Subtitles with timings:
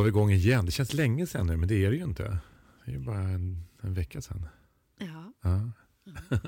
[0.00, 0.66] Var vi igång igen.
[0.66, 2.38] Det känns länge sedan nu, men det är det ju inte.
[2.84, 4.48] Det är ju bara en, en vecka sedan.
[4.98, 5.32] Ja.
[5.42, 5.70] Ja.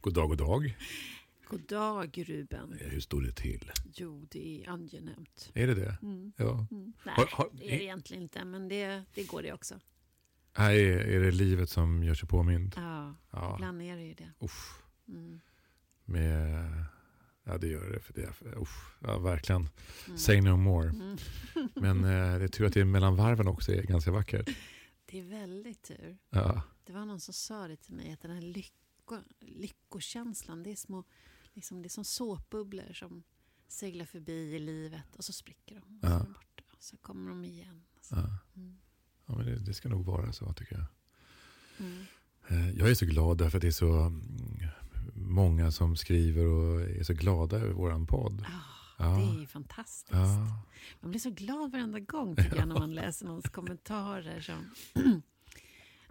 [0.00, 0.76] god dag, god dag.
[1.48, 2.76] God dag Ruben.
[2.80, 3.70] Hur står det till?
[3.94, 5.50] Jo, det är angenämt.
[5.54, 5.96] Är det det?
[6.02, 6.32] Mm.
[6.36, 6.66] Ja.
[6.70, 6.92] Mm.
[7.06, 9.80] Nej, Har- har- det är det egentligen inte, men det, det går det också.
[10.58, 12.72] Nej, är det livet som gör sig påmind?
[12.76, 13.54] Ja, Ja.
[13.54, 14.32] ibland är det ju det.
[14.40, 14.82] Uff.
[15.08, 15.40] Mm.
[16.04, 16.64] Med...
[17.48, 18.00] Ja, det gör det.
[18.00, 18.96] För det uff.
[19.00, 19.68] Ja, verkligen.
[20.06, 20.18] Mm.
[20.18, 20.88] Say no more.
[20.88, 21.16] Mm.
[21.74, 24.48] Men eh, det är tur att det är mellan varven också är ganska vackert.
[25.08, 26.18] Det är väldigt tur.
[26.30, 26.62] Ja.
[26.84, 30.76] Det var någon som sa det till mig, att den här lycko, lyckokänslan, det är
[30.76, 31.04] små,
[31.52, 33.22] liksom, det är som såpbubblor som
[33.68, 35.80] seglar förbi i livet och så spricker de.
[35.96, 36.14] Och så Ja.
[36.14, 36.62] är de borta.
[36.76, 37.82] Och så kommer de igen.
[38.00, 38.14] Så.
[38.16, 38.38] Ja.
[38.56, 38.76] Mm.
[39.26, 40.86] Ja, men det, det ska nog vara så tycker jag.
[41.86, 42.04] Mm.
[42.48, 44.68] Eh, Jag är så glad därför att det är så mm,
[45.14, 48.42] många som skriver och är så glada över våran podd.
[48.48, 49.04] Ah, Ja.
[49.04, 50.12] Det är ju fantastiskt.
[50.12, 50.62] Ja,
[51.00, 54.40] Man blir så glad varenda gång tycker jag när man läser någons kommentarer.
[54.40, 54.70] Som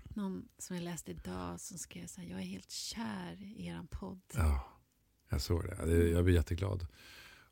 [0.03, 3.87] någon som jag läste idag som skrev så här, jag är helt kär i eran
[3.87, 4.21] podd.
[4.33, 4.67] ja,
[5.29, 6.09] jag såg det.
[6.09, 6.87] Jag blir jätteglad.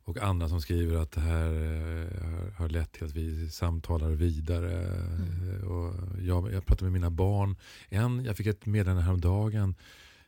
[0.05, 4.85] Och andra som skriver att det här eh, har- lett till att vi samtalar vidare.
[4.85, 5.63] Mm.
[5.67, 7.55] Och jag, jag pratar med mina barn.
[7.89, 9.75] En, jag fick ett meddelande häromdagen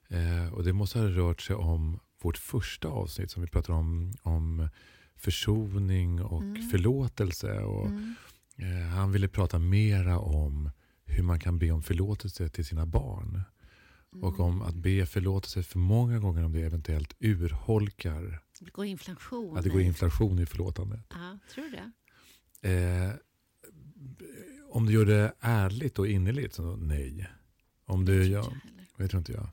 [0.10, 4.14] eh, och det måste ha rört sig om vårt första avsnitt som vi pratade om,
[4.22, 4.68] om
[5.16, 6.70] försoning och Mm.
[6.70, 7.60] förlåtelse.
[7.60, 8.16] Och, Mm.
[8.58, 10.72] Eh, han ville prata mera om
[11.06, 13.42] hur man kan be om förlåtelse till sina barn.
[14.22, 14.42] Och Mm.
[14.42, 18.40] om att be förlåtelse för många gånger om det eventuellt urholkar.
[18.60, 21.06] Det går inflation Att det går inflation i förlåtandet.
[21.10, 21.92] Ja, tror du?
[22.70, 23.12] Eh,
[24.70, 27.28] om du gör det ärligt och innerligt så nej.
[27.86, 28.46] Om du, jag
[28.98, 29.48] tror inte jag.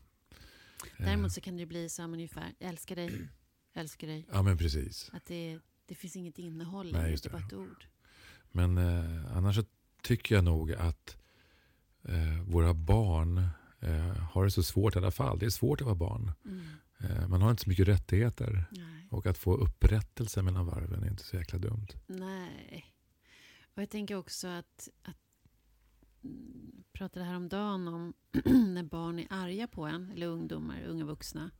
[1.03, 3.29] Eh, Däremot så kan det bli som ungefär, jag älskar dig,
[3.73, 4.27] jag älskar dig.
[4.33, 5.11] Ja men precis.
[5.13, 7.87] Att det, det finns inget innehåll, Nej, just det är bara ett ord.
[8.51, 9.65] Men eh, annars så
[10.03, 11.17] tycker jag nog att
[12.03, 13.39] eh, våra barn
[13.81, 15.39] eh, har det så svårt i alla fall.
[15.39, 16.33] Det är svårt att vara barn.
[16.45, 16.67] Mm.
[16.99, 18.65] Eh, man har inte så mycket rättigheter.
[18.71, 19.09] Nej.
[19.11, 21.87] Och att få upprättelse mellan varven är inte så jäkla dumt.
[22.07, 22.87] Nej.
[23.75, 25.17] Och jag tänker också att, att
[26.93, 28.15] pratade häromdagen om
[28.75, 31.51] när barn är arga på en, eller ungdomar, unga vuxna.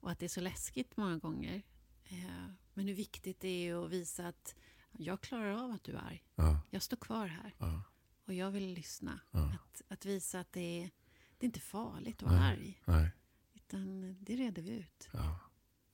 [0.00, 1.62] Och att det är så läskigt många gånger.
[2.04, 4.54] Eh, men hur viktigt det är att visa att
[4.92, 6.24] jag klarar av att du är arg.
[6.34, 7.82] Ja, Jag står kvar här ja,
[8.26, 9.20] och jag vill lyssna.
[9.30, 9.54] ja.
[9.54, 10.90] Att, att visa att det är,
[11.38, 12.52] det är inte farligt att vara Nej.
[12.52, 12.82] arg.
[12.84, 13.10] Nej,
[13.54, 15.08] Utan det reder vi ut.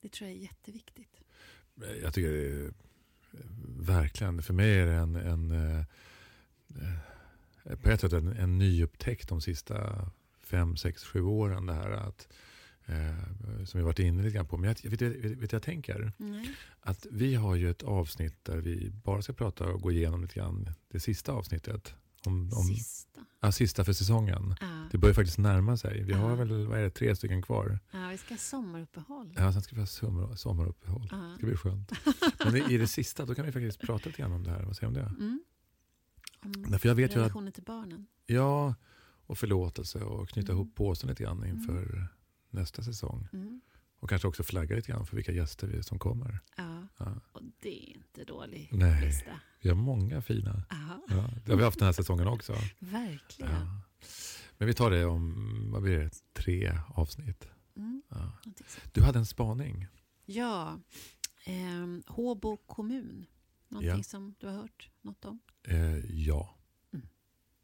[0.01, 1.21] Det tror jag är jätteviktigt.
[2.01, 2.71] Jag tycker det är, eh,
[3.79, 5.79] verkligen, för mig är det en, en eh,
[6.75, 6.99] eh,
[7.75, 10.09] på ett sätt en, en nyupptäckt de sista
[10.43, 11.65] fem, sex, sju åren.
[11.65, 12.27] Det här att,
[12.85, 14.57] eh, som vi varit inne lite grann på.
[14.57, 16.13] Men jag, vet, vet, vet jag tänker?
[16.17, 16.55] Nej.
[16.79, 20.35] Att vi har ju ett avsnitt där vi bara ska prata och gå igenom lite
[20.35, 21.93] grann det sista avsnittet.
[22.25, 23.19] Om, om, Sista.
[23.41, 24.55] Ja, sista för säsongen.
[24.61, 24.87] Ja.
[24.91, 26.03] Det börjar faktiskt närma sig.
[26.03, 26.35] Vi har Ja.
[26.35, 27.79] väl, vad är det, tre stycken kvar.
[27.91, 29.33] ja, vi ska ha sommaruppehåll.
[29.37, 31.07] Ja, sen ska vi ha sommar, sommaruppehåll.
[31.11, 31.17] Ja.
[31.17, 31.91] Det ska bli skönt.
[32.45, 34.63] Men i det sista, då kan vi faktiskt prata lite grann om det här.
[34.63, 35.15] Vad säger du om det?
[35.23, 35.43] Mm.
[36.41, 38.07] Om Därför jag vet relationen till barnen.
[38.25, 38.75] ja,
[39.25, 40.61] och förlåtelse och knyta Mm.
[40.63, 42.07] ihop påsen lite grann inför
[42.49, 43.27] nästa säsong.
[43.33, 43.61] Mm.
[43.99, 46.39] Och kanske också flagga lite grann för vilka gäster vi som kommer.
[46.57, 47.15] Ja, Ja.
[47.31, 49.05] och det är inte dålig Nej.
[49.05, 49.31] lista.
[49.61, 50.63] Vi har många fina.
[50.69, 50.75] Ja,
[51.09, 52.53] Ja, det har vi haft den här säsongen också.
[52.79, 53.51] verkligen.
[53.51, 53.81] Ja.
[54.57, 57.47] Men vi tar det om, vad blir det, tre avsnitt.
[57.75, 58.01] Mm.
[58.09, 58.31] Ja.
[58.91, 59.87] Du hade en spaning.
[60.25, 60.79] Ja,
[61.45, 63.25] ehm, Håbo kommun.
[63.69, 64.03] Någonting Ja.
[64.03, 65.39] som du har hört något om?
[65.63, 66.55] Eh, ja.
[66.93, 67.07] Mm.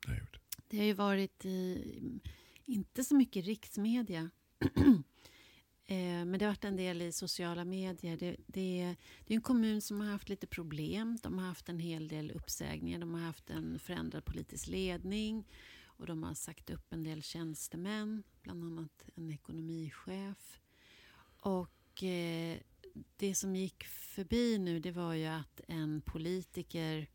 [0.02, 0.40] Det har jag gjort.
[0.68, 2.22] Det har ju varit i,
[2.66, 4.30] inte så mycket riksmedia.
[5.88, 8.18] Eh, Men det har varit en del i sociala medier.
[8.18, 8.96] Det, det,
[9.26, 11.18] det är en kommun som har haft lite problem.
[11.24, 13.00] De har haft en hel del uppsägningar.
[13.00, 15.46] De har haft en förändrad politisk ledning.
[15.86, 20.60] Och de har sagt upp en del tjänstemän, bland annat en ekonomichef.
[21.40, 22.58] Och eh,
[23.18, 27.10] det som gick förbi nu det var ju att en politiker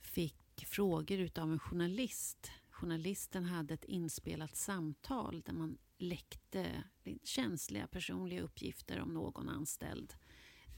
[0.00, 2.50] fick frågor utav en journalist.
[2.70, 6.84] Journalisten hade ett inspelat samtal där man läckte
[7.24, 10.14] känsliga personliga uppgifter om någon anställd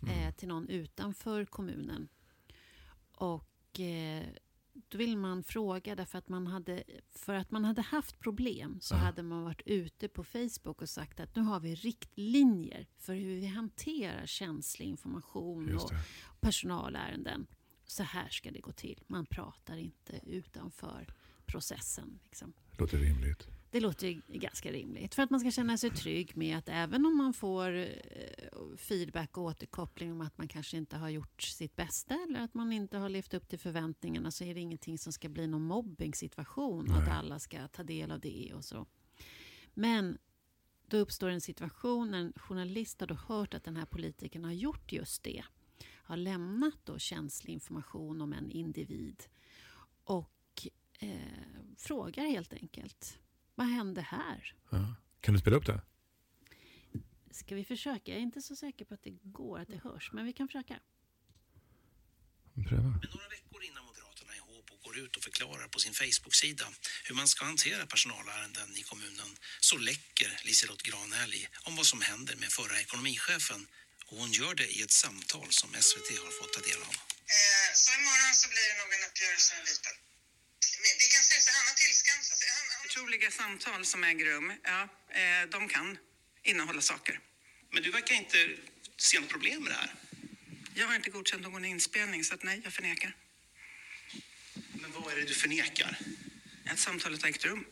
[0.09, 2.09] eh, till någon utanför kommunen.
[3.13, 4.27] Och eh,
[4.89, 8.95] då vill man fråga därför att man hade, för att man hade haft problem så
[8.95, 8.99] Ja.
[8.99, 13.35] hade man varit ute på Facebook och sagt att nu har vi riktlinjer för hur
[13.41, 15.91] vi hanterar känslig information och
[16.41, 17.47] personalärenden.
[17.87, 19.03] Så här ska det gå till.
[19.07, 21.15] Man pratar inte utanför
[21.47, 22.19] processen.
[22.25, 22.53] Liksom.
[22.79, 23.49] Låter rimligt.
[23.75, 25.15] Det låter ju ganska rimligt.
[25.15, 27.89] För att man ska känna sig trygg med att även om man får eh,
[28.77, 32.73] feedback och återkoppling om att man kanske inte har gjort sitt bästa eller att man
[32.73, 36.91] inte har levt upp till förväntningarna så är det ingenting som ska bli någon mobbing-situation
[36.91, 38.87] och att alla ska ta del av det och så.
[39.75, 40.19] Men
[40.87, 44.53] då uppstår en situation när en journalist har då hört att den här politikern har
[44.53, 45.45] gjort just det.
[45.87, 49.23] Har lämnat då känslig information om en individ
[50.05, 50.69] och
[50.99, 51.19] eh,
[51.77, 53.19] frågar helt enkelt
[53.55, 54.55] vad hände här?
[54.71, 54.95] Ja.
[55.21, 55.81] Kan du spela upp det?
[57.31, 58.11] Ska vi försöka?
[58.13, 60.49] Jag är inte så säker på att det går, att det hörs, men vi kan
[60.49, 60.81] försöka.
[62.69, 62.91] Pröva.
[63.03, 66.67] Men några veckor innan Moderaterna i Håbo går ut och förklarar på sin Facebook-sida
[67.07, 69.31] hur man ska hantera personalärenden i kommunen
[69.61, 73.67] så läcker Liselott Granelli om vad som händer med förra ekonomichefen
[74.09, 76.95] och hon gör det i ett samtal som SVT har fått ta del av.
[77.37, 79.67] Eh, så imorgon så blir det nog en uppgörelse med.
[80.83, 81.77] Men vi kan säga så han har
[82.95, 85.99] Förtroliga samtal som äger rum, ja, eh, de kan
[86.43, 87.21] innehålla saker.
[87.71, 88.57] Men du verkar inte
[88.97, 89.95] se något problem med det här.
[90.75, 93.17] Jag har inte godkänt någon inspelning, så att nej, jag förnekar.
[94.55, 95.99] Men vad är det du förnekar?
[96.67, 97.67] Att samtalet har ägt rum.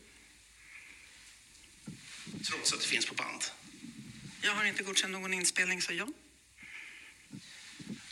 [2.45, 3.43] Trots att det finns på band.
[4.41, 6.07] Jag har inte godkänt någon inspelning, så ja.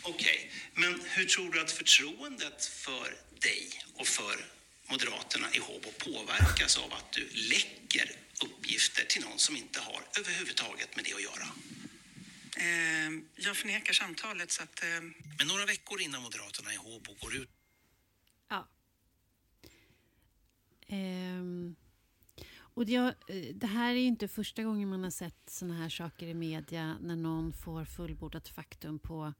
[0.02, 4.61] Okej, men hur tror du att förtroendet för dig och för
[4.92, 8.12] Moderaterna i Håbo påverkas av att du läcker
[8.46, 11.48] uppgifter till någon som inte har överhuvudtaget med det att göra?
[12.58, 14.84] Eh, jag förnekar samtalet, så att...
[14.84, 14.90] Eh,
[15.38, 17.50] Men några veckor innan Moderaterna i Håbo går ut
[18.50, 18.68] Ja.
[20.88, 21.76] Ehm,
[22.58, 25.90] och det, eh, det här är ju inte första gången man har sett såna här
[25.90, 29.34] saker i media när någon får fullbordat faktum på,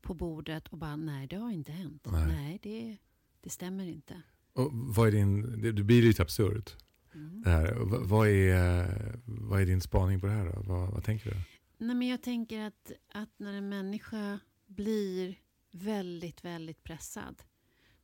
[0.00, 2.02] på bordet och bara nej, det har inte hänt.
[2.04, 2.26] Nej.
[2.26, 2.96] Nej, det,
[3.40, 4.22] det stämmer inte.
[4.52, 6.76] Och vad är din, det, det blir lite absurt.
[7.14, 7.42] Mm.
[7.42, 7.74] Det här.
[7.78, 10.44] Och vad- är, vad är din spaning på det här?
[10.46, 10.62] Då?
[10.62, 11.36] Vad, vad tänker du?
[11.78, 15.34] Nej, men jag tänker att, att när en människa blir
[15.70, 17.42] väldigt, väldigt pressad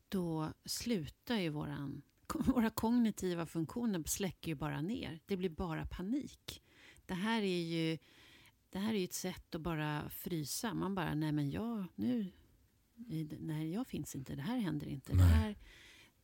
[0.08, 2.02] då slutar ju våran,
[2.34, 5.20] våra kognitiva funktioner släcker ju bara ner.
[5.26, 6.62] Det blir bara panik.
[7.06, 7.98] Det här är ju,
[8.70, 10.74] det här är ju ett sätt att bara frysa.
[10.74, 12.26] Man bara, nej men jag, nu,
[13.38, 15.12] nej jag finns inte, det här händer inte.
[15.12, 15.26] Det Nej.
[15.28, 15.56] här,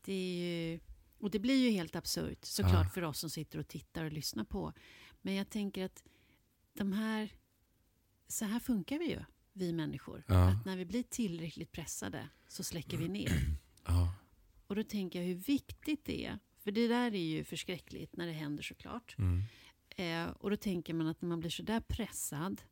[0.05, 0.81] det är ju,
[1.19, 2.91] och det blir ju helt absurt såklart Ja.
[2.91, 4.73] för oss som sitter och tittar och lyssnar på.
[5.23, 6.05] Men jag tänker att
[6.73, 7.33] de här,
[8.29, 10.25] så här funkar vi ju, vi människor.
[10.29, 10.49] Ja.
[10.51, 13.31] Att när vi blir tillräckligt pressade så släcker vi ner.
[13.87, 14.15] Ja.
[14.67, 16.39] Och då tänker jag hur viktigt det är.
[16.59, 19.15] För det där är ju förskräckligt när det händer såklart.
[19.19, 19.43] Mm.
[19.97, 22.63] Eh, och då tänker man att när man blir så där pressad,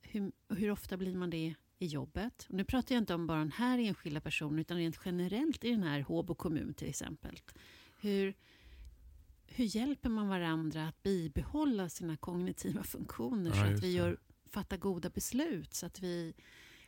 [0.00, 2.46] hur, hur ofta blir man det i jobbet?
[2.48, 5.70] Och nu pratar jag inte om bara den här enskilda personen, utan rent generellt i
[5.70, 7.40] den här Håbo kommun till exempel.
[8.00, 8.34] Hur,
[9.46, 14.76] hur hjälper man varandra att bibehålla sina kognitiva funktioner Ja, så att vi gör, fattar
[14.76, 16.34] goda beslut, så att vi,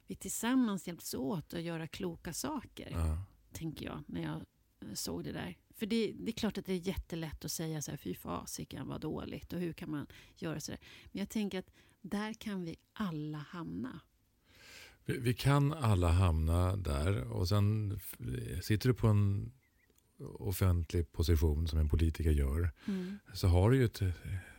[0.06, 3.24] vi tillsammans hjälps åt att göra kloka saker Ja.
[3.52, 4.36] tänker jag, när jag
[4.80, 5.58] eh, såg det där.
[5.74, 8.88] För det, det är klart att det är jättelätt att säga så här, fy fasiken
[8.88, 10.06] vad dåligt och hur kan man
[10.36, 10.80] göra så där.
[11.12, 14.00] Men jag tänker att där kan vi alla hamna.
[15.04, 18.00] Vi, vi kan alla hamna där och sen
[18.62, 19.52] sitter du på en
[20.38, 22.70] offentlig position som en politiker gör
[23.32, 24.10] så har du ju ett eh,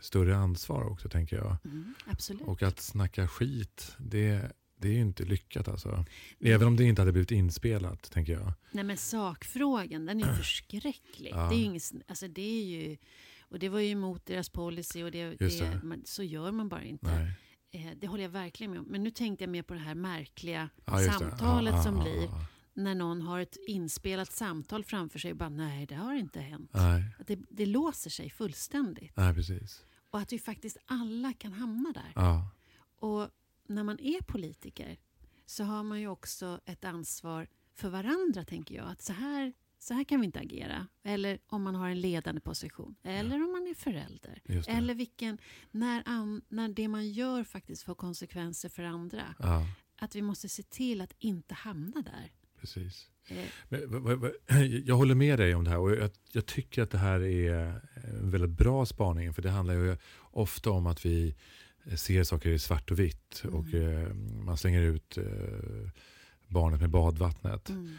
[0.01, 1.57] större ansvar också tänker jag.
[1.65, 2.41] Mm, absolut.
[2.41, 6.05] Och att snacka skit, det, det är ju inte lyckat alltså.
[6.39, 8.53] Även om det inte hade blivit inspelat tänker jag.
[8.71, 11.31] Nej men sakfrågan, den är ju förskräcklig.
[11.31, 11.49] Ja.
[11.49, 12.97] Det är ju ingen, alltså det är ju,
[13.41, 16.01] och det var ju emot deras policy och det, det, det.
[16.05, 17.15] så gör man bara inte.
[17.15, 17.31] Nej.
[17.73, 18.85] Eh, det håller jag verkligen med om.
[18.85, 21.11] Men nu tänkte jag mer på det här märkliga det.
[21.11, 22.29] samtalet ja, som ja, blir
[22.73, 26.71] när någon har ett inspelat samtal framför sig och bara nej, det har inte hänt.
[27.27, 29.17] Det, det låser sig fullständigt.
[29.17, 29.85] nej, precis.
[30.09, 32.13] Och att vi faktiskt alla kan hamna där.
[32.99, 33.29] Och
[33.67, 34.97] när man är politiker
[35.45, 38.87] så har man ju också ett ansvar för varandra, tänker jag.
[38.87, 39.53] Att så här,
[39.83, 40.87] så här kan vi inte agera.
[41.03, 42.95] Eller om man har en ledande position.
[43.03, 44.41] Eller om man är förälder.
[44.67, 45.37] Eller vilken,
[45.71, 49.35] när, an, när det man gör faktiskt får konsekvenser för andra.
[49.39, 49.67] Ja,
[49.99, 52.31] Att vi måste se till att inte hamna där.
[52.61, 53.09] precis.
[53.27, 54.31] Eh, Men,
[54.85, 57.81] jag håller med dig om det här och jag, jag tycker att det här är
[57.95, 61.35] en väldigt bra spaning för det handlar ju ofta om att vi
[61.97, 64.13] ser saker i svart och vitt och eh,
[64.45, 65.23] man slänger ut eh,
[66.47, 67.69] barnet med badvattnet.
[67.69, 67.95] mm,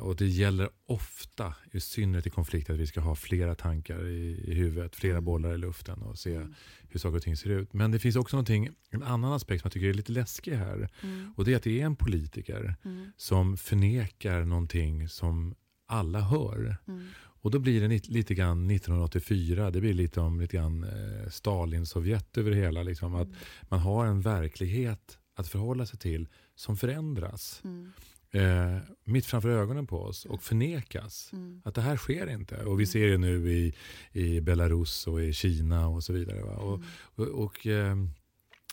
[0.00, 4.44] och det gäller ofta, i synnerhet i konflikter, att vi ska ha flera tankar i,
[4.46, 5.24] i huvudet, flera Mm.
[5.24, 6.54] bollar i luften och se Mm.
[6.88, 7.72] hur saker och ting ser ut.
[7.72, 10.88] Men det finns också någonting, en annan aspekt som jag tycker är lite läskig här
[11.02, 15.54] mm, och det är att det är en politiker mm, som förnekar någonting som
[15.86, 16.76] alla hör.
[16.88, 17.06] mm,
[17.42, 22.38] Och då blir det lite, grann 1984, det blir lite om lite grann eh, Stalin-Sovjet
[22.38, 22.82] över det hela.
[22.82, 23.28] Liksom, att
[23.62, 27.60] man har en verklighet att förhålla sig till som förändras.
[27.64, 27.92] Mm.
[28.32, 31.30] Eh, mitt framför ögonen på oss och förnekas.
[31.32, 31.62] Mm.
[31.64, 32.64] Att det här sker inte.
[32.64, 33.74] Och vi ser det nu i,
[34.12, 36.42] i Belarus och i Kina och så vidare.
[36.42, 36.56] Va?
[36.56, 36.86] Och, Mm.
[37.14, 37.90] och, och eh,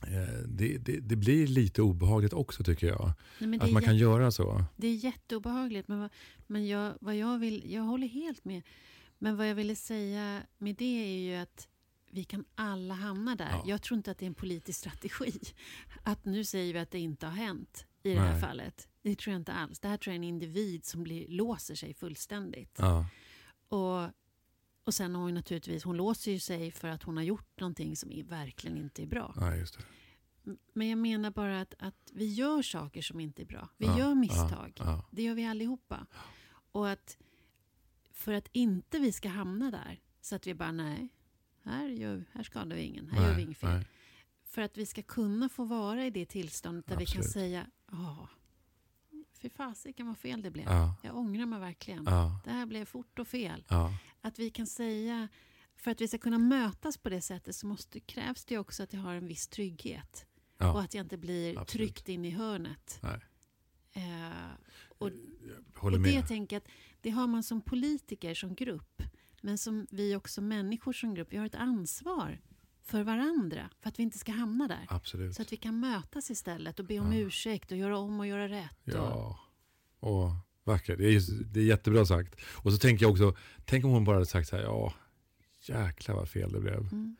[0.07, 3.13] eh, det, det, det blir lite obehagligt också tycker jag.
[3.39, 4.63] Nej, Att man kan göra så.
[4.75, 6.09] Det är jätteobehagligt, men, vad,
[6.47, 8.61] men jag, vad jag vill, jag håller helt med.
[9.19, 11.67] Men vad jag ville säga med det är ju att
[12.11, 13.49] vi kan alla hamna där.
[13.51, 13.63] Ja.
[13.65, 15.39] Jag tror inte att det är en politisk strategi.
[16.03, 18.41] Att nu säger vi att det inte har hänt i det här Nej.
[18.41, 18.87] fallet.
[19.07, 19.79] Det tror jag inte alls.
[19.79, 22.75] Det här tror jag är en individ som blir, låser sig fullständigt.
[22.79, 23.05] Ja,
[23.67, 24.09] Och,
[24.83, 27.95] och sen har hon naturligtvis, hon låser ju sig för att hon har gjort någonting
[27.95, 29.33] som är, verkligen inte är bra.
[29.37, 29.83] ja just det.
[30.73, 33.69] Men jag menar bara att, att vi gör saker som inte är bra.
[33.77, 34.73] Vi Ja, gör misstag.
[34.79, 35.05] ja.
[35.11, 36.07] Det gör vi allihopa.
[36.71, 37.17] Och att
[38.11, 41.09] för att inte vi ska hamna där, så att vi bara nej,
[41.63, 43.69] här, gör, här skadar vi ingen, här gör vi inget fel.
[43.69, 43.85] nej.
[44.43, 47.33] För att vi ska kunna få vara i det tillståndet där vi kan Absolut.
[47.33, 48.29] säga, ja,
[49.37, 50.65] för fasiken vad fel det blev.
[50.65, 52.03] Ja, Jag ångrar mig verkligen.
[52.05, 53.63] ja, Det här blev fort och fel.
[53.69, 55.27] ja, Att vi kan säga,
[55.75, 58.93] för att vi ska kunna mötas på det sättet så måste, krävs det också att
[58.93, 60.25] jag har en viss trygghet.
[60.59, 61.67] Och att jag inte blir Absolut.
[61.67, 62.99] tryckt in i hörnet.
[63.93, 64.01] Eh,
[64.97, 65.11] och
[65.81, 66.67] och det tänker att
[67.01, 69.03] det har man som politiker, som grupp.
[69.41, 72.39] Men som vi också människor som grupp, vi har ett ansvar
[72.87, 73.69] för varandra.
[73.81, 74.85] För att vi inte ska hamna där.
[74.89, 75.35] Absolut.
[75.35, 77.19] Så att vi kan mötas istället och be om Ja.
[77.19, 78.87] ursäkt och göra om och göra rätt.
[78.87, 79.39] Och, Ja,
[79.99, 80.29] och
[80.63, 80.97] vackert.
[80.97, 82.35] Det är, det är jättebra sagt.
[82.55, 84.93] Och så tänker jag också, tänk om hon bara hade sagt så här, ja,
[85.61, 86.77] jäklar vad fel det blev.
[86.79, 87.15] mm,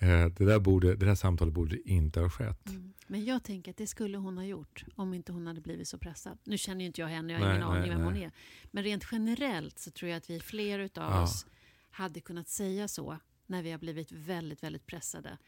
[0.00, 2.68] Eh, det, där borde, det där samtalet borde inte ha skett.
[2.68, 2.92] mm.
[3.06, 5.98] Men jag tänker att det skulle hon ha gjort om inte hon hade blivit så
[5.98, 6.38] pressad.
[6.44, 8.32] Nu känner ju inte jag henne, jag har Nej, ingen nej, aning vem hon är.
[8.70, 11.22] Men rent generellt så tror jag att vi fler utav Ja.
[11.22, 11.46] oss
[11.90, 13.18] hade kunnat säga så
[13.48, 15.38] när vi har blivit väldigt, väldigt pressade.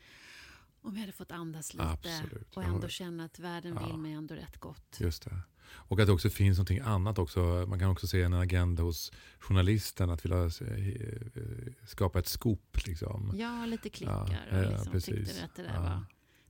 [0.83, 2.57] Om vi hade fått andas lite Absolut.
[2.57, 3.87] och ändå känna att världen Ja.
[3.87, 4.97] vill mig ändå rätt gott.
[5.01, 5.41] Just det.
[5.73, 7.41] Och att det också finns någonting annat också.
[7.69, 12.87] Man kan också se en agenda hos journalisten att vilja eh, eh, skapa ett scoop.
[12.87, 13.33] Liksom.
[13.35, 14.49] Ja, lite klickar.
[14.51, 15.29] Ja, och liksom precis.
[15.29, 15.81] tyckte att det där Ja.
[15.81, 16.05] var...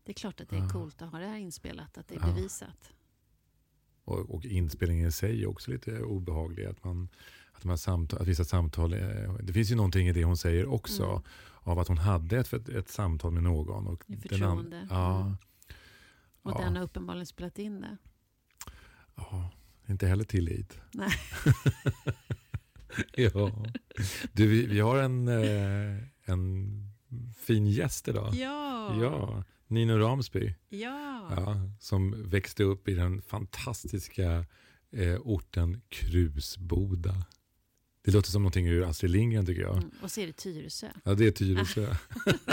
[0.05, 0.69] Det är klart att det är Ja.
[0.71, 2.93] coolt att ha det här inspelat, att det är bevisat.
[4.05, 6.65] Och, och inspelningen i sig är också lite obehaglig.
[6.65, 7.09] Att, man,
[7.69, 10.67] att, de samtal, att vissa samtal, eh, det finns ju någonting i det hon säger
[10.67, 11.05] också.
[11.05, 11.23] Mm.
[11.63, 13.87] Av att hon hade ett, ett samtal med någon.
[13.87, 14.87] Och I den förtroende.
[14.91, 15.37] ja, Mm.
[16.43, 16.65] Och Ja.
[16.65, 17.97] den har uppenbarligen spelat in det.
[19.15, 19.51] ja,
[19.87, 20.81] inte heller tillit.
[20.95, 21.11] Nej.
[23.17, 23.51] ja.
[24.33, 26.71] Du, vi, vi har en, eh, en
[27.37, 28.35] fin gäst idag.
[28.35, 29.01] Ja!
[29.03, 30.55] Ja, Nino Ramsby.
[30.69, 31.29] Ja!
[31.37, 34.45] Ja, som växte upp i den fantastiska
[34.93, 37.15] eh, orten Krusboda.
[38.03, 39.77] Det låter som någonting ur Astrid Lindgren tycker jag.
[39.77, 39.91] Mm.
[40.03, 40.89] Och så är det Tyresö.
[41.05, 41.95] Ja, det är Tyresö.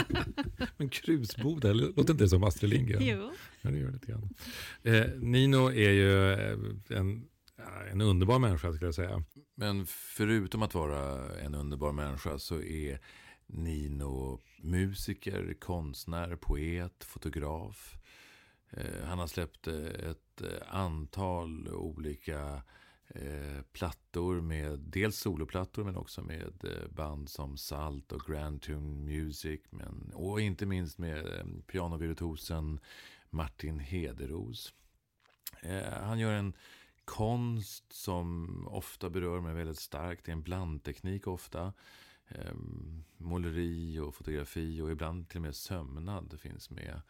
[0.76, 3.06] Men Krusboda, låter inte det som Astrid Lindgren?
[3.06, 3.30] Jo.
[3.60, 4.34] Ja, det gör det lite grann.
[4.82, 9.24] Eh, Nino är ju eh, en, ja, en underbar människa skulle jag säga.
[9.54, 13.00] Men förutom att vara en underbar människa så är
[13.46, 17.98] Nino musiker, konstnär, poet, fotograf.
[18.70, 22.62] Eh, han har släppt eh, ett eh, antal olika
[23.08, 29.04] eh, plattor med dels soloplattor men också med eh, band som Salt och Grand Tune
[29.04, 29.60] Music.
[29.70, 32.80] Men, och inte minst med eh, pianovirtuosen
[33.30, 34.74] Martin Hederos.
[35.62, 36.52] Eh, han gör en
[37.04, 40.24] konst som ofta berör mig väldigt starkt.
[40.24, 41.72] Det är en blandteknik ofta.
[42.28, 42.54] Eh,
[43.16, 47.00] måleri och fotografi och ibland till och med sömnad finns med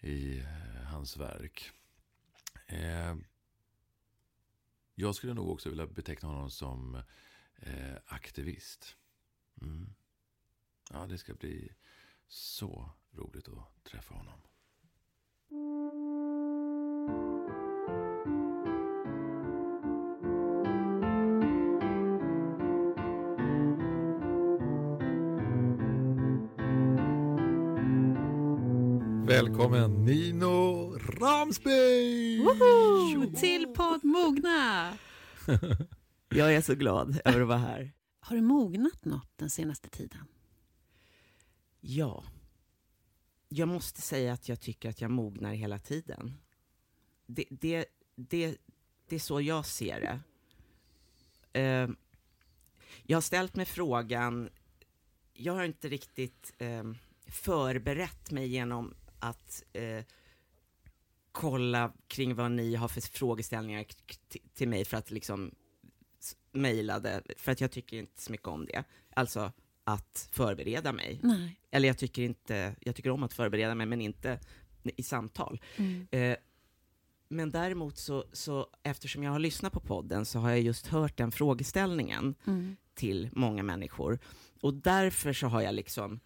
[0.00, 1.70] i eh, hans verk.
[2.66, 3.24] Ehm,
[4.94, 6.94] jag skulle nog också vilja beteckna honom som
[7.56, 8.96] eh, aktivist.
[9.62, 9.94] Mm.
[10.90, 11.72] Ja, det ska bli
[12.28, 14.40] så roligt att träffa honom.
[29.26, 32.38] Välkommen Nino Ramsby!
[32.38, 33.36] Woho!
[33.36, 34.98] Till podd Mogna!
[36.28, 37.92] Jag är så glad över att vara här.
[38.20, 40.24] Har du mognat något den senaste tiden?
[41.80, 42.24] Ja.
[43.48, 46.36] Jag måste säga att jag tycker att jag mognar hela tiden.
[47.26, 47.86] Det, det,
[48.16, 48.56] det,
[49.08, 50.20] det är så jag ser det.
[51.60, 51.88] Eh,
[53.02, 54.50] jag har ställt mig frågan,
[55.32, 56.84] jag har inte riktigt eh,
[57.26, 60.04] förberett mig genom att eh,
[61.32, 63.84] kolla kring vad ni har för frågeställningar
[64.54, 65.54] till mig för att liksom
[66.20, 68.84] s- mejlade, för att jag tycker inte så mycket om det.
[69.14, 69.52] Alltså
[69.84, 71.20] att förbereda mig.
[71.22, 71.60] Nej.
[71.70, 74.40] Eller jag tycker, inte, jag tycker om att förbereda mig, men inte
[74.82, 75.60] i samtal.
[75.76, 76.06] Mm.
[76.10, 76.36] Eh,
[77.28, 81.16] men däremot så, så, eftersom jag har lyssnat på podden, så har jag just hört
[81.16, 82.76] den frågeställningen Mm.
[82.94, 84.18] till många människor.
[84.60, 86.20] Och därför så har jag liksom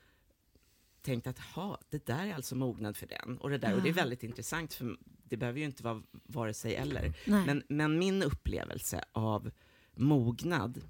[1.04, 3.38] tänkt att ha, det där är alltså mognad för den.
[3.38, 3.94] Och det, där, och det är Ja.
[3.94, 7.14] väldigt intressant, för det behöver ju inte vara vare sig eller.
[7.26, 7.46] Nej.
[7.46, 9.50] Men, men min upplevelse av
[9.94, 10.80] mognad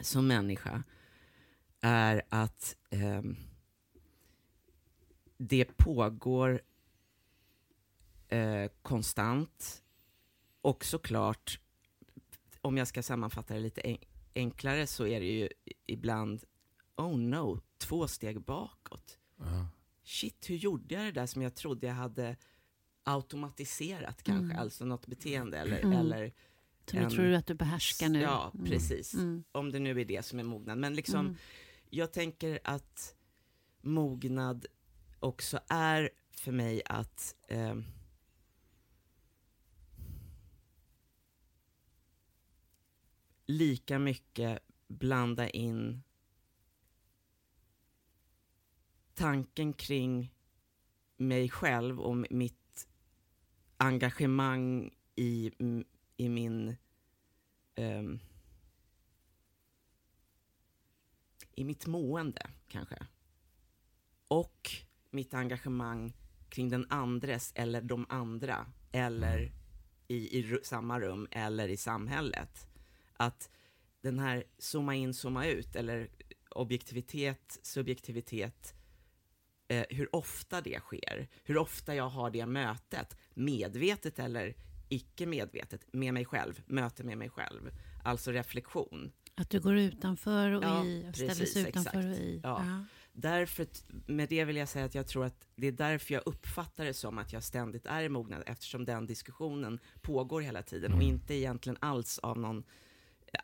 [0.00, 0.82] som människa
[1.80, 3.36] är att ehm,
[5.36, 6.60] det pågår
[8.28, 9.82] eh, konstant
[10.60, 11.60] och såklart,
[12.60, 13.96] om jag ska sammanfatta det lite en,
[14.34, 15.48] enklare så är det ju
[15.86, 16.44] ibland,
[16.96, 19.18] oh no, två steg bakåt.
[19.36, 19.66] Ja.
[20.04, 22.36] Shit, hur gjorde jag det där som jag trodde jag hade
[23.04, 24.58] automatiserat kanske, Mm.
[24.58, 25.92] alltså något beteende eller, Mm.
[25.98, 26.32] eller
[26.92, 28.20] en- tror du att du behärskar nu?
[28.20, 28.66] Ja, Mm.
[28.66, 29.14] precis.
[29.14, 29.44] Mm.
[29.52, 30.78] Om det nu är det som är mognad.
[30.78, 31.36] Men liksom, Mm.
[31.90, 33.14] jag tänker att
[33.80, 34.66] mognad
[35.20, 37.84] också är för mig att ehm,
[43.46, 44.58] lika mycket
[44.88, 46.02] blanda in
[49.14, 50.34] tanken kring
[51.16, 52.88] mig själv och mitt
[53.76, 55.52] engagemang i,
[56.16, 56.76] i min
[57.74, 58.18] ehm,
[61.54, 63.06] i mitt mående kanske.
[64.28, 64.70] Och
[65.10, 66.12] mitt engagemang
[66.48, 69.52] kring den andres eller de andra eller
[70.08, 72.68] i, i ru- samma rum eller i samhället.
[73.12, 73.50] Att
[74.00, 76.10] den här zooma in, zooma ut eller
[76.50, 78.74] objektivitet, subjektivitet,
[79.80, 84.54] eh, hur ofta det sker, hur ofta jag har det mötet, medvetet eller
[84.88, 87.70] icke medvetet, med mig själv, möte med mig själv,
[88.04, 89.12] alltså reflektion.
[89.34, 92.20] Att du går utanför och Ja, i, och ställer precis, sig utanför exakt.
[92.20, 92.40] och i.
[92.42, 92.84] Ja.
[93.14, 96.22] Därför, t- med det vill jag säga att jag tror att det är därför jag
[96.26, 100.92] uppfattar det som att jag ständigt är i mognad, eftersom den diskussionen pågår hela tiden
[100.92, 101.14] och Mm.
[101.14, 102.64] inte egentligen alls av någon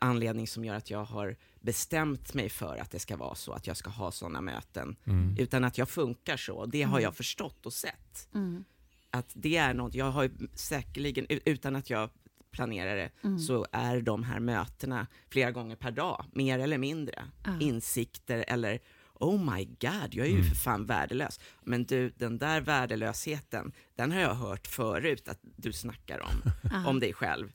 [0.01, 3.67] anledning som gör att jag har bestämt mig för att det ska vara så, att
[3.67, 5.35] jag ska ha sådana möten, Mm.
[5.39, 6.65] utan att jag funkar så.
[6.65, 7.03] Det har Mm.
[7.03, 8.27] jag förstått och sett.
[8.33, 8.63] Mm.
[9.11, 12.09] Att det är något, jag har säkerligen, utan att jag
[12.51, 13.39] planerar det, Mm.
[13.39, 17.25] så är de här mötena flera gånger per dag, mer eller mindre.
[17.45, 17.59] Ja.
[17.59, 18.79] Insikter eller
[19.21, 20.45] Oh my god, jag är ju Mm.
[20.49, 21.39] för fan värdelös.
[21.63, 26.87] Men du, den där värdelösheten, den har jag hört förut att du snackar om, Ja.
[26.89, 27.51] om dig själv.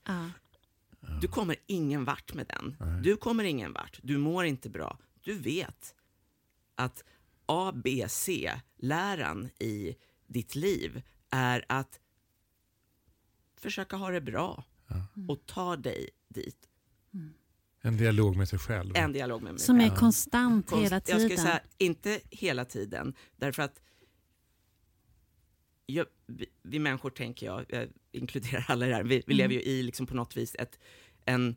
[1.20, 2.76] Du kommer ingen vart med den.
[2.80, 3.02] Nej.
[3.02, 4.00] Du kommer ingen vart.
[4.02, 4.98] Du mår inte bra.
[5.20, 5.94] Du vet
[6.74, 7.04] att
[7.46, 12.00] ABC-läran i ditt liv är att
[13.56, 15.06] försöka ha det bra Ja.
[15.28, 16.68] och ta dig dit.
[17.80, 18.92] En dialog med sig själv.
[18.96, 19.92] En dialog med mig Som själv.
[19.92, 21.20] är konstant Konst- hela Jag tiden.
[21.20, 23.82] skulle säga, inte hela tiden, därför att
[25.86, 29.36] jag, vi, vi människor, tänker jag, jag inkluderar alla i det här, vi, vi Mm.
[29.36, 30.78] lever ju i liksom på något vis ett,
[31.24, 31.56] en,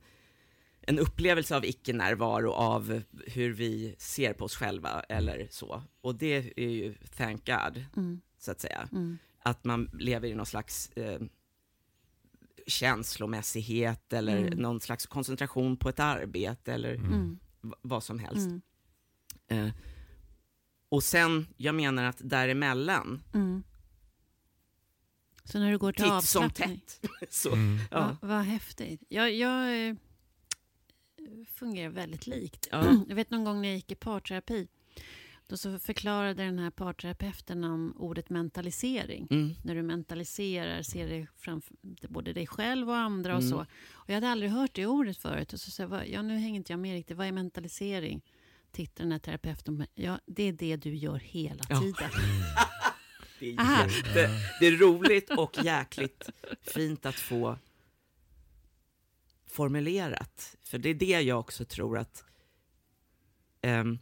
[0.81, 5.83] en upplevelse av icke-närvaro av hur vi ser på oss själva eller så.
[6.01, 8.21] Och det är ju, thank God, Mm.
[8.39, 8.89] så att säga.
[8.91, 9.17] Mm.
[9.39, 11.19] Att man lever i någon slags eh,
[12.67, 14.59] känslomässighet eller Mm.
[14.59, 17.11] någon slags koncentration på ett arbete eller Mm.
[17.13, 17.39] Mm.
[17.81, 18.47] vad som helst.
[18.47, 18.61] Mm.
[19.47, 19.73] Eh,
[20.89, 23.63] och sen, jag menar att däremellan, Mm.
[25.51, 27.79] Så när du går till titt som tätt, så, Mm.
[27.91, 28.17] ja.
[28.21, 29.03] Vad, vad häftigt.
[29.09, 29.95] Jag, jag eh,
[31.53, 32.67] fungerar väldigt likt.
[32.71, 32.85] Ja.
[33.07, 34.67] Jag vet någon gång när jag gick i parterapi.
[35.47, 39.27] Då så förklarade den här parterapeuten om ordet mentalisering.
[39.31, 39.53] Mm.
[39.63, 41.75] När du mentaliserar, ser dig framför
[42.09, 43.51] både dig själv och andra och Mm.
[43.51, 43.59] så.
[43.91, 45.53] Och jag hade aldrig hört det ordet förut.
[45.53, 47.17] Och så sa jag, "Vad- ja, nu hänger inte jag med riktigt.
[47.17, 48.21] Vad är mentalisering?
[48.71, 49.87] Tittar den här terapeuten på mig.
[49.95, 51.79] Ja, det är det du gör hela Ja.
[51.79, 52.09] tiden.
[53.39, 53.87] Det, är Aha.
[53.87, 56.29] jätte, det är roligt och jäkligt
[56.61, 57.57] fint att få
[59.45, 60.55] formulerat.
[60.63, 62.23] För det är det jag också tror att
[63.61, 63.99] ehm,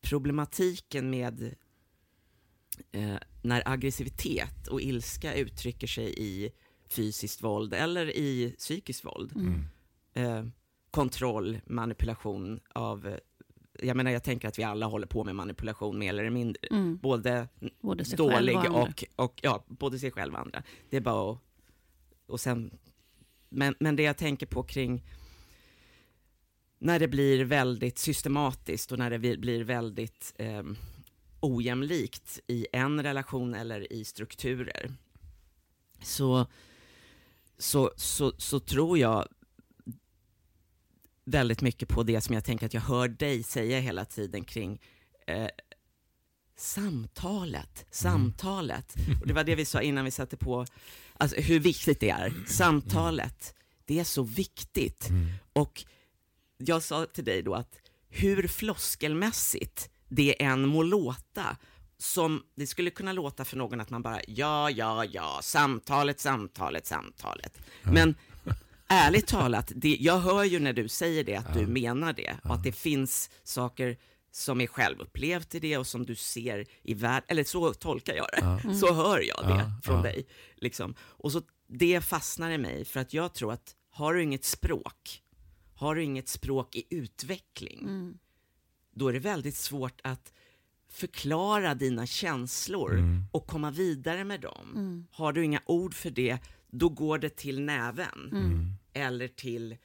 [0.00, 1.54] problematiken med
[2.92, 6.50] eh, när aggressivitet och ilska uttrycker sig i
[6.88, 9.32] fysiskt våld eller i psykiskt våld.
[9.36, 9.64] Mm.
[10.14, 10.46] Eh,
[10.90, 13.18] kontroll, manipulation av...
[13.82, 16.60] Jag menar, jag tänker att vi alla håller på med manipulation mer eller mindre.
[16.70, 16.96] Mm.
[16.96, 17.48] Både
[17.80, 20.62] Både dålig och, och, och, ja, både sig själv och andra.
[20.90, 21.38] Det är bara att,
[22.26, 22.78] och sen,
[23.48, 25.02] men, men det jag tänker på kring
[26.78, 30.62] när det blir väldigt systematiskt och när det blir väldigt eh,
[31.40, 34.92] ojämlikt i en relation eller i strukturer,
[36.02, 36.46] så,
[37.58, 39.28] så, så, så tror jag
[41.24, 44.80] väldigt mycket på det som jag tänker att jag hör dig säga hela tiden kring
[45.26, 45.48] eh,
[46.56, 48.94] samtalet, samtalet.
[49.20, 50.66] Och det var det vi sa innan vi satte på,
[51.16, 52.32] alltså hur viktigt det är.
[52.46, 55.08] Samtalet, det är så viktigt.
[55.08, 55.32] Mm.
[55.52, 55.84] Och
[56.56, 61.56] jag sa till dig då att hur floskelmässigt det än må låta,
[61.98, 66.86] som det skulle kunna låta för någon att man bara ja, ja, ja, samtalet, samtalet,
[66.86, 67.58] samtalet.
[67.82, 68.14] Men
[68.88, 72.54] ärligt talat, det, jag hör ju när du säger det att du menar det och
[72.54, 73.96] att det finns saker
[74.30, 78.26] som är självupplevt i det och som du ser i världen, eller så tolkar jag
[78.32, 80.02] det, så hör jag det Ja, från ja.
[80.02, 80.26] dig.
[80.56, 80.94] Liksom.
[81.00, 85.22] Och så det fastnar i mig för att jag tror att har du inget språk,
[85.74, 88.14] har du inget språk i utveckling,
[88.94, 90.32] då är det väldigt svårt att
[90.90, 93.24] förklara dina känslor Mm.
[93.32, 95.06] och komma vidare med dem.
[95.10, 96.38] Har du inga ord för det,
[96.78, 98.72] då går det till näven Mm.
[98.92, 99.76] eller till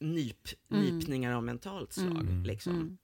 [0.00, 2.20] nyp, nypningar av mentalt slag.
[2.20, 2.42] Mm.
[2.42, 2.98] Liksom.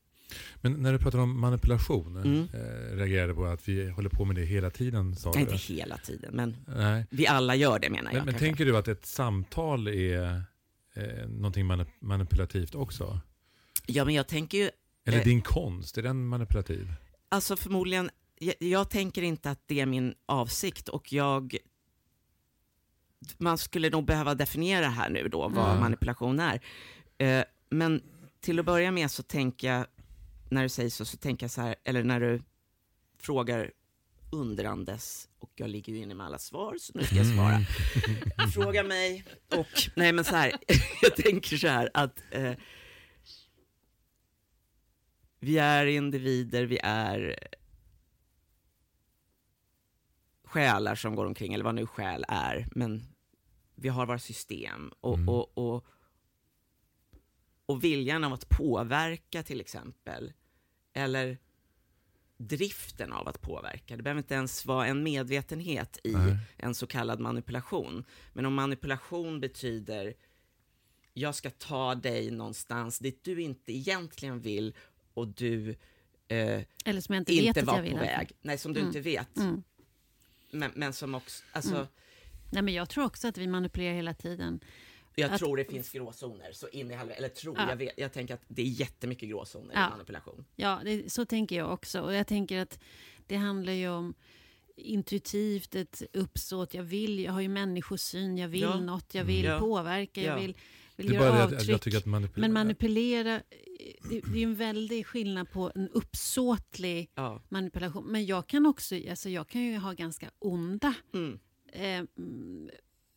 [0.60, 2.48] Men när du pratar om manipulation, Mm.
[2.54, 5.52] eh, reagerade på att vi håller på med det hela tiden sa Nej, du?
[5.52, 7.06] inte hela tiden, men Nej.
[7.10, 8.12] vi alla gör det menar jag.
[8.16, 8.46] Men, men kanske.
[8.46, 10.42] tänker du att ett samtal är
[10.94, 13.20] eh, någonting manip- manipulativt också?
[13.86, 14.70] Ja, men jag tänker ju,
[15.06, 15.24] Eller Eh.
[15.24, 16.92] din konst, är den manipulativ?
[17.28, 21.56] alltså förmodligen, jag, jag tänker inte att det är min avsikt och jag
[23.38, 25.80] man skulle nog behöva definiera här nu då vad Mm.
[25.80, 26.60] manipulation är.
[27.18, 28.02] Eh, men
[28.40, 29.86] till att börja med så tänker jag,
[30.48, 32.42] när du säger så, så tänker jag så här, eller när du
[33.18, 33.70] frågar
[34.32, 37.54] undrandes, och jag ligger ju inne med alla svar, så nu ska jag svara.
[37.54, 38.50] Mm.
[38.54, 39.24] Fråga mig,
[39.56, 40.52] och nej men så här,
[41.02, 42.52] jag tänker så här att eh,
[45.40, 47.38] vi är individer, vi är
[50.44, 53.13] själar som går omkring, eller vad nu själ är, men
[53.74, 55.28] vi har våra system och, Mm.
[55.28, 55.86] och, och,
[57.66, 60.32] och viljan av att påverka till exempel,
[60.92, 61.38] eller
[62.36, 63.96] driften av att påverka.
[63.96, 66.36] Det behöver inte ens vara en medvetenhet i Nej.
[66.56, 68.04] en så kallad manipulation.
[68.32, 70.14] Men om manipulation betyder
[71.16, 74.74] jag ska ta dig någonstans dit du inte egentligen vill
[75.14, 75.70] och du
[76.28, 77.92] eh, Eller som jag inte, vet inte att var jag vill.
[77.92, 78.32] på att- väg.
[78.42, 78.88] Nej, som du Mm.
[78.88, 79.36] inte vet.
[79.36, 79.62] Mm.
[80.50, 81.86] Men, men som också, alltså,
[82.54, 84.60] Nej, men jag tror också att vi manipulerar hela tiden.
[85.16, 87.68] jag Att- tror det finns gråzoner, så in i helvete, eller tror, Ja.
[87.68, 89.86] jag, vet, jag tänker att det är jättemycket gråzoner Ja.
[89.86, 90.44] i manipulation.
[90.56, 92.00] Ja, det, så tänker jag också.
[92.00, 92.78] Och jag tänker att
[93.26, 94.14] det handlar ju om
[94.76, 96.74] intuitivt ett uppsåt.
[96.74, 98.80] Jag vill, jag har ju människosyn, jag vill Ja.
[98.80, 99.58] något, jag vill Ja.
[99.58, 100.40] påverka, jag Ja.
[100.40, 100.54] vill,
[100.96, 101.70] vill Det är göra bara det att avtryck.
[101.70, 102.40] jag tycker att manipulera...
[102.48, 103.40] Men manipulera,
[104.10, 107.42] det, det är en väldig skillnad på en uppsåtlig Ja.
[107.48, 108.04] manipulation.
[108.04, 111.38] Men jag kan också, alltså jag kan ju ha ganska onda Mm.
[111.74, 112.70] Eh, mm,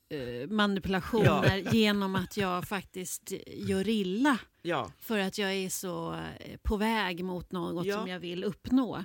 [0.09, 4.91] eh, manipulationer genom att jag faktiskt gör illa ja.
[4.99, 7.97] för att jag är så eh, på väg mot något Ja.
[7.97, 9.03] som jag vill uppnå.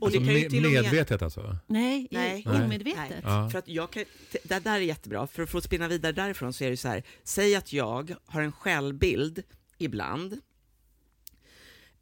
[0.00, 0.82] Och Alltså, det kan ju till och med...
[0.82, 1.56] medvetet alltså?
[1.66, 2.42] Nej, Nej.
[2.46, 2.62] Nej.
[2.64, 3.20] omedvetet.
[3.24, 3.50] Ja.
[3.50, 4.04] För att jag kan,
[4.44, 7.02] det där är jättebra, för att få spinna vidare därifrån så är det så här,
[7.22, 9.42] säg att jag har en självbild
[9.78, 10.40] ibland,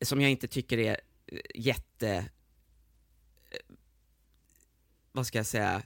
[0.02, 1.00] som jag inte tycker är
[1.54, 2.30] jätte,
[5.12, 5.82] vad ska jag säga,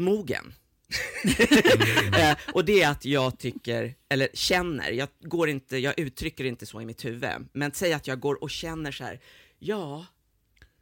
[0.00, 0.54] mogen.
[2.18, 6.66] Eh, och det är att jag tycker, eller känner, jag, går inte, jag uttrycker inte
[6.66, 9.20] så i mitt huvud, men säg att jag går och känner så här,
[9.58, 10.06] ja,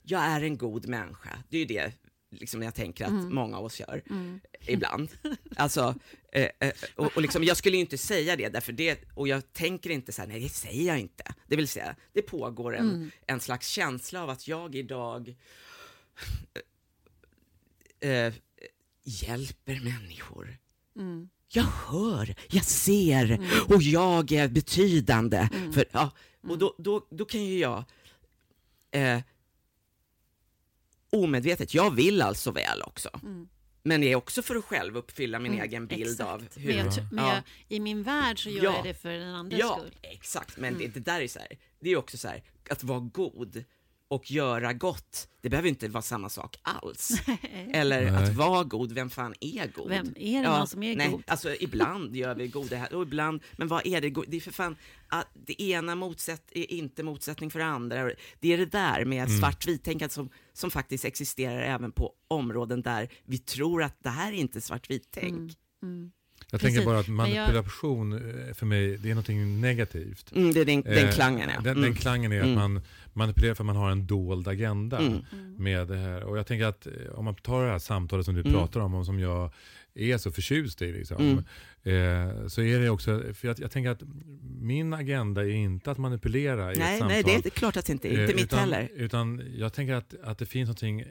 [0.02, 1.42] jag är en god människa.
[1.48, 1.92] Det är ju det
[2.30, 4.40] liksom, jag tänker att många av oss gör Mm.
[4.66, 5.08] ibland.
[5.56, 5.94] Alltså,
[6.32, 9.52] eh, eh, och, och liksom, jag skulle ju inte säga det, därför det, och jag
[9.52, 11.24] tänker inte så här, nej det säger jag inte.
[11.46, 13.10] Det vill säga, det pågår en, Mm.
[13.26, 15.34] en slags känsla av att jag idag
[18.00, 18.32] eh,
[19.08, 20.56] hjälper människor.
[20.96, 21.28] Mm.
[21.48, 23.40] Jag hör, jag ser
[23.74, 25.48] och jag är betydande.
[25.54, 25.72] Mm.
[25.72, 26.10] För, ja,
[26.48, 27.84] och då, då, då kan ju jag
[28.90, 29.20] eh,
[31.10, 33.10] omedvetet, jag vill alltså väl också.
[33.22, 33.48] Mm.
[33.82, 36.30] Men det är också för att själv uppfylla min Mm, egen bild exakt.
[36.30, 36.66] av hur...
[36.76, 37.34] Men, jag, men Ja.
[37.34, 38.74] jag, i min värld så gör Ja.
[38.76, 39.94] jag det för den andras Ja, skull.
[40.02, 40.56] exakt.
[40.56, 40.80] Men Mm.
[40.92, 41.48] det, det där är så här,
[41.80, 43.64] det är också så här, att vara god
[44.08, 47.22] och göra gott, det behöver inte vara samma sak alls.
[47.72, 48.24] Eller Nej.
[48.24, 49.88] att vara god, vem fan är god?
[49.88, 51.22] Vem är det någon som är nej, god?
[51.26, 54.14] Alltså ibland gör vi goda här, och ibland, men vad är det?
[54.28, 54.76] Det är för fan,
[55.08, 58.10] att det ena motsätt, är inte motsättning för det andra.
[58.40, 59.40] Det är det där med Mm.
[59.40, 64.36] svartvit-tänkandet som, som faktiskt existerar även på områden där vi tror att det här är
[64.36, 65.34] inte svartvit-tänk.
[65.34, 65.50] Mm.
[65.82, 66.12] Mm.
[66.50, 66.76] Jag Precis.
[66.76, 70.32] tänker bara att Men jag- manipulation eh, för mig, det är någonting negativt.
[70.36, 71.60] Mm, det är den, den Eh, klangen, ja.
[71.60, 71.82] Den, Mm.
[71.82, 72.54] den klangen är att Mm.
[72.72, 72.80] man
[73.12, 75.20] manipulerar för att man har en dold agenda Mm.
[75.56, 76.24] med det här.
[76.24, 78.52] Och jag tänker att eh, om man tar det här samtalet som du Mm.
[78.52, 79.50] pratar om och som jag
[79.94, 80.92] är så förtjust i.
[80.92, 81.16] Liksom.
[81.16, 81.36] Mm.
[81.82, 84.02] Eh, så är det också, för jag, jag tänker att
[84.60, 87.22] min agenda är inte att manipulera i ett Nej, samtal.
[87.24, 88.10] nej, det är klart att det inte är.
[88.10, 88.88] Inte Eh, mitt utan, heller.
[88.94, 91.04] Utan jag tänker att, att det finns någonting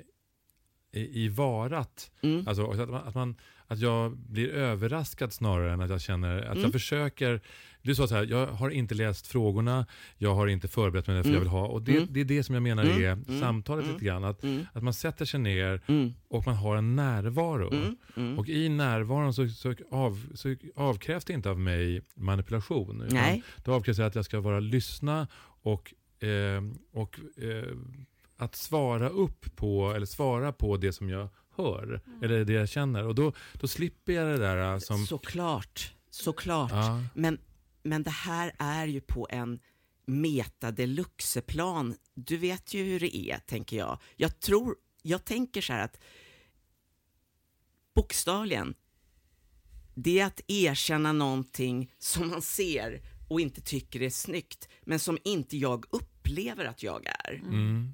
[0.92, 2.12] i, i varat.
[2.22, 2.48] Mm.
[2.48, 3.36] Alltså, att, man, att, man,
[3.68, 6.62] att jag blir överraskad snarare än att jag känner att Mm.
[6.64, 7.42] jag försöker.
[7.82, 9.86] Du sa så här, jag har inte läst frågorna,
[10.18, 11.34] jag har inte förberett mig för Mm.
[11.34, 11.68] jag vill ha.
[11.68, 12.08] Och det, Mm.
[12.12, 13.04] det är det som jag menar Mm.
[13.04, 13.40] är Mm.
[13.40, 13.94] samtalet Mm.
[13.96, 14.24] lite grann.
[14.24, 14.66] Att, Mm.
[14.74, 16.14] att man sätter sig ner Mm.
[16.28, 17.96] och man har en närvaro.
[18.38, 23.02] Och i närvaron så, så, av, så avkrävs det inte av mig manipulation.
[23.02, 23.44] utan Nej.
[23.66, 25.28] Det avkrävs att jag ska vara lyssna
[25.62, 26.62] och, eh,
[26.94, 27.74] och eh,
[28.38, 32.02] att svara upp på, eller svara på det som jag hör.
[32.22, 33.08] Eller det jag känner.
[33.08, 35.06] Och då, då slipper jag det där eh, som...
[35.06, 36.72] Såklart, såklart.
[36.72, 37.40] Ja, Men,
[37.84, 39.60] men det här är ju på en
[40.06, 41.96] meta deluxe-plan.
[42.14, 44.00] Du vet ju hur det är, tänker jag.
[44.16, 46.00] Jag tror, jag tänker så här att
[47.96, 48.74] bokstavligen,
[49.94, 55.18] det är att erkänna någonting som man ser och inte tycker är snyggt, men som
[55.24, 57.34] inte jag upplever att jag är.
[57.34, 57.94] mm.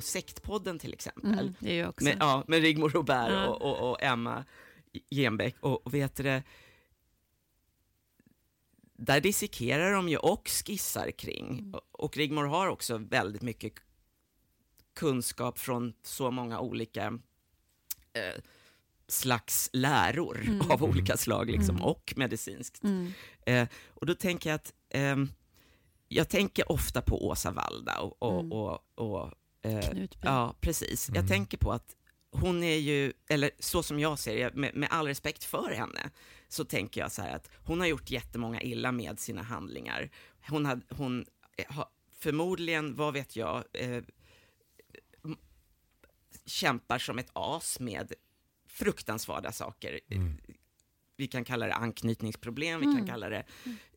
[0.00, 1.32] På Sektpodden till exempel.
[1.32, 2.04] Mm, det är jag också.
[2.04, 3.46] Med, ja, med Rigmor Robert Ja.
[3.48, 4.44] och, och, och Emma
[5.10, 5.56] Genbeck.
[5.60, 6.42] Och, och vet det,
[8.94, 11.74] där dissekerar de ju och skissar kring.
[11.74, 13.72] Och, och Rigmor har också väldigt mycket
[14.94, 17.18] kunskap från så många olika
[18.12, 18.42] eh,
[19.08, 20.70] slags läror Mm.
[20.70, 21.86] av olika slag, liksom, Mm.
[21.88, 22.84] och medicinskt.
[22.84, 23.12] Mm.
[23.46, 25.28] Eh, och då tänker jag att ehm,
[26.08, 28.52] jag tänker ofta på Åsa Walda och, och, Mm.
[28.52, 29.32] och, och
[29.62, 30.26] eh, Knutby.
[30.26, 31.08] Ja, precis.
[31.08, 31.20] Mm.
[31.20, 31.96] Jag tänker på att
[32.32, 36.10] hon är ju, eller så som jag ser det, med, med all respekt för henne,
[36.48, 40.10] så tänker jag så här att hon har gjort jättemånga illa med sina handlingar.
[40.48, 41.86] Hon, hon eh, har
[42.18, 44.02] förmodligen, vad vet jag, eh,
[46.46, 48.12] kämpar som ett as med
[48.66, 50.00] fruktansvärda saker.
[50.10, 50.40] Mm.
[51.20, 53.06] Vi kan kalla det anknytningsproblem, vi kan Mm.
[53.06, 53.44] kalla det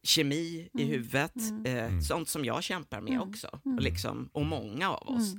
[0.03, 0.87] kemi i Mm.
[0.87, 1.65] huvudet, Mm.
[1.65, 2.01] eh, Mm.
[2.01, 3.29] sånt som jag kämpar med Mm.
[3.29, 3.77] också, Mm.
[3.77, 5.33] och, liksom, och många av oss.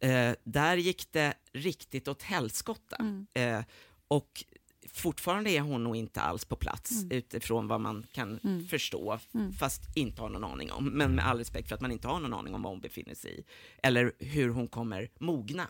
[0.00, 0.30] Mm.
[0.30, 2.96] Eh, där gick det riktigt åt helskotta.
[2.96, 3.26] Mm.
[3.34, 3.64] Eh,
[4.08, 4.44] och
[4.92, 7.10] fortfarande är hon nog inte alls på plats Mm.
[7.18, 8.66] utifrån vad man kan Mm.
[8.68, 9.52] förstå, Mm.
[9.52, 10.84] fast inte har någon aning om.
[10.84, 13.14] Men med all respekt för att man inte har någon aning om vad hon befinner
[13.14, 13.44] sig i.
[13.82, 15.66] Eller hur hon kommer mogna,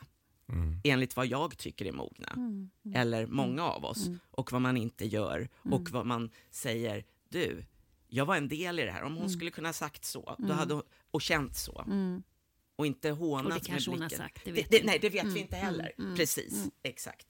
[0.48, 0.80] Mm.
[0.85, 2.28] enligt vad jag tycker är mogna.
[2.28, 2.70] Mm.
[2.85, 3.00] Mm.
[3.00, 4.06] Eller många av oss.
[4.06, 4.18] Mm.
[4.30, 5.48] Och vad man inte gör.
[5.62, 5.92] Och Mm.
[5.92, 7.64] vad man säger, du,
[8.09, 9.02] jag var en del i det här.
[9.02, 9.28] Om hon Mm.
[9.30, 10.56] skulle kunna ha sagt så, då Mm.
[10.59, 11.82] hade hon, och känt så.
[11.87, 12.22] Mm.
[12.76, 14.24] Och inte Och hånat det med kanske hon har blicken.
[14.26, 15.92] sagt, det Det, vet det, vi nej, det vet Mm, vi inte mm, heller.
[15.98, 16.70] mm, Precis, mm.
[16.82, 17.26] exakt.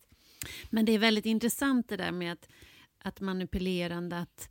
[0.71, 2.49] Men det är väldigt intressant det där med att,
[2.99, 4.49] att manipulerande, att,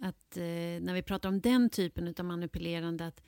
[0.00, 0.42] att eh,
[0.80, 3.22] när vi pratar om den typen av manipulerande, att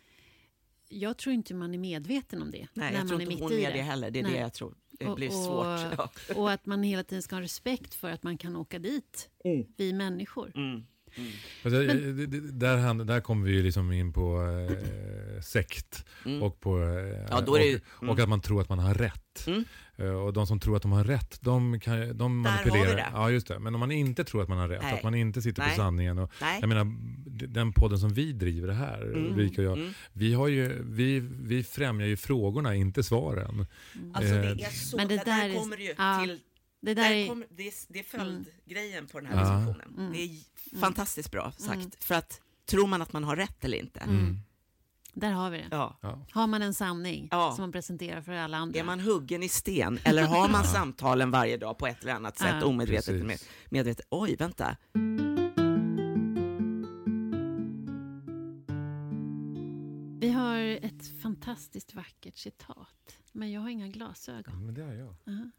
[0.89, 3.53] jag tror inte man är medveten om det Nej, när jag tror inte mitt hon
[3.53, 3.73] är det.
[3.77, 4.11] det heller.
[4.11, 4.33] Det är Nej.
[4.33, 4.75] det jag tror.
[4.99, 5.99] Det Och- blir och- svårt.
[5.99, 6.11] Ja.
[6.37, 9.67] Och att man hela tiden ska ha respekt för att man kan åka dit, Mm.
[9.77, 10.53] vi människor.
[10.55, 10.85] Mm.
[11.19, 11.31] Mm.
[11.65, 16.05] Alltså, det- det- där, hand- där kommer vi ju liksom in på eh, sekt.
[16.27, 16.43] Mm.
[16.43, 18.11] Och, på, eh, Ja, då är det ju- och, mm.
[18.15, 19.23] och att man tror att man har rätt.
[19.47, 19.65] Mm.
[19.97, 22.71] Eh, och de som tror att de har rätt, de, kan, de Där har vi
[22.71, 22.97] manipulerar.
[22.97, 23.07] det.
[23.13, 23.59] Ja, just det.
[23.59, 24.95] Men om man inte tror att man har rätt, Nej.
[24.95, 25.71] att man inte sitter Nej.
[25.71, 26.19] på sanningen.
[26.19, 26.59] Och, Nej.
[26.61, 26.87] jag menar,
[27.47, 29.33] den podden som vi driver det här, Mm.
[29.33, 29.93] Ulrika och jag, Mm.
[30.13, 33.67] vi, har ju, vi, vi främjar ju frågorna, inte svaren.
[34.15, 36.41] Alltså det Eh, är så, Men det där, där är- kommer det ju ja, till,
[36.81, 39.59] Det där där är, kommer, det, är, det är följdgrejen på den här Ja.
[39.59, 39.95] diskussionen.
[39.99, 40.13] Mm.
[40.13, 40.31] Det är
[40.81, 41.75] fantastiskt bra sagt.
[41.77, 41.91] Mm.
[42.01, 44.01] För att tror man att man har rätt eller inte?
[44.01, 44.39] Mm.
[45.17, 45.69] Där har vi det.
[45.71, 45.99] Ja.
[46.33, 47.53] Har man en sanning Ja.
[47.57, 48.81] som man presenterar för alla andra?
[48.81, 52.39] Är man huggen i sten eller har man samtalen varje dag på ett eller annat
[52.39, 52.67] sätt, Ja.
[52.67, 53.39] omedvetet eller med,
[53.71, 54.07] medvetet?
[54.11, 54.77] Oj, vänta.
[60.21, 64.65] Vi har ett fantastiskt vackert citat, men jag har inga glasögon.
[64.67, 65.15] Men det är jag.
[65.27, 65.51] Aha.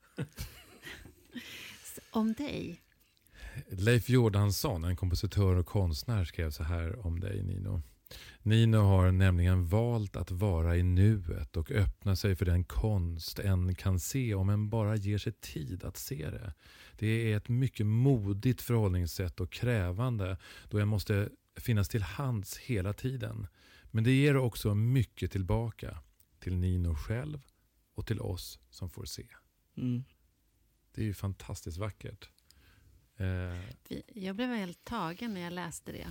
[2.11, 2.81] Om dig.
[3.69, 7.81] Leif Jordansson, en kompositör och konstnär, skrev så här om dig Nino.
[8.41, 13.75] Nino har nämligen valt att vara i nuet och öppna sig för den konst en
[13.75, 16.53] kan se om en bara ger sig tid att se det.
[16.97, 20.37] Det är ett mycket modigt förhållningssätt och krävande
[20.69, 23.47] då jag måste finnas till hands hela tiden.
[23.91, 25.97] Men det ger också mycket tillbaka
[26.39, 27.41] till Nino själv
[27.95, 29.27] och till oss som får se.
[29.77, 30.03] Mm.
[30.91, 32.29] Det är ju fantastiskt vackert.
[33.17, 36.07] Eh, Jag blev helt tagen när jag läste det.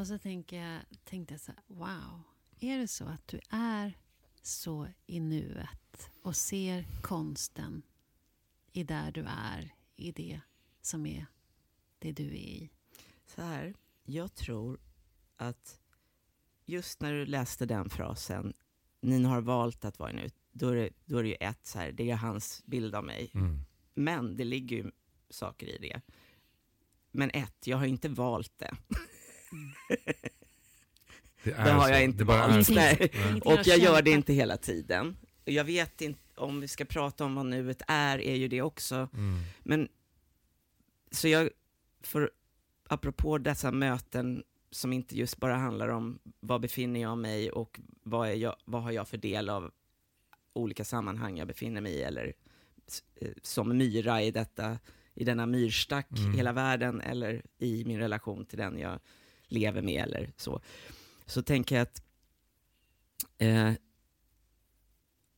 [0.00, 2.22] Och så tänker jag, tänkte jag så här, wow.
[2.60, 3.98] Är det så att du är
[4.42, 7.82] så i nuet och ser konsten
[8.72, 10.40] i där du är, i det
[10.80, 11.26] som är
[11.98, 12.70] det du är i?
[13.26, 14.80] Så här, jag tror
[15.36, 15.80] att
[16.66, 18.52] just när du läste den frasen
[19.00, 21.78] Nino har valt att vara nu, då är det, då är det ju ett, så
[21.78, 23.30] här, det är hans bild av mig.
[23.34, 23.60] Mm.
[23.94, 24.90] Men det ligger ju
[25.30, 26.00] saker i det.
[27.10, 28.76] Men ett, jag har inte valt det.
[31.44, 31.92] Det, är Det har så.
[31.92, 32.68] jag inte valt.
[32.70, 33.10] Nej.
[33.44, 35.16] Och jag gör det inte hela tiden.
[35.44, 38.94] Jag vet inte, om vi ska prata om vad nuet är, är ju det också.
[39.14, 39.38] Mm.
[39.62, 39.88] Men,
[41.10, 41.50] så jag,
[42.02, 42.30] för
[42.88, 48.28] apropå dessa möten som inte just bara handlar om vad befinner jag mig och vad,
[48.28, 49.70] är jag, vad har jag för del av
[50.52, 52.32] olika sammanhang jag befinner mig i, eller
[53.20, 54.78] eh, som myra i, detta,
[55.14, 56.32] i denna myrstack, Mm.
[56.32, 59.00] hela världen, eller i min relation till den jag
[59.50, 60.60] lever med, eller så.
[61.26, 62.02] Så tänker jag att
[63.38, 63.72] eh,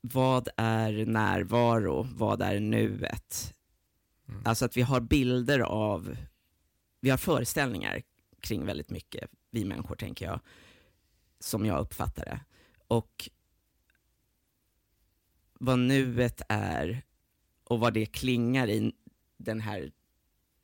[0.01, 2.03] vad är närvaro?
[2.15, 3.55] Vad är nuet?
[4.29, 4.43] Mm.
[4.45, 6.17] Alltså att vi har bilder av,
[7.01, 8.03] vi har föreställningar
[8.41, 10.41] kring väldigt mycket, vi människor tänker jag,
[11.41, 12.41] som jag uppfattar det.
[12.89, 13.31] Och
[15.53, 17.03] vad nuet är
[17.65, 18.93] och vad det klingar i
[19.37, 19.93] den här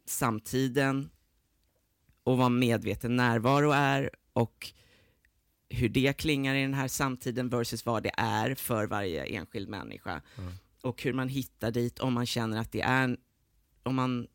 [0.05, 1.11] samtiden
[2.29, 4.73] och vad medveten närvaro är och
[5.69, 10.23] hur det klingar i den här samtiden versus vad det är för varje enskild människa.
[10.39, 10.53] Mm.
[10.83, 13.17] Och hur man hittar dit om man känner att det är,
[13.83, 14.27] om man,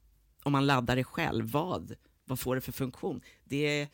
[0.44, 1.96] om man laddar det själv, vad?
[2.26, 3.22] Vad får det för funktion?
[3.44, 3.88] Det är,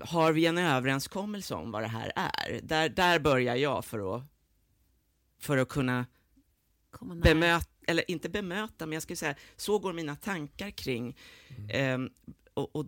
[0.00, 2.60] har vi en överenskommelse om vad det här är?
[2.62, 4.22] Där, där börjar jag för att,
[5.38, 6.06] för att kunna
[7.22, 11.16] bemöta, eller inte bemöta, men jag skulle säga, så går mina tankar kring,
[11.68, 12.10] ehm,
[12.54, 12.86] och, och,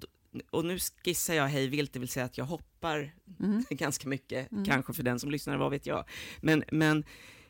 [0.50, 3.64] och nu skissar jag hej vilt, det vill säga att jag hoppar Mm.
[3.70, 4.64] ganska mycket, Mm.
[4.64, 6.04] kanske för den som lyssnar, vad vet jag.
[6.40, 7.04] Men, men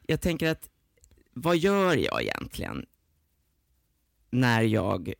[0.07, 0.71] jag tänker att,
[1.33, 2.87] vad gör jag egentligen
[4.31, 5.13] när jag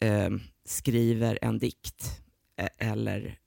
[0.00, 2.22] ehm, skriver en dikt
[2.56, 3.38] e- eller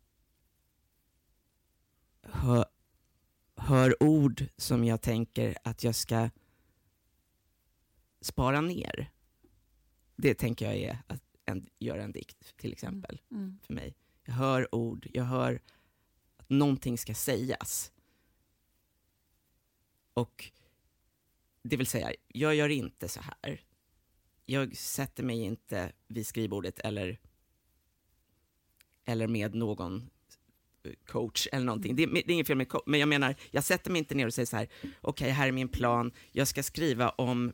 [2.24, 2.66] hör,
[3.70, 6.30] hör ord som jag tänker att jag ska
[8.22, 9.12] spara ner.
[10.16, 13.60] Det tänker jag är att en, göra en dikt, till exempel Mm.
[13.64, 13.96] för mig.
[14.24, 15.62] Jag hör ord, jag hör
[16.38, 17.92] att någonting ska sägas.
[20.14, 20.52] Och
[21.64, 23.62] det vill säga, jag gör inte så här.
[24.46, 27.20] Jag sätter mig inte vid skrivbordet eller,
[29.06, 30.10] eller med någon
[31.08, 31.96] coach eller någonting.
[31.96, 34.26] Det, det är inget fel med coach, men jag menar, jag sätter mig inte ner
[34.28, 34.68] och säger så här,
[35.02, 37.54] okej, här är min plan, jag ska skriva om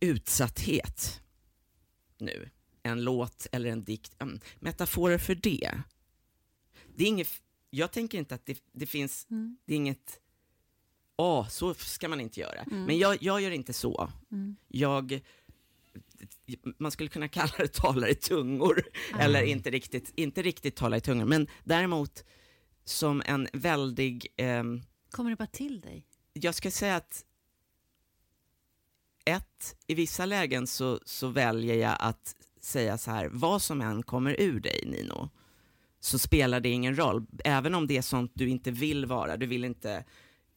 [0.00, 1.20] utsatthet
[2.18, 2.50] nu
[2.82, 5.70] en låt eller en dikt, mm, metaforer för det.
[6.94, 7.28] Det är inget,
[7.70, 9.56] jag tänker inte att det, det finns, Mm.
[9.64, 10.20] det är inget,
[11.16, 12.60] åh, så ska man inte göra.
[12.62, 12.84] Mm.
[12.84, 14.10] Men jag, jag gör inte så.
[14.30, 14.56] Mm.
[14.68, 15.20] Jag,
[16.78, 18.82] man skulle kunna kalla det talar i tungor,
[19.18, 22.24] eller inte riktigt, inte riktigt tala i tungor, men däremot
[22.84, 26.06] som en väldig, ehm, Kommer det bara till dig?
[26.32, 27.24] jag ska säga att
[29.24, 34.02] ett, i vissa lägen så, så väljer jag att säga så här, vad som än
[34.02, 35.30] kommer ur dig Nino,
[36.00, 37.26] så spelar det ingen roll.
[37.44, 40.04] Även om det är sånt du inte vill vara, du vill inte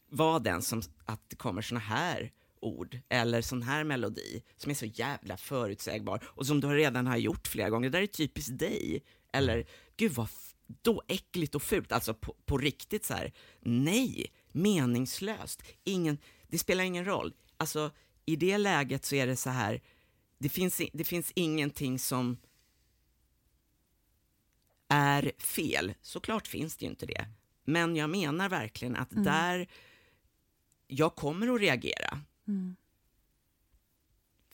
[0.09, 2.31] vara den som, att det kommer såna här
[2.65, 7.17] ord eller sån här melodi som är så jävla förutsägbar och som du redan har
[7.17, 7.89] gjort flera gånger.
[7.89, 9.03] Det där är typiskt dig.
[9.31, 10.29] Eller, gud vad
[10.67, 13.33] då äckligt och fult, alltså på, på riktigt så här.
[13.59, 15.63] Nej, meningslöst.
[15.83, 17.33] Ingen, det spelar ingen roll.
[17.57, 17.91] Alltså,
[18.25, 19.81] i det läget så är det så här,
[20.37, 22.37] det finns, det finns ingenting som
[24.87, 25.93] är fel.
[26.01, 27.25] Såklart finns det ju inte det.
[27.65, 29.67] Men jag menar verkligen att där,
[30.87, 32.21] jag kommer att reagera.
[32.47, 32.75] Mm.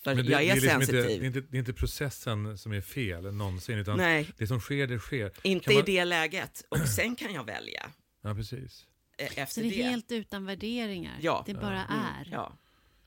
[0.03, 0.99] För Men det, jag det är, liksom sensitiv.
[0.99, 4.47] Inte, det, är inte, det är inte processen som är fel någonsin, utan Nej, det
[4.47, 5.31] som sker, det sker.
[5.43, 6.65] inte man- i det läget.
[6.69, 8.73] Och sen kan jag välja Ja, precis.
[8.73, 9.81] Så efter det det.
[9.81, 11.17] är helt utan värderingar?
[11.21, 11.43] Ja.
[11.47, 12.27] Det bara Mm, är?
[12.31, 12.57] Ja.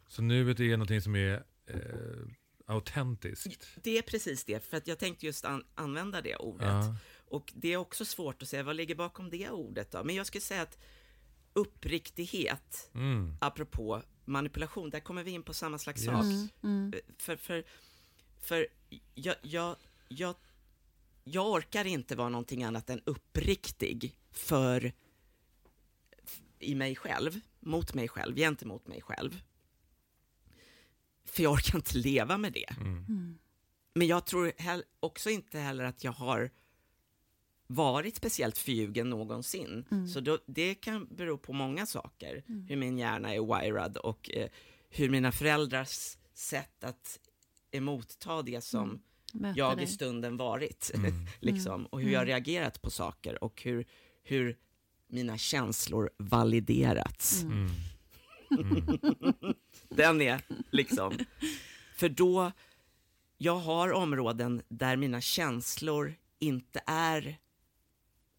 [0.09, 1.79] Så nuet är någonting som är eh,
[2.67, 3.69] autentiskt.
[3.83, 6.69] Det är precis det, för att jag tänkte just an- använda det ordet.
[6.69, 6.96] Ja.
[7.29, 10.04] Och det är också svårt att säga, vad ligger bakom det ordet då?
[10.04, 10.79] Men jag skulle säga att
[11.52, 13.37] uppriktighet, Mm.
[13.40, 16.06] apropå manipulation, där kommer vi in på samma slags Yes.
[16.06, 16.25] sak.
[16.25, 16.92] Mm, mm.
[17.18, 17.64] För, för,
[18.40, 18.66] för
[19.14, 19.77] jag, jag,
[20.08, 20.35] jag,
[21.25, 24.92] jag orkar inte vara någonting annat än uppriktig för
[26.58, 29.40] i mig själv, mot mig själv, gentemot mig själv.
[31.25, 32.70] För jag orkar inte leva med det.
[32.70, 33.04] Mm.
[33.08, 33.38] Mm.
[33.94, 34.52] Men jag tror
[35.00, 36.50] också inte heller att jag har
[37.67, 39.85] varit speciellt förljugen någonsin.
[39.90, 40.08] Mm.
[40.08, 42.44] Så då, det kan bero på många saker.
[42.48, 42.67] Mm.
[42.69, 44.48] Hur min hjärna är wired och eh,
[44.90, 47.21] hur mina föräldrars sätt att
[47.71, 49.02] emotta det som
[49.35, 49.42] Mm.
[49.42, 49.85] Möta jag dig.
[49.85, 50.90] i stunden varit.
[50.94, 51.27] Mm.
[51.40, 53.87] liksom, och hur jag har reagerat på saker och hur,
[54.23, 54.56] hur
[55.08, 57.42] mina känslor validerats.
[57.42, 57.71] Mm.
[58.50, 58.98] Mm.
[59.88, 60.40] Den är
[60.71, 61.19] liksom...
[61.96, 62.52] För då,
[63.38, 67.38] jag har områden där mina känslor inte är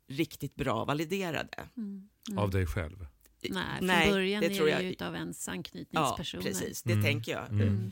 [0.08, 1.70] riktigt bra validerade.
[1.78, 2.10] Mm.
[2.38, 3.08] Av dig själv.
[3.49, 6.43] Nej, från Nej, början det är tror det jag- ju utav ens Ja, anknytningspersoner.
[6.43, 6.84] precis.
[6.84, 7.06] Det Mm.
[7.06, 7.49] tänker jag.
[7.49, 7.91] Mm.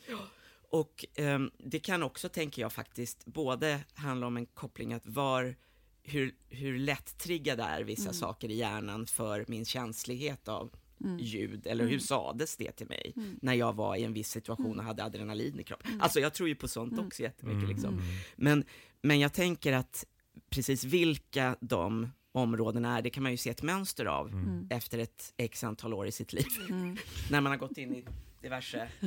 [0.69, 5.55] Och ehm, det kan också, tänker jag faktiskt, både handla om en koppling att var,
[6.03, 8.13] hur, hur lätt triggade är vissa Mm.
[8.13, 10.71] saker i hjärnan för min känslighet av
[11.03, 11.17] Mm.
[11.19, 13.39] ljud, eller hur sades det till mig Mm.
[13.41, 16.01] när jag var i en viss situation och hade adrenalin i kroppen.
[16.01, 17.05] Alltså jag tror ju på sånt Mm.
[17.07, 17.57] också jättemycket.
[17.63, 17.69] Mm.
[17.69, 17.93] Liksom.
[17.93, 18.05] Mm.
[18.35, 18.63] Men,
[19.01, 20.05] men jag tänker att
[20.49, 24.67] precis vilka de områdena är, det kan man ju se ett mönster av Mm.
[24.69, 26.45] efter ett x antal år i sitt liv.
[26.69, 26.97] Mm.
[27.31, 28.05] När man har gått in i
[28.41, 28.87] diverse...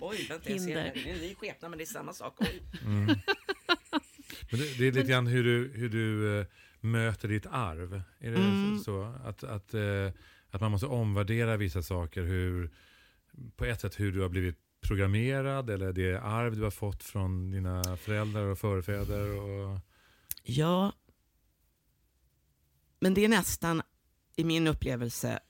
[0.00, 0.92] Oj, vänta, jag ser Hinder.
[0.94, 1.00] det.
[1.04, 2.34] Det är en ny skepnad, men det är samma sak.
[2.40, 2.62] Oj.
[2.84, 3.06] Mm.
[4.50, 6.46] Men det, det är lite grann hur du, hur du eh,
[6.80, 8.02] möter ditt arv.
[8.18, 8.78] Är det Mm.
[8.78, 9.02] så?
[9.24, 10.10] Att, att, eh,
[10.50, 12.22] att man måste omvärdera vissa saker.
[12.22, 12.70] Hur,
[13.56, 17.50] på ett sätt hur du har blivit programmerad eller det arv du har fått från
[17.50, 19.36] dina föräldrar och förfäder.
[19.40, 19.78] Och,
[20.42, 20.92] Ja,
[23.00, 23.82] men det är nästan,
[24.36, 25.40] i min upplevelse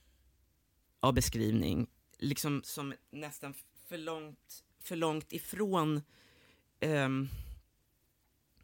[0.99, 1.87] av beskrivning,
[2.17, 3.53] liksom som nästan
[3.87, 6.01] för långt, för långt ifrån,
[6.79, 7.29] ehm,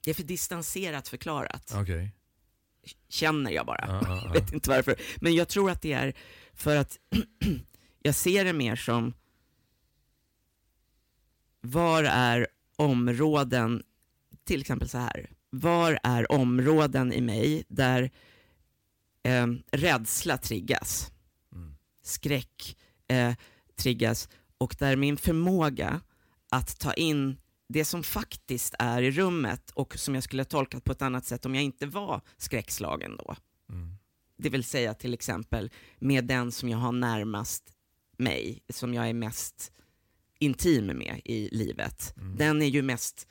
[0.03, 2.11] det är för distanserat förklarat, Okej.
[3.09, 3.86] känner jag bara.
[3.88, 4.34] Ja, Jag ja.
[4.34, 4.95] vet inte varför.
[5.21, 6.13] Men jag tror att det är
[6.53, 6.99] för att
[8.01, 9.13] jag ser det mer som
[11.61, 13.84] var är områden,
[14.43, 18.12] till exempel så här, var är områden i mig där
[19.24, 21.12] eh, rädsla triggas,
[21.54, 21.76] Mm.
[22.04, 22.78] skräck
[23.08, 23.34] eh,
[23.76, 26.02] triggas och där min förmåga
[26.52, 27.38] att ta in
[27.70, 31.26] det som faktiskt är i rummet och som jag skulle ha tolkat på ett annat
[31.26, 33.36] sätt om jag inte var skräckslagen då.
[33.70, 33.95] Mm.
[34.38, 37.64] Det vill säga till exempel med den som jag har närmast
[38.18, 39.72] mig, som jag är mest
[40.39, 42.14] intim med i livet.
[42.18, 42.36] Mm.
[42.38, 43.28] Den är ju mest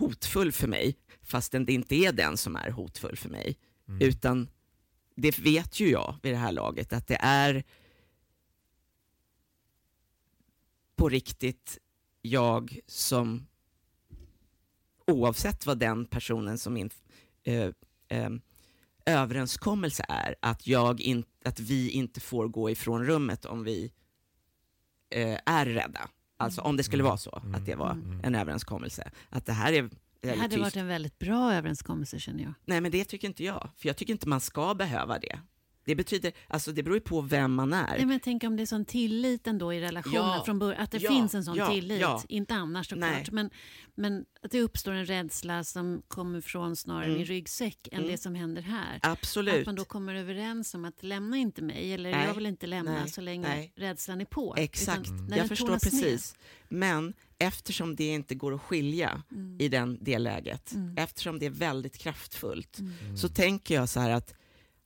[0.00, 3.56] hotfull för mig, fastän det inte är den som är hotfull för mig.
[3.88, 4.08] Mm.
[4.08, 4.48] Utan
[5.16, 7.64] det vet ju jag vid det här laget, att det är
[10.96, 11.78] på riktigt
[12.22, 13.46] jag som
[15.06, 16.90] oavsett vad den personen som min
[17.42, 17.70] eh,
[18.08, 18.30] eh,
[19.06, 23.92] överenskommelse är, att, jag in, att vi inte får gå ifrån rummet om vi
[25.10, 26.08] eh, är rädda.
[26.40, 27.08] Alltså om det skulle Mm.
[27.08, 28.20] vara så, att det var Mm.
[28.24, 29.10] en överenskommelse.
[29.28, 30.60] Att det här är Det hade tyst.
[30.62, 32.52] varit en väldigt bra överenskommelse känner jag.
[32.64, 33.68] Nej, men det tycker inte jag.
[33.76, 35.38] För jag tycker inte man ska behöva det.
[35.90, 37.86] Det betyder, alltså det beror ju på vem man är.
[37.96, 40.82] Nej, men tänk om det är sån tillit ändå i relationen Ja, från början.
[40.82, 42.06] Att det ja, finns en sån ja, tillit.
[42.28, 43.30] Inte annars såklart.
[43.30, 43.50] Men,
[43.94, 47.16] men att det uppstår en rädsla som kommer från snarare Mm.
[47.16, 48.10] min ryggsäck än Mm.
[48.10, 48.98] det som händer här.
[49.02, 49.54] Absolut.
[49.60, 52.66] Att man då kommer överens om att lämna inte mig eller Nej, jag vill inte
[52.66, 53.72] lämna nej, så länge nej.
[53.76, 54.54] rädslan är på.
[54.58, 55.90] Exakt, Utan när jag förstår tonas ner.
[55.90, 56.34] precis.
[56.68, 59.60] Men eftersom det inte går att skilja Mm.
[59.60, 60.94] i den, det läget, Mm.
[60.98, 63.16] eftersom det är väldigt kraftfullt, Mm.
[63.16, 64.34] så tänker jag så här att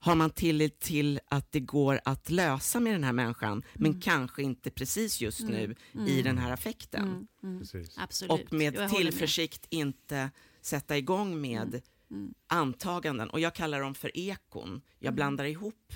[0.05, 4.43] har man tillit till att det går att lösa med den här människan, men kanske
[4.43, 6.07] inte precis just nu Mm.
[6.09, 7.03] i den här affekten.
[7.03, 7.27] Mm.
[7.43, 7.63] Mm.
[7.97, 8.33] Absolut.
[8.33, 10.31] Och med tillförsikt inte
[10.61, 11.81] sätta igång med
[12.11, 12.35] Mm.
[12.47, 13.31] antaganden.
[13.31, 14.81] Och jag kallar dem för ekon.
[14.99, 15.15] Jag Mm.
[15.17, 15.93] blandar ihop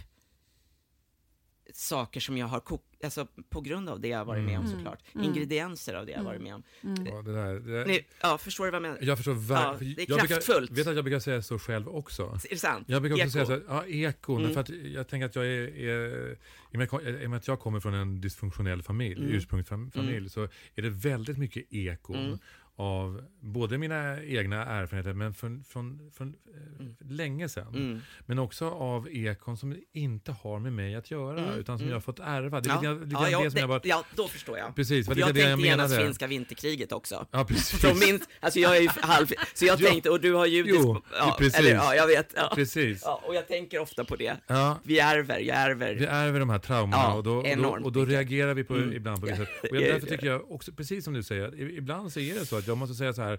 [1.78, 4.64] saker som jag har kokat, alltså på grund av det jag har varit med om
[4.64, 4.76] Mm.
[4.76, 4.98] såklart.
[5.14, 5.26] Mm.
[5.26, 6.62] Ingredienser av det jag har varit med om.
[6.82, 7.06] Mm.
[7.06, 7.86] Ja, det där, det där.
[7.86, 8.98] Ni, ja, förstår du vad jag menar?
[9.02, 9.94] Jag förstår Ja, verkligen.
[9.94, 10.70] det är jag brukar, kraftfullt.
[10.70, 12.22] vet att jag brukar säga så själv också.
[12.22, 12.84] Är det sant?
[12.88, 13.46] Jag brukar också Eko.
[13.46, 14.54] säga så ja, ekon, Mm.
[14.54, 16.36] för att jag tänker att jag är, är i
[16.74, 19.34] och med- i och med att jag kommer från en dysfunktionell familj, Mm.
[19.34, 20.28] ursprungsfamilj, Mm.
[20.28, 20.42] så
[20.74, 22.38] är det väldigt mycket ekon Mm.
[22.80, 26.94] Av både mina egna erfarenheter, men från, från, från eh, Mm.
[27.08, 27.74] länge sedan.
[27.74, 28.00] Mm.
[28.26, 31.88] Men också av ekon som inte har med mig att göra, Mm, utan som mm.
[31.88, 32.60] jag har fått ärva.
[32.60, 32.92] Det är Ja.
[32.92, 33.80] lite, Ja, ja, det som jag bara...
[33.84, 34.74] ja, då förstår jag.
[34.76, 37.26] Precis, För det jag det jag tänkte genast finska vinterkriget också.
[37.30, 37.80] Ja, precis.
[37.80, 39.88] Från min, alltså jag är ju halv, så jag Ja.
[39.90, 41.58] tänkte, och du har judisk, Jo, ja, precis.
[41.58, 42.32] eller ja, jag vet.
[42.36, 42.52] Ja.
[42.54, 43.02] Precis.
[43.04, 44.36] Ja, och jag tänker ofta på det.
[44.46, 45.94] Ja, Vi ärver, jag ärver.
[45.94, 48.74] Vi ärver de här traumorna Ja, och då, och då, och då reagerar vi på,
[48.74, 48.92] Mm.
[48.92, 49.70] ibland på det Ja, sättet.
[49.70, 52.46] Och ja, jag, därför tycker jag också, precis som du säger, ibland så är det
[52.46, 53.38] så att jag måste säga så här,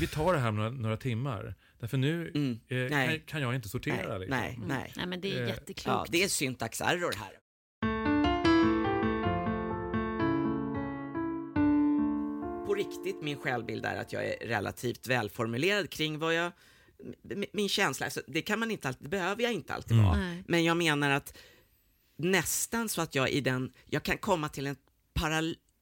[0.00, 1.54] vi tar det här några, några timmar.
[1.80, 2.60] Därför nu Mm.
[2.68, 4.08] eh, kan, kan jag inte sortera.
[4.08, 4.38] Nej, liksom.
[4.38, 4.68] nej, Mm.
[4.68, 4.92] nej.
[4.96, 5.86] Nej, men det är Eh, jätteklokt.
[5.86, 7.30] Ja, det är syntaxerror här.
[12.66, 16.52] På riktigt, min självbild är att jag är relativt välformulerad kring vad jag...
[17.52, 20.04] Min känsla, alltså, det kan man inte alltid, det behöver jag inte alltid Mm.
[20.06, 20.18] vara.
[20.46, 21.38] Men jag menar att
[22.16, 24.76] nästan så att jag i den, jag kan komma till en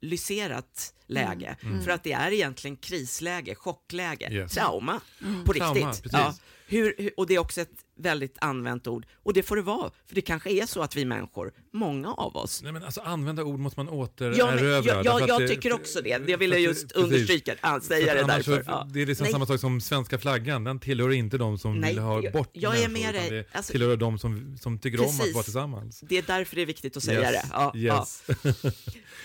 [0.07, 1.57] analyserat läge.
[1.85, 4.53] För att det är egentligen krisläge, chockläge, Yes.
[4.53, 5.01] trauma
[5.45, 6.03] på Trauma, riktigt.
[6.03, 6.13] precis.
[6.13, 6.35] Ja.
[6.69, 9.07] Hur, och det är också ett väldigt använt ord.
[9.23, 12.37] Och det får det vara, för det kanske är så att vi människor, många av
[12.37, 14.39] oss, Nej, men alltså, använda ord måste man Ja, återerövra.
[14.39, 16.09] jag, därför jag, att jag det- tycker också det.
[16.29, 17.05] Jag ville just precis.
[17.05, 18.65] understryka, ja, säga det annars därför.
[18.67, 18.89] Ja.
[18.93, 19.33] Det är liksom Nej.
[19.33, 22.51] samma sak som svenska flaggan, den tillhör inte de som Nej, vill ha jag- bort
[22.53, 23.31] jag är människor, med dig.
[23.31, 25.35] Det Alltså- tillhör de som, som tycker om att Precis.
[25.35, 26.01] vara tillsammans.
[26.09, 27.43] Det är därför det är viktigt att säga det.
[27.53, 27.99] Ja, ja.
[27.99, 28.23] yes.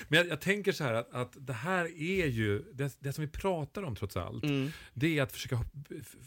[0.07, 3.21] Men jag, jag tänker så här att, att det här är ju, det, det som
[3.25, 4.71] vi pratar om trots allt, Mm.
[4.93, 5.59] det är att försöka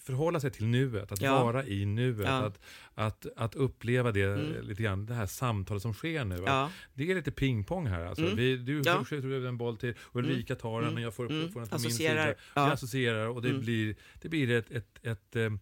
[0.04, 1.44] förhålla sig till nuet, att Ja.
[1.44, 2.46] vara i nuet, Ja.
[2.46, 2.60] att,
[2.94, 4.66] att, att uppleva det Mm.
[4.68, 6.42] lite grann, det här samtalet som sker nu.
[6.46, 6.70] Ja.
[6.94, 8.04] Det är lite pingpong här.
[8.04, 8.24] Alltså.
[8.24, 8.36] Mm.
[8.36, 9.04] Vi, du Ja.
[9.04, 10.94] skjuter över en boll till och Ulrika tar den Mm.
[10.94, 11.52] och jag får, Mm.
[11.52, 12.14] får den Associerar.
[12.14, 12.34] min sida.
[12.54, 12.66] Ja.
[12.66, 13.60] Vi associerar och det Mm.
[13.60, 15.52] blir, det blir ett, ett, ett, eh,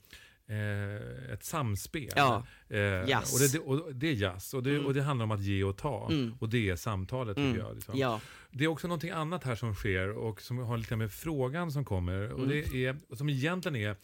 [0.49, 2.11] eh, ett samspel.
[2.17, 2.47] Ja.
[2.69, 3.33] Eh, Jazz.
[3.35, 4.87] och, det, och det är jazz och det, Mm.
[4.87, 6.09] och det handlar om att ge och ta.
[6.11, 6.35] Mm.
[6.41, 7.61] Och det är samtalet tycker Mm.
[7.61, 7.75] jag.
[7.75, 7.99] Liksom.
[7.99, 8.21] Ja.
[8.51, 11.85] Det är också någonting annat här som sker och som har lite med frågan som
[11.85, 12.33] kommer.
[12.33, 12.49] Och Mm.
[12.49, 13.97] det är, och som egentligen är,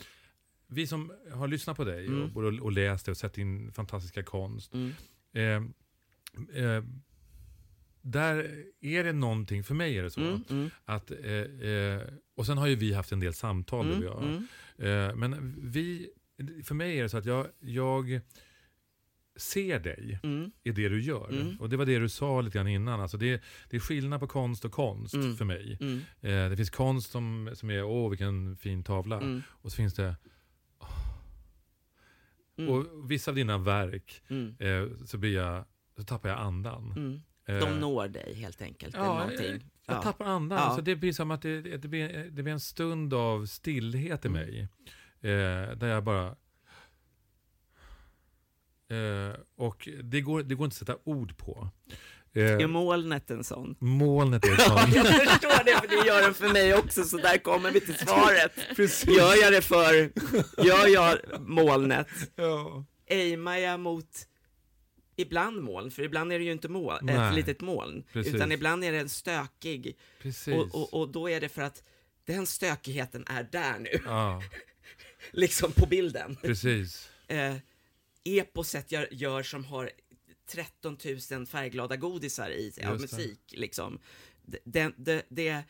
[0.68, 2.36] vi som har lyssnat på dig Mm.
[2.36, 4.72] och, och, läst det och sett din fantastiska konst.
[4.74, 4.92] Mm.
[5.32, 6.84] Eh, eh,
[8.02, 10.44] där är det någonting, för mig är det så, Mm.
[10.50, 10.70] Mm.
[10.84, 12.02] att, eh, eh,
[12.36, 14.22] och sen har ju vi haft en del samtal du och jag.
[14.22, 14.46] Mm.
[14.78, 16.10] Eh, men vi,
[16.64, 18.20] för mig är det så att jag, jag
[19.36, 20.50] ser dig Mm.
[20.62, 21.30] i det du gör.
[21.30, 21.60] Mm.
[21.60, 23.00] Och det var det du sa lite grann innan.
[23.00, 25.36] Alltså det, det är skillnad på konst och konst Mm.
[25.36, 25.78] för mig.
[25.80, 25.98] Mm.
[26.20, 29.16] Eh, det finns konst som, som är, åh vilken fin tavla.
[29.20, 29.42] Mm.
[29.48, 30.16] Och så finns det,
[32.58, 32.70] Mm.
[32.70, 34.56] och vissa av dina verk, Mm.
[34.58, 35.64] eh, så, blir jag,
[35.96, 36.92] så tappar jag andan.
[36.96, 37.20] Mm.
[37.46, 38.94] Eh, De når dig helt enkelt.
[38.94, 39.46] Ja, någonting.
[39.46, 39.54] jag,
[39.86, 40.02] jag Ja.
[40.02, 40.58] tappar andan.
[40.58, 40.74] Ja.
[40.76, 44.24] Så det blir som att det, det, det, blir, det blir en stund av stillhet
[44.24, 44.40] i Mm.
[44.42, 44.60] mig.
[45.20, 46.36] Eh, där jag bara...
[48.90, 51.70] Eh, och det går, det går inte att sätta ord på.
[52.38, 53.76] Eh, Är molnet en sån?
[53.78, 54.94] molnet är Ja, sånt.
[54.94, 57.94] jag förstår det, för det gör den för mig också, så där kommer vi till
[58.06, 58.52] svaret.
[58.76, 59.16] Precis.
[59.16, 59.94] Gör jag det för,
[60.66, 62.84] gör jag molnet, Ja.
[63.10, 64.08] aimar jag mot
[65.16, 68.34] ibland moln, för ibland är det ju inte moln, ett litet moln, Precis.
[68.34, 70.54] utan ibland är det en stökig, Precis.
[70.54, 71.82] och, och, och då är det för att
[72.24, 74.42] den stökigheten är där nu, Ja,
[75.32, 76.36] liksom på bilden.
[76.42, 77.08] precis.
[77.28, 77.54] Eh,
[78.24, 79.90] eposet jag gör som har
[80.48, 80.98] 13
[81.30, 83.16] 000 färgglada godisar i av Just det.
[83.16, 83.98] musik, liksom.
[84.64, 85.62] Det, det, det,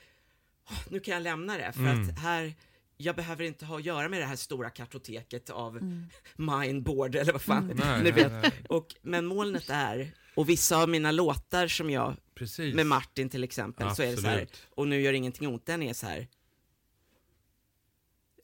[0.90, 2.08] nu kan jag lämna det, för Mm.
[2.10, 2.54] att här,
[2.96, 6.06] jag behöver inte ha att göra med det här stora kartoteket av Mm.
[6.36, 8.32] mindboard eller vad fan, Nej, ni nej, vet.
[8.32, 8.52] nej.
[8.68, 12.74] Och, men molnet är, och vissa av mina låtar som jag, Precis.
[12.74, 14.66] med Martin till exempel, så är det så här, Absolut.
[14.70, 16.28] och nu gör ingenting ont, den är så här.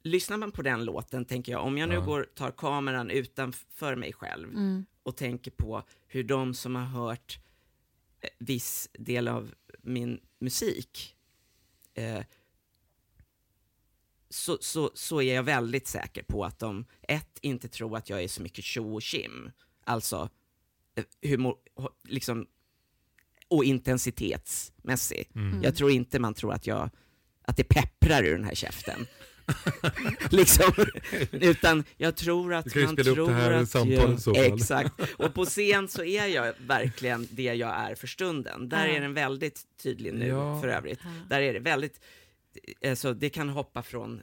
[0.06, 2.00] Lyssnar man på den låten, tänker jag, om jag nu Ja.
[2.00, 4.86] går, tar kameran utanför mig själv Mm.
[5.02, 7.38] och tänker på hur de som har hört
[8.20, 11.16] eh, viss del av min musik
[11.94, 12.20] eh,
[14.28, 18.22] så, så, så är jag väldigt säker på att de, ett, inte tror att jag
[18.22, 19.50] är så mycket tjo och kim,
[19.84, 20.28] alltså
[20.94, 21.56] eh, humor,
[22.02, 22.46] liksom,
[23.48, 25.30] och intensitetsmässig.
[25.34, 25.62] Mm.
[25.62, 26.90] Jag tror inte man tror att jag,
[27.42, 29.06] att det pepprar ur den här käften.
[30.30, 30.72] liksom,
[31.32, 34.20] utan jag tror att Du kan ju man spela upp tror det här att jag,
[34.20, 34.34] så.
[34.34, 34.92] Exakt.
[35.16, 38.68] Och på scen så är jag verkligen det jag är för stunden.
[38.68, 38.94] Där Ja.
[38.96, 40.60] är den väldigt tydlig nu Ja.
[40.60, 41.00] för övrigt.
[41.04, 41.10] Ja.
[41.28, 42.00] Där är det väldigt,
[42.86, 44.20] alltså det kan hoppa från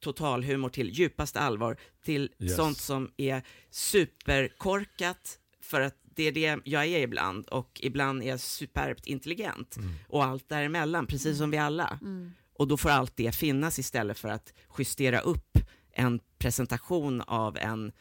[0.00, 2.56] totalhumor till djupaste allvar till Yes.
[2.56, 8.26] sånt som är superkorkat för att det är det jag är ibland och ibland är
[8.26, 9.94] jag superbt intelligent Mm.
[10.08, 11.98] och allt däremellan, precis som vi alla.
[12.02, 12.32] Mm.
[12.54, 15.58] Och då får allt det finnas istället för att justera upp
[15.92, 17.92] en presentation av en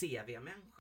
[0.00, 0.80] CV-människa.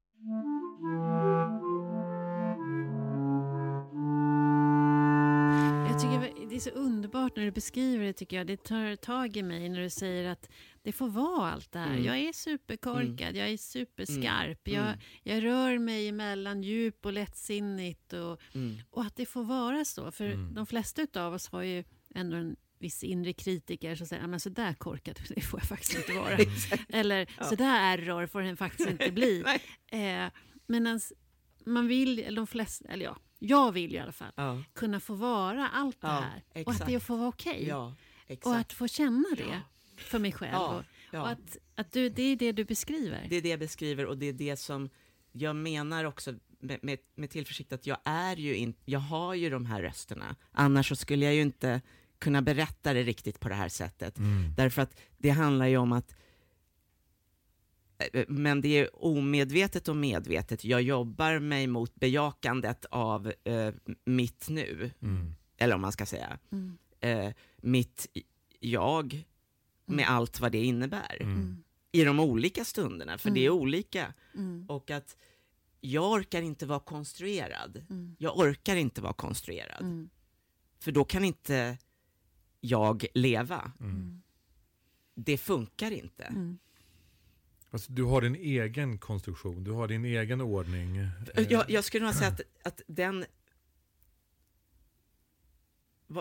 [5.89, 8.47] Jag tycker det är så underbart när du beskriver det, tycker jag.
[8.47, 10.49] Det tar tag i mig när du säger att
[10.83, 11.91] det får vara allt det här.
[11.91, 12.03] Mm.
[12.03, 14.79] Jag är superkorkad, jag är superskarp, Mm.
[14.85, 18.77] jag, jag rör mig mellan djup och lättsinnigt och, Mm.
[18.89, 20.11] och att det får vara så.
[20.11, 20.53] För Mm.
[20.53, 21.83] de flesta av oss har ju
[22.15, 25.95] ändå en viss inre kritiker som säger att så där korkad det får jag faktiskt
[25.95, 26.37] inte vara.
[26.89, 27.43] Eller Ja.
[27.43, 29.43] så där error får den faktiskt inte bli.
[29.87, 30.25] Eh,
[30.67, 30.99] men
[31.65, 35.13] man vill, eller de flesta, eller ja, jag vill i alla fall Ja, kunna få
[35.13, 36.43] vara allt det Ja, här.
[36.53, 36.85] Och att exakt.
[36.91, 37.73] det får vara okej.
[38.27, 38.45] exakt.
[38.47, 39.61] och att få känna det
[39.97, 40.55] för mig själv.
[40.55, 43.25] Och, och att, att du, det är det du beskriver.
[43.29, 44.89] Det är det jag beskriver och det är det som
[45.31, 49.49] jag menar också med, med, med tillförsikt att jag är ju in, jag har ju
[49.49, 50.35] de här rösterna.
[50.51, 51.81] Annars så skulle jag ju inte
[52.19, 54.17] kunna berätta det riktigt på det här sättet.
[54.17, 54.53] Mm.
[54.55, 56.15] Därför att det handlar ju om att
[58.13, 60.63] eh, men det är omedvetet och medvetet.
[60.63, 63.73] Jag jobbar mig mot bejakandet av eh,
[64.05, 64.91] mitt nu.
[65.01, 65.35] Mm.
[65.57, 66.77] eller om man ska säga, Mm.
[66.99, 68.07] eh, mitt
[68.59, 69.23] jag
[69.85, 71.63] med allt vad det innebär Mm.
[71.91, 74.13] i de olika stunderna, för det är olika.
[74.35, 74.65] Mm.
[74.69, 75.17] Och att
[75.81, 77.85] jag orkar inte vara konstruerad.
[77.89, 78.15] Mm.
[78.19, 80.09] Jag orkar inte vara konstruerad, Mm.
[80.79, 81.77] för då kan inte
[82.59, 83.71] jag leva.
[83.79, 84.21] Mm.
[85.15, 86.23] Det funkar inte.
[86.23, 86.59] Mm.
[87.71, 90.97] Alltså, du har din egen konstruktion, du har din egen ordning.
[90.97, 91.09] Eh,
[91.49, 93.25] Jag, jag skulle nog säga att, att den...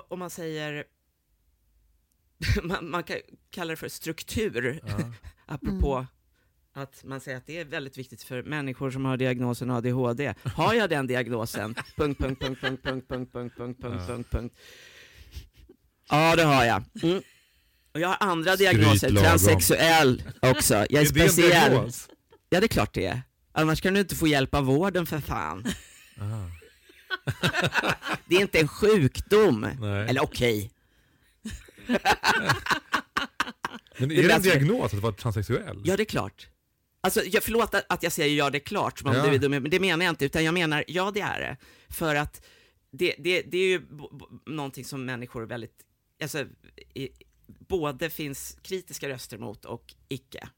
[0.08, 0.84] Om man säger...
[2.62, 3.16] Man, man kan
[3.50, 5.12] kalla det för struktur, Ja.
[5.46, 6.06] apropå
[6.72, 10.34] att man säger att det är väldigt viktigt för människor som har diagnosen ADHD.
[10.44, 11.74] Har jag den diagnosen?
[11.96, 14.06] punkt, punkt, punkt, punkt, punkt, punkt, punkt, punkt, punkt, Ja.
[14.06, 14.54] punkt, punkt.
[14.56, 14.62] Ja,
[16.08, 16.82] det har jag.
[17.02, 17.22] Mm.
[17.94, 19.28] Och jag har andra diagnoser, lagom.
[19.28, 20.74] transsexuell också.
[20.74, 21.70] Jag är, Är det en speciell.
[21.70, 22.08] diagnos?
[22.50, 23.22] Ja, det är klart det är.
[23.52, 25.64] Annars kan du inte få hjälp av vården för fan.
[26.20, 26.50] Aha.
[28.26, 29.66] Det är inte en sjukdom.
[29.80, 30.08] Nej.
[30.08, 30.70] Eller okej,
[33.98, 35.82] Men det är det en läser- diagnos att vara transsexuell?
[35.84, 36.48] ja det är klart.
[37.00, 39.26] Alltså, jag, förlåt att- att jag säger ja det är klart, som om Ja.
[39.26, 41.56] du är dum, men det menar jag inte, utan jag menar ja det är det.
[41.94, 42.44] För att
[42.92, 43.82] det, det, det är ju
[44.46, 45.76] någonting som människor är väldigt,
[46.22, 46.46] alltså,
[46.94, 47.08] i,
[47.46, 50.48] både finns kritiska röster mot och icke.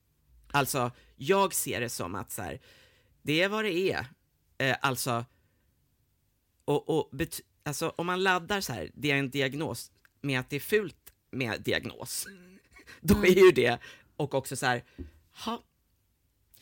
[0.50, 2.60] Alltså, jag ser det som att så här,
[3.22, 4.06] det är vad det är.
[4.58, 5.24] Eh, alltså,
[6.64, 10.50] och, och bet, alltså, om man laddar så här, det är en diagnos, med att
[10.50, 12.26] det är fult med diagnos,
[13.00, 13.78] då är ju det,
[14.16, 14.84] och också så här,
[15.44, 15.62] ha,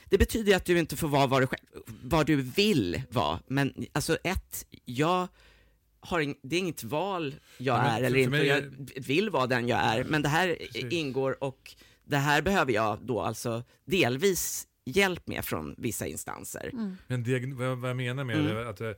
[0.04, 1.66] det betyder ju att du inte får vara vad du, själv,
[2.02, 5.28] vad du vill vara, men alltså ett, jag
[6.00, 8.62] har ing, det är inget val jag Ja, men är eller inte, mig jag
[8.96, 10.92] vill vara den jag är, men det här Precis.
[10.92, 11.74] ingår och
[12.04, 16.70] det här behöver jag då alltså delvis hjälp med från vissa instanser.
[17.06, 18.54] Men diagn- vad, vad jag menar med Mm.
[18.54, 18.90] det är att eh,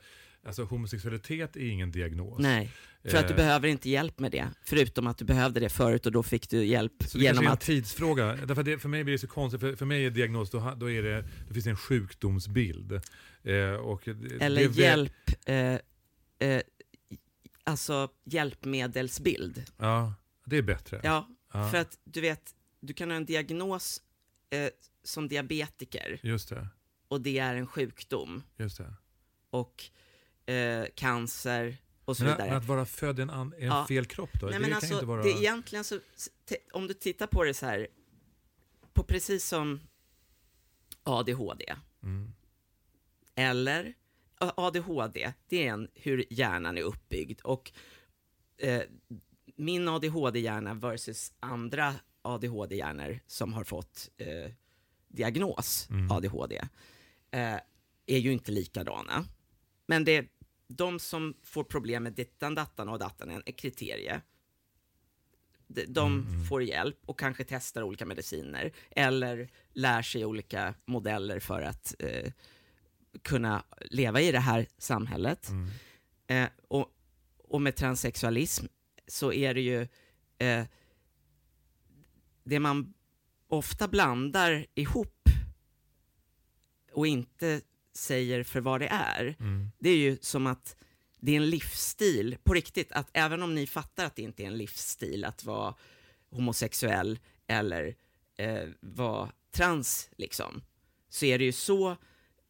[0.47, 2.39] alltså, homosexualitet är ingen diagnos.
[2.39, 2.71] Nej,
[3.05, 6.07] för att du Eh, behöver inte hjälp med det, förutom att du behövde det förut
[6.07, 7.61] och då fick du hjälp Så det genom är en att...
[7.61, 8.37] tidsfråga.
[8.47, 10.91] Därför det, för mig blir det så konstigt, för, för mig är diagnos, då, då,
[10.91, 12.93] är det, då finns det en sjukdomsbild.
[13.43, 15.13] Eh, och det, Eller det, hjälp,
[15.47, 15.57] eh,
[16.49, 16.63] eh,
[17.71, 19.65] alltså hjälpmedelsbild.
[19.77, 20.15] Ja,
[20.47, 21.01] det är bättre.
[21.05, 24.03] Ja, Ja, för att du vet, du kan ha en diagnos
[24.51, 24.71] eh,
[25.05, 26.69] som diabetiker Just det,
[27.09, 28.95] och det är en sjukdom just det.
[29.51, 29.85] och
[30.53, 32.49] eh, cancer och så Men, vidare.
[32.49, 33.87] men att vara född i en, en Ja.
[33.89, 34.47] fel kropp då?
[34.47, 35.23] Nej, det men kan alltså, inte vara...
[35.23, 36.01] det är egentligen så,
[36.73, 37.89] om du tittar på det så här,
[38.93, 39.81] på precis som
[41.03, 42.33] ADHD, Mm.
[43.35, 43.95] eller
[44.41, 47.73] ADHD, det är en, hur hjärnan är uppbyggd och
[48.59, 48.83] eh,
[49.57, 54.53] min ADHD-hjärna versus andra ADHD-hjärnor som har fått eh,
[55.09, 56.11] diagnos Mm.
[56.11, 56.57] ADHD
[57.31, 57.57] eh,
[58.07, 59.25] är ju inte likadana.
[59.87, 60.27] Men det,
[60.69, 64.21] de som får problem med dittan, dattan och dattan är kriterie.
[65.67, 66.45] De, de Mm, mm.
[66.45, 72.33] får hjälp och kanske testar olika mediciner eller lär sig olika modeller för att eh,
[73.23, 75.49] kunna leva i det här samhället.
[75.49, 75.69] Mm.
[76.27, 76.87] Eh, och,
[77.39, 78.67] och med transsexualism
[79.07, 79.89] så är det ju
[80.39, 80.65] eh,
[82.45, 82.95] det man
[83.49, 85.29] ofta blandar ihop
[86.93, 87.61] och inte
[87.93, 89.37] säger för vad det är.
[89.41, 89.71] Mm.
[89.79, 90.77] Det är ju som att
[91.21, 94.47] det är en livsstil, på riktigt, att även om ni fattar att det inte är
[94.47, 95.75] en livsstil att vara
[96.31, 97.95] homosexuell eller
[98.37, 100.63] eh, vara trans, liksom,
[101.09, 101.97] så är det ju så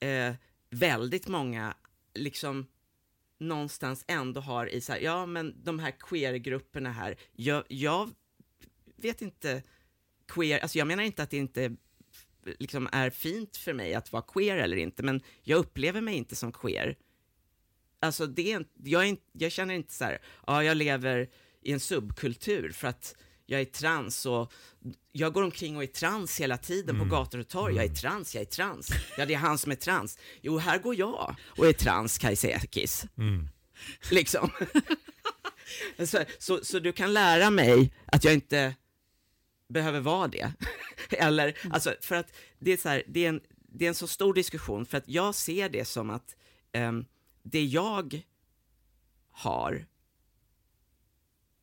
[0.00, 0.34] eh,
[0.70, 1.74] väldigt många
[2.14, 2.66] liksom
[3.38, 8.10] någonstans ändå har i så här, ja men de här queergrupperna här, jag, jag
[8.96, 9.62] vet inte,
[10.28, 11.76] queer, alltså jag menar inte att det inte
[12.44, 16.36] liksom är fint för mig att vara queer eller inte, men jag upplever mig inte
[16.36, 16.96] som queer.
[18.00, 21.80] Alltså det är, jag, är jag känner inte så här, ja jag lever i en
[21.80, 23.16] subkultur för att
[23.50, 24.52] jag är trans och
[25.12, 27.08] jag går omkring och är trans hela tiden Mm.
[27.08, 27.76] på gator och torg.
[27.76, 28.90] Jag är trans, jag är trans.
[29.18, 30.18] Ja, det är han som är trans.
[30.42, 33.06] Jo, här går jag och är trans, Kajsekis.
[33.18, 33.48] Mm.
[34.10, 34.50] Liksom.
[36.06, 38.74] så, så, så du kan lära mig att jag inte
[39.68, 40.52] behöver vara det.
[41.10, 43.40] Eller, alltså, för att det är, så här, det, är en,
[43.72, 46.36] det är en så stor diskussion, för att jag ser det som att
[46.72, 47.04] ehm,
[47.42, 48.22] det jag
[49.30, 49.86] har,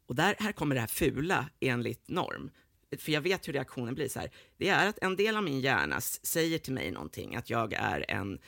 [0.07, 2.51] och där, här kommer det här fula enligt norm,
[2.97, 5.59] för jag vet hur reaktionen blir så här, det är att en del av min
[5.59, 8.39] hjärna säger till mig någonting, att jag är en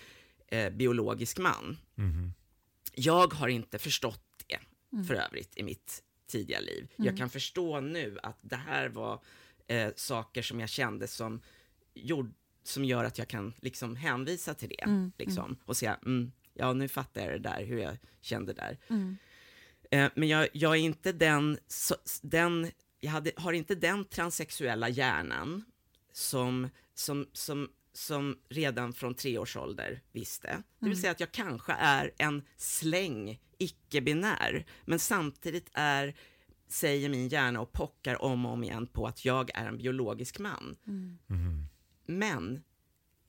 [0.47, 1.77] eh, biologisk man.
[1.95, 2.33] Mhm.
[2.93, 4.59] Jag har inte förstått det,
[5.07, 6.87] för övrigt, i mitt tidiga liv.
[6.97, 7.05] Mm.
[7.07, 9.21] Jag kan förstå nu att det här var
[9.67, 11.41] eh, saker som jag kände som,
[11.93, 12.33] gjord,
[12.63, 14.83] som gör att jag kan liksom hänvisa till det.
[14.83, 18.77] Mm, Liksom, och säga, mm, ja nu fattar jag det där, hur jag kände där.
[19.89, 20.05] Mm.
[20.05, 24.89] Eh, men jag, jag är inte den, så, den jag hade, har inte den transsexuella
[24.89, 25.63] hjärnan
[26.11, 30.63] som, som, som, som redan från tre års ålder visste.
[30.79, 36.15] Det vill säga att jag kanske är en släng icke-binär, men samtidigt är
[36.67, 40.39] säger min hjärna och pockar om och om igen på att jag är en biologisk
[40.39, 40.77] man.
[42.05, 42.63] Men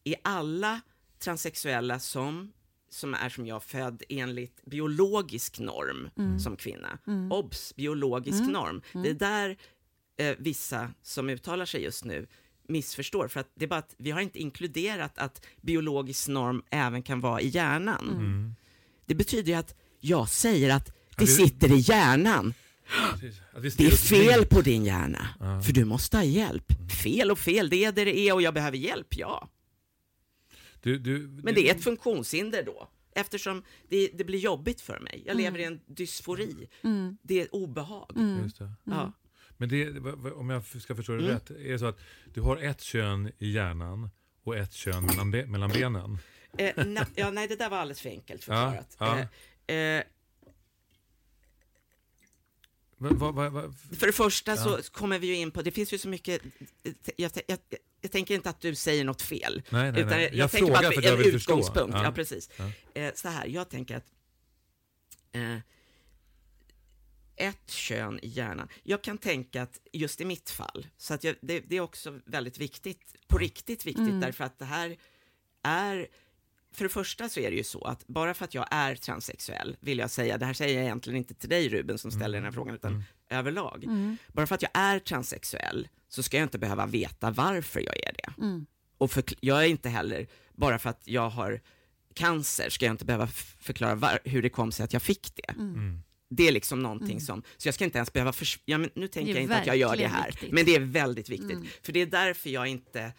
[0.04, 0.80] är alla
[1.18, 2.52] transsexuella som,
[2.90, 6.98] som är som jag född enligt biologisk norm som kvinna?
[7.30, 7.74] Obs!
[7.76, 8.82] Biologisk norm.
[8.92, 9.56] Det är där
[10.18, 12.26] eh, vissa som uttalar sig just nu
[12.68, 13.28] missförstår.
[13.28, 17.20] För att det är bara att vi har inte inkluderat att biologisk norm även kan
[17.20, 18.54] vara i hjärnan.
[19.06, 22.54] Det betyder ju att jag säger att det sitter i hjärnan.
[23.76, 25.28] Det är fel på din hjärna,
[25.64, 26.64] för du måste ha hjälp.
[27.02, 29.48] Fel och fel, det är det det är och jag behöver hjälp, ja.
[30.82, 35.22] Du, du, Men det är ett funktionshinder då, eftersom det, det blir jobbigt för mig.
[35.26, 36.68] Jag lever i en dysfori.
[37.22, 38.12] Det är obehag.
[38.42, 38.72] Just det.
[38.84, 39.12] Ja.
[39.56, 39.90] Men det,
[40.32, 41.24] om jag ska förstå Mm.
[41.24, 41.98] det rätt, är det så att
[42.34, 44.10] du har ett kön i hjärnan
[44.42, 46.18] och ett kön mellan, be, mellan benen?
[46.58, 48.96] Eh, na, ja, nej, det där var alldeles för enkelt förklarat.
[48.98, 49.18] Ja,
[49.66, 50.02] Eh, eh,
[53.02, 55.98] Va, va, va, för det första så kommer vi ju in på, det finns ju
[55.98, 56.42] så mycket,
[56.82, 57.58] jag, jag, jag,
[58.00, 59.62] jag tänker inte att du säger något fel.
[59.70, 60.22] Nej, nej, utan nej.
[60.24, 61.52] jag, Jag tänker frågar bara att för vi- att jag en vill förstå.
[61.52, 61.94] utgångspunkt.
[61.96, 62.04] Ja.
[62.04, 62.12] Ja.
[62.12, 62.50] precis.
[62.56, 62.70] Ja.
[63.00, 64.04] Eh, så här, jag tänker att
[65.32, 65.56] eh,
[67.36, 68.68] ett kön i hjärnan.
[68.82, 72.20] Jag kan tänka att just i mitt fall, så att jag, det, det är också
[72.24, 74.96] väldigt viktigt, på riktigt viktigt, därför att det här
[75.62, 76.08] är
[76.72, 79.76] för det första så är det ju så att bara för att jag är transsexuell,
[79.80, 82.44] vill jag säga, det här säger jag egentligen inte till dig Ruben som ställer den
[82.44, 83.84] här frågan, utan överlag.
[84.32, 88.12] Bara för att jag är transsexuell så ska jag inte behöva veta varför jag är
[88.12, 88.32] det.
[88.98, 91.60] Och för, jag är inte heller, bara för att jag har
[92.14, 93.26] cancer, ska jag inte behöva
[93.60, 95.54] förklara var, hur det kom sig att jag fick det.
[96.32, 99.08] Det är liksom någonting som, så jag ska inte ens behöva, förs- ja, men nu
[99.08, 100.52] tänker jag inte att jag gör det här, viktigt.
[100.52, 101.58] men det är väldigt viktigt.
[101.82, 103.12] För det är därför jag inte,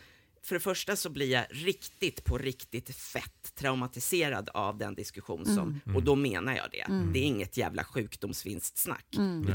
[0.43, 5.79] för det första så blir jag riktigt på riktigt fett traumatiserad av den diskussion som,
[5.95, 6.85] och då menar jag det.
[7.13, 9.05] Det är inget jävla sjukdomsvinstsnack,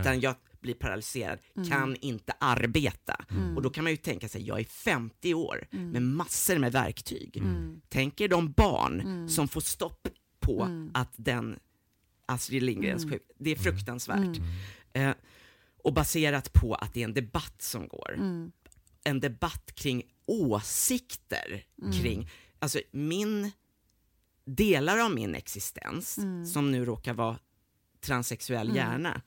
[0.01, 3.25] utan jag blir paralyserad, kan inte arbeta.
[3.57, 7.43] Och då kan man ju tänka sig, jag är 50 år med massor med verktyg.
[7.89, 10.09] Tänk er de barn som får stopp
[10.41, 11.59] på att den
[12.27, 14.39] Astrid Lindgrens sjuk, det är fruktansvärt.
[14.93, 15.11] Eh,
[15.85, 18.15] och baserat på att det är en debatt som går.
[19.05, 21.65] En debatt kring åsikter
[22.03, 23.51] kring, alltså min,
[24.45, 26.19] delar av min existens,
[26.53, 27.39] som nu råkar vara
[28.01, 29.23] transsexuell hjärna,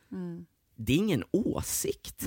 [0.76, 2.26] det är ingen åsikt.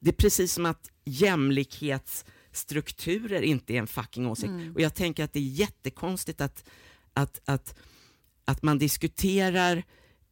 [0.00, 4.50] Det är precis som att jämlikhetsstrukturer inte är en fucking åsikt.
[4.74, 6.68] Och jag tänker att det är jättekonstigt att,
[7.12, 7.78] att, att,
[8.44, 9.82] att man diskuterar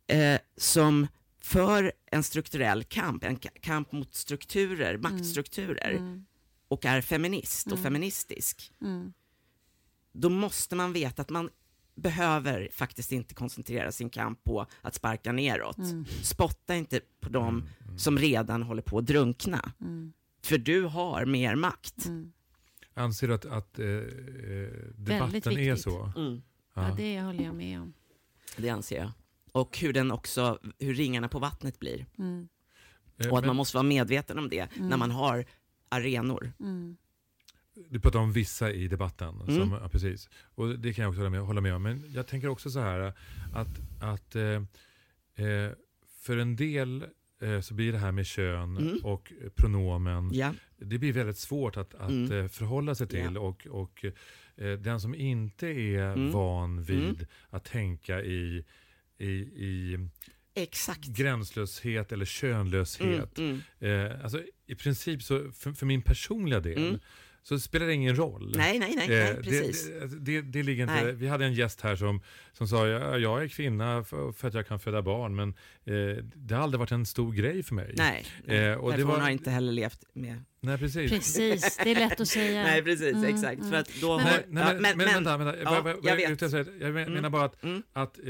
[0.06, 1.06] eh, som
[1.40, 6.22] för en strukturell kamp, en ka- kamp mot strukturer, maktstrukturer,
[6.72, 8.72] och är feminist och feministisk.
[10.12, 11.50] Då måste man veta att man
[11.94, 15.76] behöver faktiskt inte koncentrera sin kamp på att sparka neråt.
[16.22, 19.72] Spotta inte på dem som redan håller på att drunkna.
[20.42, 22.06] För du har mer makt.
[22.94, 24.02] Anser du att, att eh, eh,
[24.94, 26.12] debatten är så?
[26.16, 26.42] Mm.
[26.74, 27.92] Ja, det håller jag med om.
[28.56, 29.10] Det anser jag.
[29.52, 32.06] Och hur den också, hur ringarna på vattnet blir.
[33.18, 35.44] Eh, Och att men man måste vara medveten om det när man har
[35.92, 36.52] arenor.
[37.90, 39.40] Du pratar om vissa i debatten.
[39.40, 39.60] Mm.
[39.60, 40.28] Som, ja, precis.
[40.54, 41.82] Och det kan jag också hålla med, hålla med om.
[41.82, 43.00] Men jag tänker också så här
[43.52, 43.68] att,
[44.00, 44.42] att eh,
[45.46, 45.72] eh,
[46.22, 47.04] för en del
[47.42, 48.98] eh, så blir det här med kön Mm.
[49.02, 50.54] och pronomen Ja.
[50.78, 52.32] det blir väldigt svårt att, att Mm.
[52.32, 53.30] eh, förhålla sig till.
[53.34, 53.40] Ja.
[53.40, 54.04] Och, och
[54.56, 56.30] eh, den som inte är Mm.
[56.30, 57.26] van vid Mm.
[57.50, 58.64] att tänka i,
[59.18, 59.26] i,
[59.66, 59.98] i
[60.54, 61.06] Exakt.
[61.06, 63.38] gränslöshet eller könlöshet.
[63.38, 64.10] Mm, mm.
[64.10, 64.42] Eh, alltså,
[64.72, 67.00] I princip, så, för, för min personliga del, Mm.
[67.42, 68.52] så spelar det ingen roll.
[68.56, 69.86] Nej, nej, nej, Eh, nej precis.
[69.88, 71.12] Det, det, det, det ligger inte, Nej.
[71.12, 72.20] vi hade en gäst här som,
[72.52, 75.48] som sa ja, jag är kvinna för, för att jag kan föda barn men
[75.84, 77.94] eh, det har aldrig varit en stor grej för mig.
[77.96, 78.58] nej, nej.
[78.58, 80.44] Eh, och Därför det var- hon har inte heller levt med...
[80.60, 81.10] Nej, precis.
[81.10, 82.62] Precis, det är lätt att säga.
[82.62, 83.58] Nej, precis, Mm, exakt.
[83.58, 83.70] mm.
[83.70, 84.32] För att då Men- har...
[84.32, 86.24] Nej, nej, ja, men, men, vänta, ja, jag?
[86.80, 87.12] Jag Mm.
[87.12, 87.82] menar bara att, Mm.
[87.92, 88.24] att, eh,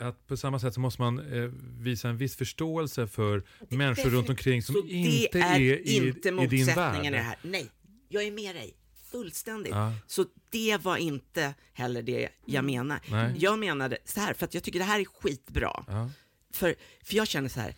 [0.00, 4.28] att på samma sätt så måste man eh, visa en viss förståelse för människor runt
[4.28, 7.12] omkring som inte är, är i, inte i din motsättningen i värld.
[7.12, 7.38] det här.
[7.42, 7.70] Nej,
[8.08, 8.74] jag är med dig.
[9.10, 9.72] Fullständigt.
[9.72, 9.92] Ja.
[10.06, 13.00] Så det var inte heller det jag menar.
[13.10, 13.34] Nej.
[13.38, 15.84] Jag menade så här, för att jag tycker det här är skitbra.
[15.88, 16.10] Ja.
[16.52, 17.74] För, för jag känner så här,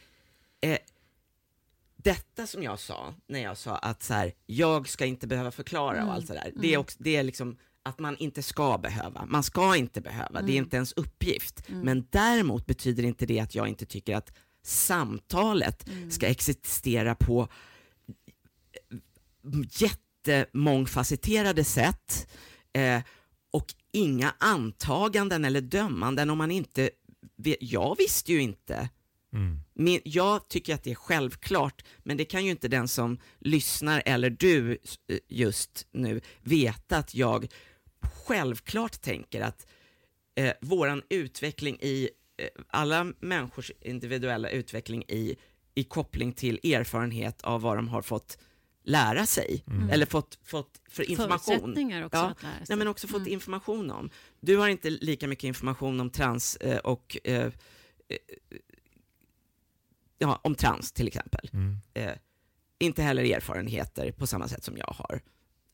[0.60, 0.78] eh,
[1.96, 6.06] detta som jag sa, när jag sa att så här, jag ska inte behöva förklara
[6.06, 9.26] och allt sådär, det, är också, det är liksom att man inte ska behöva.
[9.26, 10.64] Man ska inte behöva, det är Mm.
[10.64, 11.68] inte ens uppgift.
[11.68, 11.80] Mm.
[11.80, 14.32] Men däremot betyder inte det att jag inte tycker att
[14.64, 16.10] samtalet Mm.
[16.10, 17.48] ska existera på
[20.22, 22.30] jättemångfacetterade sätt
[22.72, 23.00] eh,
[23.50, 26.90] och inga antaganden eller dömanden om man inte
[27.36, 27.56] vet.
[27.60, 28.88] Jag visste ju inte.
[29.34, 29.60] Mm.
[29.74, 34.02] Min, jag tycker att det är självklart, men det kan ju inte den som lyssnar
[34.06, 37.46] eller du eh, just nu veta att jag
[38.02, 39.66] självklart tänker att
[40.34, 45.36] eh, våran utveckling i, eh, alla människors individuella utveckling i,
[45.74, 48.38] i koppling till erfarenhet av vad de har fått
[48.84, 49.90] lära sig, Mm.
[49.90, 51.54] eller fått, fått för information.
[51.58, 52.64] Förutsättningar också Ja, att lära sig.
[52.68, 53.32] Nej, men också fått Mm.
[53.32, 54.10] information om.
[54.40, 57.46] Du har inte lika mycket information om trans eh, och eh,
[58.08, 58.16] eh,
[60.18, 61.50] ja, om trans till exempel.
[61.52, 61.76] Mm.
[61.94, 62.12] Eh,
[62.78, 65.20] inte heller erfarenheter på samma sätt som jag har.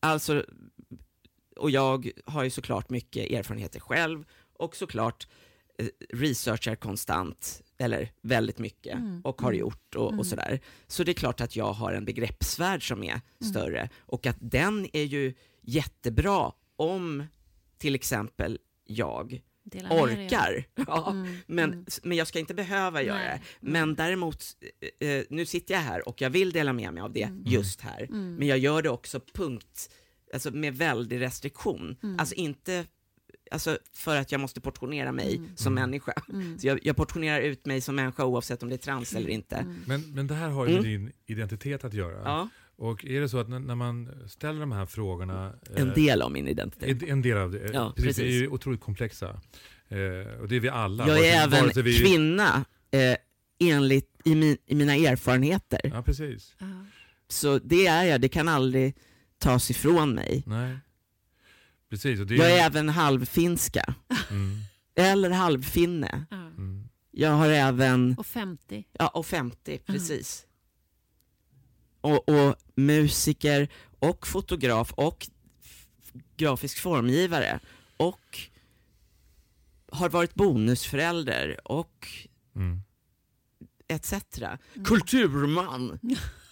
[0.00, 0.44] Alltså,
[1.58, 4.24] och jag har ju såklart mycket erfarenheter själv
[4.58, 5.26] och såklart
[5.78, 10.18] eh, researchar konstant, eller väldigt mycket, Mm, och har mm, gjort och, mm.
[10.20, 10.60] och sådär.
[10.86, 13.52] Så det är klart att jag har en begreppsvärld som är Mm.
[13.52, 17.24] större och att den är ju jättebra om
[17.78, 20.64] till exempel jag Dela orkar.
[20.86, 21.84] Ja, Mm, men, mm.
[22.02, 23.40] men jag ska inte behöva göra det.
[23.60, 24.44] Men däremot,
[25.00, 27.80] eh, eh, nu sitter jag här och jag vill dela med mig av det just
[27.80, 28.06] här.
[28.10, 29.90] Men jag gör det också punkt,
[30.32, 31.96] alltså med väldig restriktion.
[32.02, 32.18] Mm.
[32.18, 32.84] Alltså inte
[33.50, 35.56] alltså för att jag måste portionera mig Mm.
[35.56, 35.90] som Mm.
[35.90, 36.12] människa.
[36.28, 36.58] Mm.
[36.58, 39.56] Så jag, jag portionerar ut mig som människa oavsett om det är trans eller inte.
[39.56, 39.76] Mm.
[39.86, 40.82] Men, men det här har ju Mm.
[40.82, 42.20] med din identitet att göra.
[42.24, 45.52] Ja, Och är det så att när, när man ställer de här frågorna...
[45.76, 47.02] en eh, del av min identitet.
[47.02, 47.70] En, en del av det.
[47.72, 48.16] Ja, precis.
[48.16, 49.26] Det är ju otroligt komplexa.
[49.88, 51.08] Eh, och det är vi alla.
[51.08, 53.16] Jag är även vi- kvinna eh,
[53.70, 55.80] enligt i, min, i mina erfarenheter.
[55.84, 56.54] Ja, precis.
[56.58, 56.66] Ja.
[57.28, 58.96] Så det är jag, det kan aldrig
[59.38, 60.42] tas ifrån mig.
[60.46, 60.78] Nej.
[61.90, 62.20] Precis.
[62.20, 63.94] Och det Jag är även halvfinska,
[64.30, 64.58] Mm,
[64.94, 66.26] eller halvfinne.
[66.30, 66.88] Mm.
[67.10, 68.84] Jag har även, Och 50.
[68.92, 70.46] ja och 50 precis.
[72.00, 73.68] Och, och musiker
[73.98, 75.28] och fotograf och
[76.36, 77.60] grafisk formgivare
[77.96, 78.38] och
[79.92, 82.08] har varit bonusförälder och
[82.56, 82.80] Mm.
[83.88, 84.12] etc.
[84.12, 84.84] Mm.
[84.84, 85.98] Kulturman,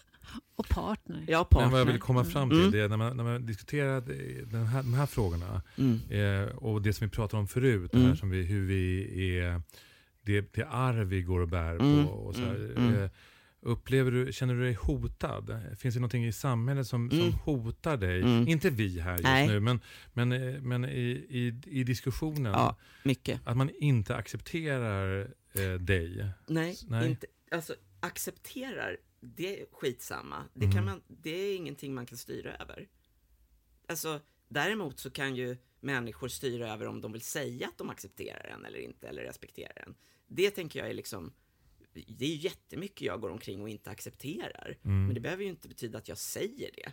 [0.56, 1.24] Och partner.
[1.28, 1.98] ja Men vad jag vill partner.
[1.98, 2.70] komma fram till Mm.
[2.70, 6.00] det är när man, när man diskuterar eh, den här, de här frågorna Mm.
[6.10, 8.08] eh, och det som vi pratade om förut, det Mm.
[8.10, 9.62] här som vi, hur vi är,
[10.22, 12.12] det, det arv vi går och bär Mm, på.
[12.12, 13.02] Och så här, mm, mm.
[13.02, 13.10] eh,
[13.60, 15.60] upplever du, känner du dig hotad?
[15.78, 17.20] Finns det någonting i samhället som, Mm.
[17.30, 18.20] som hotar dig?
[18.22, 18.48] Mm.
[18.48, 19.48] Inte vi här just Nej.
[19.48, 19.80] nu, men,
[20.12, 22.52] men, eh, men i, i, i diskussionen.
[22.52, 23.40] Ja, mycket.
[23.44, 25.20] Att man inte accepterar
[25.54, 26.26] eh, dig.
[26.46, 27.08] Nej, Nej.
[27.10, 28.96] Inte, alltså accepterar,
[29.36, 30.44] det är skitsamma.
[30.54, 30.84] Det, kan Mhm.
[30.84, 32.88] man, det är ingenting man kan styra över.
[33.88, 38.44] Alltså, däremot så kan ju människor styra över om de vill säga att de accepterar
[38.44, 39.94] en eller inte, eller respekterar en.
[40.26, 41.32] Det tänker jag är liksom,
[41.92, 44.78] det är jättemycket jag går omkring och inte accepterar.
[44.84, 45.06] Mm.
[45.06, 46.92] Men det behöver ju inte betyda att jag säger det.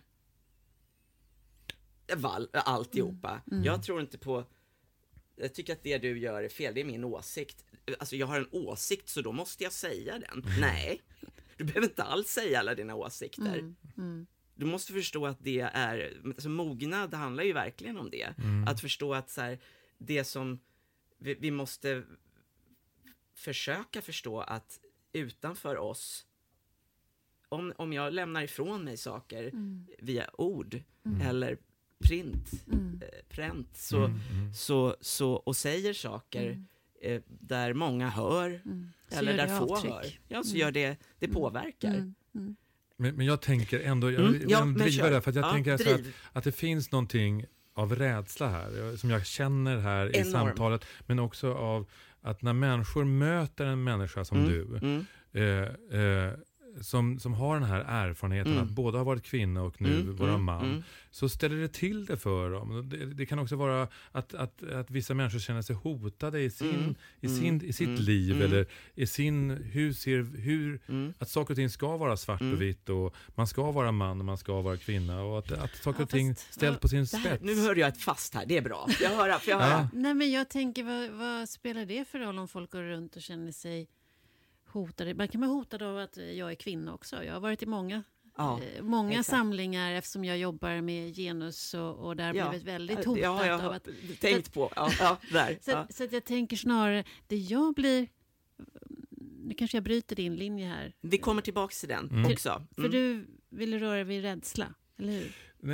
[2.16, 3.42] Val, alltihopa.
[3.52, 3.64] Mm.
[3.64, 4.46] Jag tror inte på,
[5.36, 7.66] jag tycker att det du gör är fel, det är min åsikt.
[8.00, 10.44] Alltså jag har en åsikt så då måste jag säga den.
[10.60, 11.02] Nej,
[11.58, 13.58] du behöver inte alls säga alla dina åsikter.
[13.60, 13.76] Mm.
[13.98, 14.28] Mm.
[14.56, 18.34] Du måste förstå att det är, alltså mognad handlar ju verkligen om det.
[18.38, 18.68] Mm.
[18.68, 19.60] Att förstå att så här,
[19.98, 20.60] det som
[21.18, 22.04] vi, vi måste
[23.36, 24.80] försöka förstå att
[25.14, 26.26] utanför oss,
[27.50, 29.88] om, om jag lämnar ifrån mig saker Mm.
[30.00, 31.22] via ord Mm.
[31.22, 31.58] eller
[32.00, 33.02] print, Mm.
[33.02, 34.54] eh, pränt, så, Mm, mm.
[34.54, 36.68] så, så, och säger saker Mm.
[37.04, 38.90] Eh, där många hör, Mm.
[39.12, 39.92] Eller där få avtryck.
[39.94, 40.60] hör, ja, så Mm.
[40.62, 41.36] gör det, det Mm.
[41.36, 41.90] påverkar.
[41.90, 42.14] Mm.
[42.36, 42.56] Mm.
[42.98, 45.52] Men, men jag tänker ändå, jag Mm, vill ja, driva det, för att jag Ja,
[45.52, 46.16] tänker så att, driv.
[46.34, 47.46] att det finns någonting
[47.76, 50.32] av rädsla här, eh, som jag känner här i Enorm.
[50.32, 51.90] samtalet, men också av
[52.22, 56.34] att när människor möter en människa som Mm, du, mm, eh, eh,
[56.82, 58.64] som, som har den här erfarenheten Mm.
[58.64, 60.84] att båda ha varit kvinna och nu mm, vara mm, man, mm.
[61.12, 62.90] så ställer det till det för dem.
[62.90, 66.70] Det, det kan också vara att, att, att vissa människor känner sig hotade i, sin,
[66.70, 68.44] Mm, i, mm, sin, i sitt mm, liv, mm.
[68.46, 68.66] eller
[68.96, 71.14] i sin, hur ser, hur, Mm.
[71.20, 72.54] att saker och ting ska vara svart Mm.
[72.54, 75.76] och vitt och man ska vara man och man ska vara kvinna och att, att
[75.76, 77.44] saker Ja, och ting ställs på sin här, spets.
[77.44, 78.88] nu hörde jag ett fast här, det är bra.
[79.02, 79.12] Jag?
[79.42, 79.70] Får jag höra?
[79.70, 79.88] Ja.
[79.94, 83.22] Nej, men jag tänker, vad, vad spelar det för roll om folk går runt och
[83.22, 83.88] känner sig
[84.74, 85.14] hotade?
[85.14, 87.24] Man kan vara hotad av att jag är kvinna också.
[87.24, 88.04] Jag har varit i många,
[88.38, 88.60] Ja.
[88.78, 89.30] eh, många exakt.
[89.30, 92.50] samlingar eftersom jag jobbar med genus och, och där Ja.
[92.50, 93.88] blivit väldigt hotat har jag av att...
[94.22, 94.72] tänkt på.
[94.76, 95.58] Ja, ja, där.
[95.62, 95.88] Så, Ja.
[95.90, 98.08] så att jag tänker snarare, det jag blir...
[99.46, 100.94] Nu kanske jag bryter din linje här.
[101.02, 102.32] Vi kommer tillbaka till den Mm.
[102.32, 102.64] också.
[102.76, 102.92] För Mm.
[102.92, 105.32] du ville röra vid rädsla, eller hur?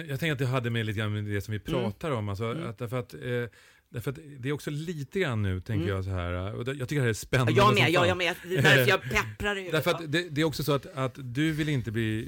[0.09, 2.29] Jag tänker att det hade med lite grann med det som vi pratar om.
[2.29, 2.69] Alltså, Mm.
[2.69, 3.21] att, därför, att, eh,
[3.91, 5.95] därför att det är också lite grann nu, tänker Mm.
[5.95, 6.55] jag så här.
[6.55, 8.35] Och det, jag tycker det här är spännande Jag med, jag, jag med.
[8.49, 11.13] Det är därför jag pepprar i Därför att det, det är också så att, att
[11.17, 12.27] du vill inte bli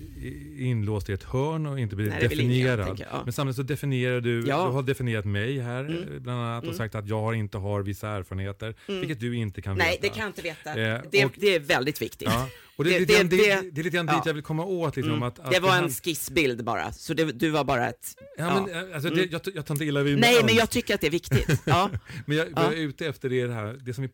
[0.60, 3.00] inlåst i ett hörn och inte bli Nej, det ingen, definierad.
[3.00, 3.08] jag.
[3.12, 3.22] Ja.
[3.24, 4.66] Men samtidigt så definierar du, Ja.
[4.66, 6.24] du har definierat mig här Mm.
[6.24, 6.78] bland annat och Mm.
[6.78, 9.00] sagt att jag inte har vissa erfarenheter, Mm.
[9.02, 10.02] vilket du inte kan Nej, veta.
[10.02, 10.70] det kan jag inte veta.
[10.82, 12.28] Eh, det, och- det är väldigt viktigt.
[12.32, 12.48] Ja.
[12.82, 14.16] Och det, är lite grann, det- det, det- det är lite grann ja.
[14.16, 14.96] dit jag vill komma åt.
[14.96, 15.24] Liksom, Mm.
[15.24, 18.16] att, att det var en skissbild bara, så det, du var bara ett...
[18.38, 19.28] Ja, men, eh, alltså, Mm.
[19.32, 20.46] jag, jag tar inte illa vid mig Nej, alls.
[20.46, 21.62] men jag tycker att det är viktigt.
[21.66, 21.90] Ja.
[22.26, 22.64] Men jag, Ja.
[22.64, 24.10] jag är ute efter det här, det som vi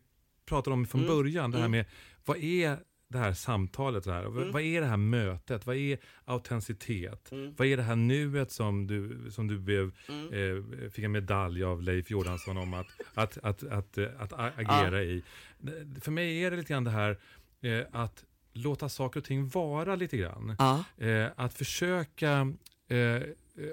[0.48, 1.16] pratade om från Mm.
[1.16, 1.70] början, det här Mm.
[1.78, 1.86] med
[2.24, 2.76] vad är
[3.10, 4.24] det här samtalet, det här?
[4.24, 4.52] Vad- Mm.
[4.52, 7.32] vad är det här mötet, vad är autenticitet?
[7.32, 7.54] Mm.
[7.56, 9.84] Vad är det här nuet som du, som du blev,
[10.32, 15.02] eh, fick en medalj av Leif Jordansson om att, att, att, att, eh, att, agera
[15.02, 15.22] i?
[16.00, 17.18] För mig är det lite grann det här
[17.62, 18.24] eh, att
[18.62, 20.54] låta saker och ting vara lite grann.
[20.58, 20.84] Ja.
[21.06, 22.52] Eh, att försöka,
[22.88, 23.22] eh,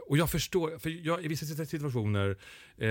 [0.08, 2.36] och jag förstår, för jag, i vissa situationer
[2.78, 2.90] eh,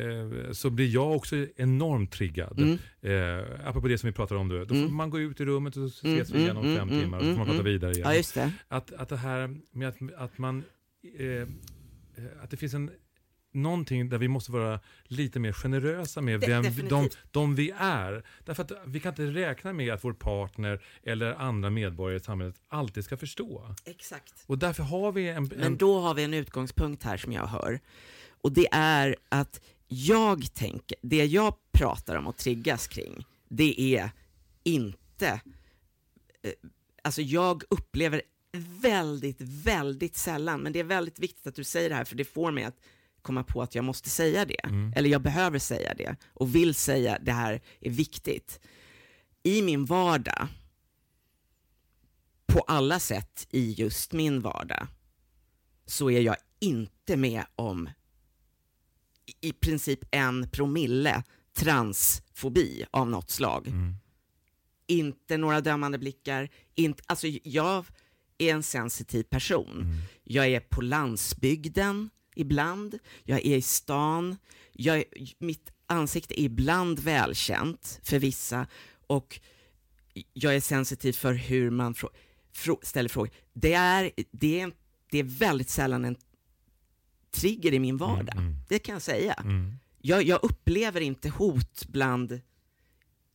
[0.00, 2.60] eh, så blir jag också enormt triggad.
[2.60, 2.78] Mm.
[3.00, 4.94] Eh, apropå det som vi pratade om, då, då får Mm.
[4.94, 7.00] man gå ut i rummet och så Mm, ses vi igen om mm, fem mm,
[7.00, 8.06] timmar och så får man mm, prata vidare igen.
[8.14, 8.52] ja, det.
[8.68, 10.64] Att, att det här med att, att man,
[11.18, 11.46] eh, eh,
[12.42, 12.90] att det finns en
[13.52, 17.18] någonting där vi måste vara lite mer generösa med De- vem, de, definitivt.
[17.30, 18.24] de vi är.
[18.44, 22.56] Därför att vi kan inte räkna med att vår partner eller andra medborgare i samhället
[22.68, 23.74] alltid ska förstå.
[23.84, 24.44] Exakt.
[24.46, 25.44] Och därför har vi en...
[25.44, 27.80] Men en då har vi en utgångspunkt här som jag hör.
[28.40, 34.10] Och det är att jag tänker, det jag pratar om och triggas kring, det är
[34.64, 35.40] inte...
[36.42, 36.50] eh,
[37.02, 38.22] Alltså jag upplever
[38.82, 42.24] väldigt, väldigt sällan, men det är väldigt viktigt att du säger det här, för det
[42.24, 42.76] får mig att
[43.22, 44.64] komma på att jag måste säga det.
[44.64, 44.92] Mm.
[44.96, 48.60] Eller jag behöver säga det och vill säga det här är viktigt.
[49.42, 50.48] I min vardag,
[52.46, 54.86] på alla sätt i just min vardag,
[55.86, 57.90] så är jag inte med om
[59.40, 61.22] i- princip en promille
[61.56, 63.66] transfobi av något slag.
[63.68, 63.94] Mm.
[64.86, 66.48] Inte några dömande blickar.
[66.74, 67.84] Inte, alltså jag
[68.38, 69.72] är en sensitiv person.
[69.82, 69.96] Mm.
[70.24, 72.10] Jag är på landsbygden
[72.40, 74.36] ibland, jag är i stan,
[74.72, 75.04] jag
[75.38, 78.66] mitt ansikte är ibland välkänt för vissa
[79.06, 79.40] och
[80.32, 82.10] jag är sensitiv för hur man frå,
[82.52, 83.30] frå, ställer frågor.
[83.52, 84.72] Det är, det, är,
[85.10, 86.16] det är väldigt sällan en
[87.30, 88.58] trigger i min vardag, Mm, mm.
[88.68, 89.32] det kan jag säga.
[89.32, 89.78] Mm.
[89.98, 92.40] Jag, jag upplever inte hot bland...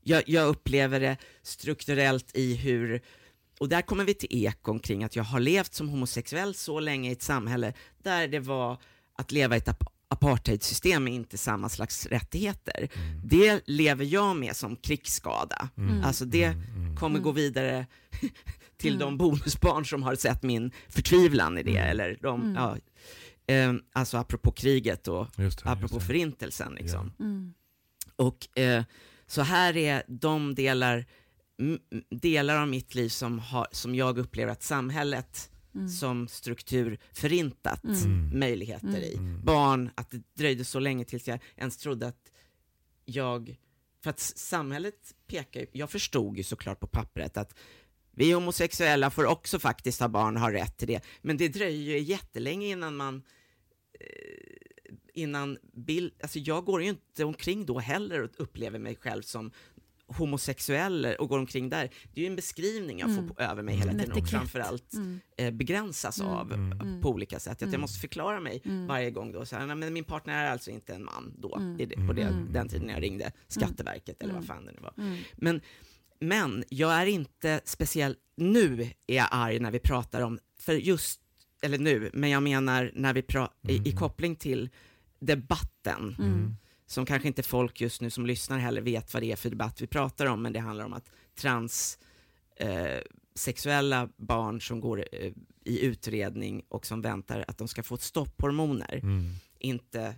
[0.04, 3.02] Jag, jag upplever det strukturellt i hur...
[3.60, 7.10] Och där kommer vi till ekon kring att jag har levt som homosexuell så länge
[7.10, 8.78] i ett samhälle där det var
[9.18, 12.90] att leva i ett ap- apartheidsystem med inte samma slags rättigheter.
[13.26, 15.70] Det lever jag med som krigsskada.
[15.78, 16.04] Mm.
[16.04, 16.96] Alltså det Mm, mm.
[16.98, 17.86] kommer gå vidare
[18.78, 19.00] till Mm.
[19.00, 21.78] de bonusbarn som har sett min förtvivlan i det.
[21.78, 21.90] Mm.
[21.90, 22.56] Eller de, Mm.
[22.56, 22.78] ja,
[23.56, 26.14] eh, alltså apropå kriget och Just det, apropå just det.
[26.14, 26.74] förintelsen.
[26.76, 27.14] Liksom.
[27.20, 27.54] Mm.
[28.16, 28.84] Och eh,
[29.28, 31.06] så här är de delar,
[32.10, 35.90] delar av mitt liv som, har, som jag upplever att samhället Mm.
[35.90, 38.40] som struktur förintat Mm.
[38.40, 39.16] möjligheter i.
[39.16, 39.42] Mm.
[39.46, 42.32] Barn, att det dröjde så länge tills jag ens trodde att
[43.06, 43.58] jag...
[44.04, 47.56] För att samhället pekar ju- Jag förstod ju såklart på pappret att
[48.12, 51.02] vi homosexuella får också faktiskt ha barn och ha rätt till det.
[51.22, 53.24] Men det dröjer ju jättelänge innan man
[54.00, 54.08] eh,
[55.14, 59.52] innan bild, alltså jag går ju inte omkring då heller och upplever mig själv som
[60.08, 61.90] homosexuell och går omkring där.
[62.14, 63.28] Det är ju en beskrivning jag Mm.
[63.28, 65.20] får på, över mig hela En tiden och framförallt Mm.
[65.38, 66.32] eh, begränsas Mm.
[66.32, 66.72] av Mm.
[66.72, 67.02] eh, Mm.
[67.02, 67.52] på olika sätt.
[67.54, 67.72] Att Mm.
[67.74, 68.88] jag måste förklara mig Mm.
[68.88, 69.46] varje gång då.
[69.46, 71.80] Så här, "Nej, men min partner är alltså inte en man då, Mm.
[71.80, 72.54] i det, på det, Mm.
[72.54, 74.56] den tiden jag ringde Skatteverket eller vad Mm.
[74.56, 74.94] fan det nu var.
[74.98, 75.18] Mm.
[75.36, 75.62] Men,
[76.20, 81.22] men jag är inte speciellt, nu är jag arg när vi pratar om, för just,
[81.62, 83.96] eller nu, men jag menar när vi pratar i, i Mm.
[83.96, 84.70] koppling till
[85.20, 86.56] debatten, Mm.
[86.94, 89.82] Som kanske inte folk just nu som lyssnar heller vet vad det är för debatt
[89.82, 92.00] vi pratar om, men det handlar om att trans
[92.56, 93.00] eh,
[94.18, 95.32] barn som går eh,
[95.66, 99.34] i utredning och som väntar att de ska få stopphormoner, Mm.
[99.60, 100.16] inte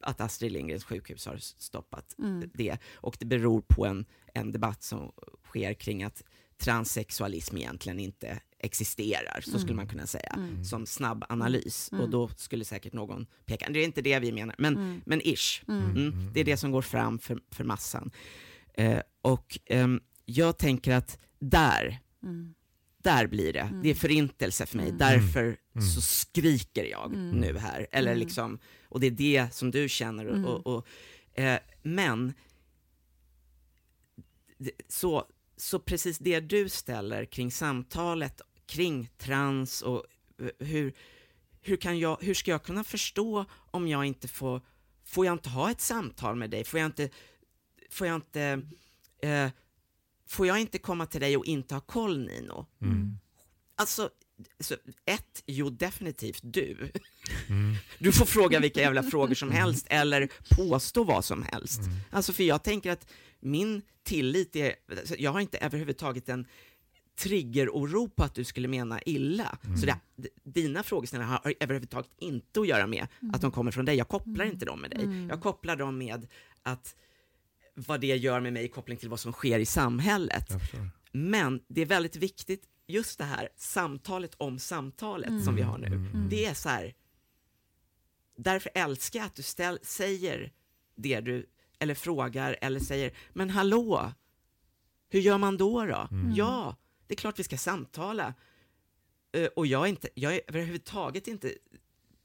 [0.00, 2.50] att Astrid Lindgrens sjukhus har stoppat Mm.
[2.54, 2.78] det.
[2.94, 5.12] Och det beror på en, en debatt som
[5.44, 6.22] sker kring att
[6.60, 9.76] transsexualism egentligen inte existerar, så skulle Mm.
[9.76, 10.64] man kunna säga, Mm.
[10.64, 11.88] som snabb analys.
[11.92, 12.04] Mm.
[12.04, 15.00] Och då skulle säkert någon peka, det är inte det vi menar, men, Mm.
[15.06, 15.62] men ish.
[15.68, 15.90] Mm.
[15.90, 18.10] Mm, det är det som går fram för, för massan.
[18.74, 22.54] Eh, och ehm, jag tänker att där, Mm.
[23.02, 23.60] där blir det.
[23.60, 23.82] Mm.
[23.82, 24.86] Det är förintelse för mig.
[24.86, 24.98] Mm.
[24.98, 25.42] Därför
[25.74, 25.86] Mm.
[25.94, 27.30] så skriker jag Mm.
[27.30, 27.86] nu här.
[27.92, 28.18] Eller Mm.
[28.20, 28.58] liksom,
[28.88, 30.26] och det är det som du känner.
[30.26, 30.86] Och, och, och,
[31.40, 32.32] eh, men,
[34.88, 35.24] så,
[35.60, 40.04] så precis det du ställer kring samtalet kring trans och
[40.42, 40.92] eh, hur,
[41.60, 44.62] hur, kan jag, hur ska jag kunna förstå om jag inte får,
[45.04, 46.64] får jag inte ha ett samtal med dig?
[46.64, 47.08] Får jag inte,
[47.90, 48.62] får jag inte,
[49.22, 49.50] eh,
[50.26, 52.66] får jag inte komma till dig och inte ha koll Nino?
[52.82, 53.18] Mm.
[53.76, 54.10] Alltså,
[54.60, 56.92] så ett, jo definitivt du.
[57.48, 57.76] Mm.
[57.98, 61.80] Du får fråga vilka jävla frågor som helst eller påstå vad som helst.
[61.80, 61.92] Mm.
[62.10, 63.06] Alltså för jag tänker att
[63.40, 64.74] min tillit är,
[65.18, 66.46] jag har inte överhuvudtaget en
[67.18, 69.58] triggeroro på att du skulle mena illa.
[69.80, 73.96] Så det, dina frågeställningar har överhuvudtaget inte att göra med att de kommer från dig.
[73.96, 75.26] Jag kopplar inte dem med dig.
[75.28, 76.26] Jag kopplar dem med
[76.62, 76.96] att
[77.74, 80.48] vad det gör med mig i koppling till vad som sker i samhället.
[81.12, 86.10] Men det är väldigt viktigt, just det här samtalet om samtalet som vi har nu.
[86.30, 86.94] Det är så här,
[88.36, 90.52] därför älskar jag att du ställ, säger
[90.96, 91.46] det du,
[91.80, 94.12] eller frågar, eller säger, men hallå,
[95.08, 96.08] hur gör man då då?
[96.36, 96.76] Ja,
[97.06, 98.34] det är klart vi ska samtala.
[99.32, 101.54] Eh, Och jag är, inte, jag är överhuvudtaget inte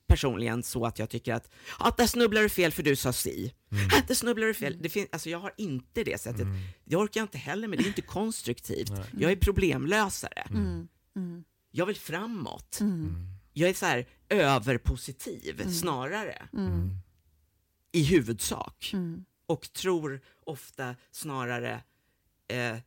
[0.08, 1.50] personligen så att jag tycker att,
[1.80, 3.54] att där snubblar du fel för du sa si.
[3.98, 4.78] Att där snubblar du fel.
[4.82, 6.48] Det fin- alltså jag har inte det sättet.
[6.84, 8.92] Det orkar jag inte heller med, det är inte konstruktivt.
[9.20, 10.42] Jag är problemlösare.
[10.50, 10.88] Mm.
[11.16, 11.44] Mm.
[11.72, 12.78] Jag vill framåt.
[12.82, 13.16] Mm.
[13.54, 16.90] Jag är så här överpositiv snarare, Mm.
[17.92, 18.92] i huvudsak.
[19.48, 19.58] Mm.
[19.58, 21.84] Och tror ofta snarare
[22.48, 22.78] eh,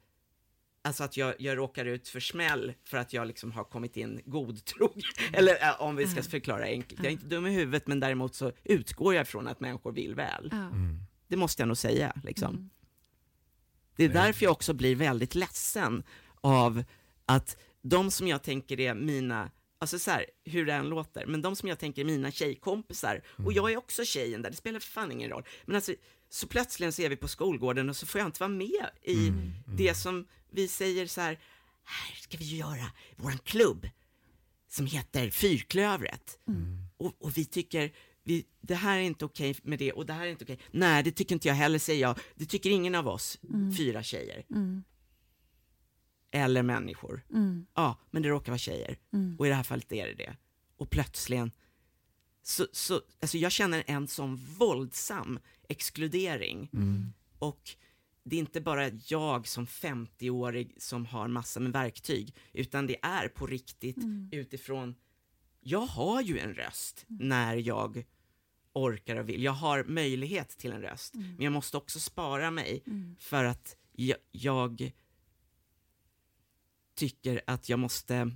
[0.83, 4.21] Alltså att jag, jag råkar ut för smäll för att jag liksom har kommit in
[4.25, 5.03] godtrogen.
[5.33, 7.01] Eller äh, om vi ska förklara enkelt.
[7.01, 10.15] Jag är inte dum i huvudet men däremot så utgår jag från att människor vill
[10.15, 10.51] väl.
[10.53, 10.99] Mm.
[11.29, 12.13] Det måste jag nog säga.
[12.25, 12.55] Liksom.
[12.55, 12.71] Mm.
[13.97, 16.03] Det är därför jag också blir väldigt ledsen
[16.41, 16.85] av
[17.27, 21.43] att de som jag tänker är mina, alltså så här, hur det än låter, men
[21.43, 24.81] de som jag tänker är mina tjejkompisar, och jag är också tjejen där, det spelar
[24.81, 25.45] för fan ingen roll.
[25.65, 25.95] Men alltså,
[26.31, 29.33] så plötsligen så är vi på skolgården och så får jag inte vara med i
[29.77, 31.39] det som vi säger så här,
[31.85, 33.89] här ska vi göra våran klubb
[34.69, 36.39] som heter Fyrklövret.
[36.97, 37.93] Och, och vi tycker,
[38.25, 40.59] vi, det här är inte okej med det och det här är inte okej.
[40.71, 42.19] Nej, det tycker inte jag heller, säger jag.
[42.35, 43.39] Det tycker ingen av oss
[43.77, 44.45] fyra tjejer.
[46.31, 46.45] Mm.
[46.45, 47.27] Eller människor.
[47.31, 47.67] Mm.
[47.75, 48.99] Ja, men det råkar vara tjejer.
[49.13, 49.37] Mm.
[49.39, 50.37] Och i det här fallet är det det.
[50.77, 51.53] Och plötsligen,
[52.43, 56.69] så, så, alltså jag känner en sån våldsam exkludering.
[57.39, 57.71] Och
[58.25, 63.29] det är inte bara jag som 50-årig som har massor med verktyg, utan det är
[63.29, 63.97] på riktigt
[64.33, 64.95] utifrån,
[65.61, 68.05] jag har ju en röst när jag
[68.73, 69.43] orkar och vill.
[69.43, 72.83] Jag har möjlighet till en röst, men jag måste också spara mig
[73.19, 74.93] för att jag, jag
[76.99, 78.31] tycker att jag måste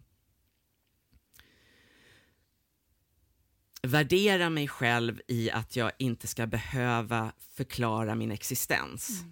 [3.82, 9.24] värdera mig själv i att jag inte ska behöva förklara min existens.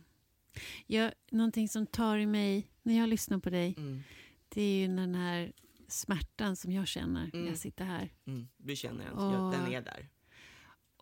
[0.86, 4.02] Jag, någonting som tar i mig när jag lyssnar på dig, Mm.
[4.48, 5.52] det är ju den här
[5.88, 7.46] smärtan som jag känner när Mm.
[7.46, 8.12] jag sitter här.
[8.26, 8.48] Mm.
[8.56, 10.08] Du känner den, ja, den är där.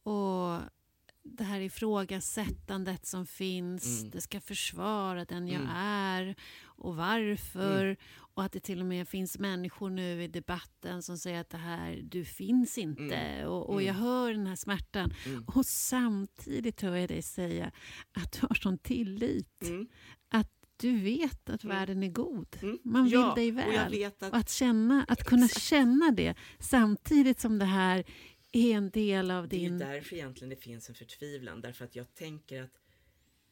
[0.02, 0.60] Och
[1.22, 4.10] det här ifrågasättandet som finns, Mm.
[4.10, 5.72] det ska försvara den jag Mm.
[5.76, 6.34] är
[6.78, 7.96] och varför.
[8.18, 11.56] Och att det till och med finns människor nu i debatten som säger att det
[11.58, 13.16] här, du finns inte.
[13.16, 13.48] Mm.
[13.48, 13.86] Och, och Mm.
[13.86, 15.14] jag hör den här smärtan.
[15.26, 15.44] Mm.
[15.44, 17.72] Och samtidigt hör jag dig säga
[18.12, 19.62] att du har sån tillit.
[19.62, 19.88] Mm.
[20.28, 21.76] Att du vet att Mm.
[21.76, 22.56] världen är god.
[22.62, 22.78] Mm.
[22.84, 23.90] Man vill ja, dig Och väl.
[23.90, 25.64] vet att, Och att, känna, att kunna Exakt.
[25.64, 28.04] känna det samtidigt som det här
[28.52, 29.78] är en del av det är din...
[29.78, 31.60] därför egentligen det finns en förtvivlan.
[31.60, 32.78] Därför att jag tänker att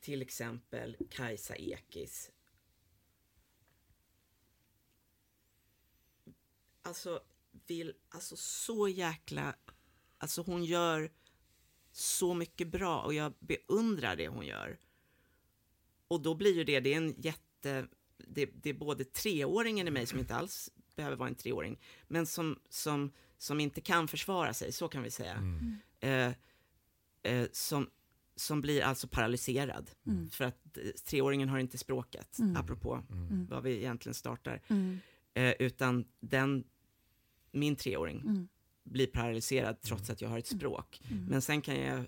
[0.01, 2.31] till exempel Kajsa Ekis
[6.87, 7.21] alltså
[7.67, 9.55] vill, alltså så jäkla,
[10.19, 11.11] alltså hon gör
[11.93, 14.79] så mycket bra och jag beundrar det hon gör.
[16.09, 17.87] Och då blir ju det, det är en jätte,
[18.19, 22.27] det, det är både treåringen i mig som inte alls behöver vara en treåring, men
[22.27, 25.33] som, som, som inte kan försvara sig, så kan vi säga.
[25.35, 25.77] Mm.
[26.01, 26.33] Eh,
[27.33, 27.91] eh, som,
[28.37, 29.91] som blir alltså paralyserad.
[30.07, 30.31] Mm.
[30.31, 32.57] För att eh, treåringen har inte språket, Mm.
[32.57, 33.47] apropå Mm.
[33.51, 34.63] vad vi egentligen startar.
[34.69, 34.99] Mm,
[35.35, 36.65] Eh, utan den,
[37.57, 38.49] min treåring mm,
[38.85, 41.01] blir paralyserad trots att jag har ett språk.
[41.11, 42.07] mm, Men sen kan jag,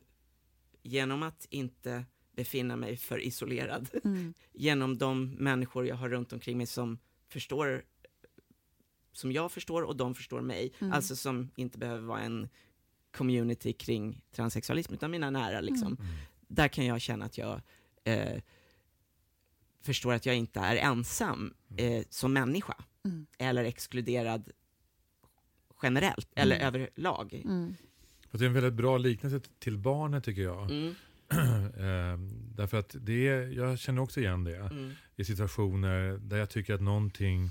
[0.82, 6.56] genom att inte befinna mig för isolerad, mm, genom de människor jag har runt omkring
[6.58, 6.98] mig som
[7.28, 7.84] förstår,
[9.12, 10.92] som jag förstår och de förstår mig, Mm.
[10.92, 12.48] alltså som inte behöver vara en
[13.10, 15.86] community kring transsexualism, utan mina nära liksom.
[16.00, 16.06] Mm.
[16.48, 17.60] Där kan jag känna att jag
[18.04, 18.42] eh,
[19.80, 24.50] förstår att jag inte är ensam eh, som människa, mm, eller exkluderad
[25.82, 26.66] generellt, eller Mm.
[26.66, 27.34] överlag.
[27.44, 27.74] mm,
[28.30, 30.70] Det är en väldigt bra liknelse till barnet tycker jag.
[30.70, 30.94] Mm,
[31.78, 36.50] Ehm, därför att det är, jag känner också igen det mm, i situationer där jag
[36.50, 37.44] tycker att någonting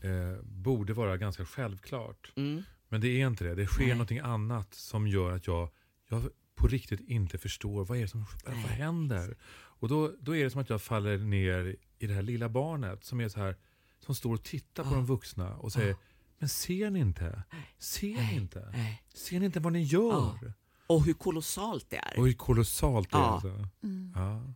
[0.00, 2.32] eh, borde vara ganska självklart.
[2.36, 3.54] mm, Men det är inte det.
[3.54, 3.92] Det sker Nej.
[3.92, 5.68] någonting annat som gör att jag,
[6.08, 9.36] jag på riktigt inte förstår vad är det som vad händer.
[9.80, 13.04] Och då, då är det som att jag faller ner i det här lilla barnet
[13.04, 13.56] som är så här
[14.00, 14.94] som står och tittar på Ja.
[14.94, 15.96] de vuxna och säger Ja.
[16.38, 17.42] Men ser ni inte?
[17.78, 18.74] Ser ni inte?
[19.14, 20.10] Ser ni inte vad ni gör?
[20.12, 20.38] Ja.
[20.86, 22.18] Och hur kolossalt det är.
[22.18, 23.20] Och hur kolossalt det är.
[23.20, 23.26] Ja.
[23.26, 23.68] Alltså.
[23.82, 24.12] Mm.
[24.16, 24.52] Ja.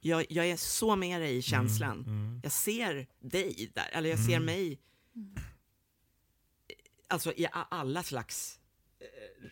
[0.00, 1.98] Jag, jag är så med dig i känslan.
[1.98, 2.40] Mm, mm.
[2.42, 4.44] Jag ser dig där, eller jag ser Mm.
[4.44, 4.78] mig
[7.08, 8.60] alltså i alla slags
[9.00, 9.48] eh,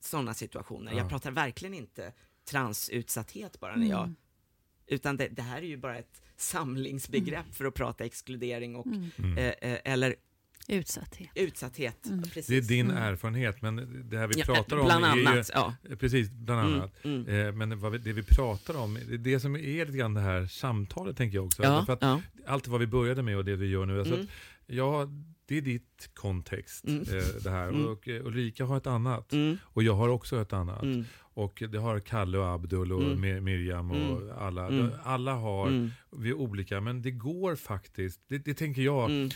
[0.00, 0.92] sådana situationer.
[0.92, 0.98] Ja.
[0.98, 2.12] Jag pratar verkligen inte
[2.44, 4.16] transutsatthet bara när jag, Mm.
[4.86, 9.10] utan det, det här är ju bara ett samlingsbegrepp för att prata exkludering och, Mm.
[9.18, 9.38] Mm.
[9.38, 10.16] eh, eh, eller
[10.68, 11.30] Utsatthet.
[11.34, 12.06] utsatthet.
[12.06, 12.22] Mm.
[12.22, 12.46] Precis.
[12.46, 13.02] Det är din Mm.
[13.02, 15.26] erfarenhet, men det här vi Ja, pratar om bland är ju...
[15.26, 15.74] annat, ja.
[16.00, 17.04] Precis, bland Mm, annat.
[17.04, 17.28] mm.
[17.46, 20.46] Eh, Men vad vi, det vi pratar om, det som är lite grann det här
[20.46, 21.62] samtalet tänker jag också.
[21.62, 22.20] Ja, För att ja.
[22.46, 24.26] Allt vad vi började med och det vi gör nu, alltså Mm.
[24.26, 24.30] att,
[24.66, 25.08] ja,
[25.46, 27.00] det är ditt kontext Mm.
[27.02, 27.68] eh, det här.
[27.68, 27.86] Mm.
[27.86, 29.32] Och eh, Ulrika har ett annat.
[29.32, 30.82] Mm, Och jag har också ett annat.
[30.82, 31.04] mm,
[31.36, 33.24] Och det har Kalle och Abdul och Mm.
[33.24, 34.38] Mir- Miriam och Mm.
[34.38, 34.66] alla.
[34.68, 34.90] Mm.
[35.04, 39.30] Alla har, mm, vi är olika, men det går faktiskt, det, det tänker jag, mm,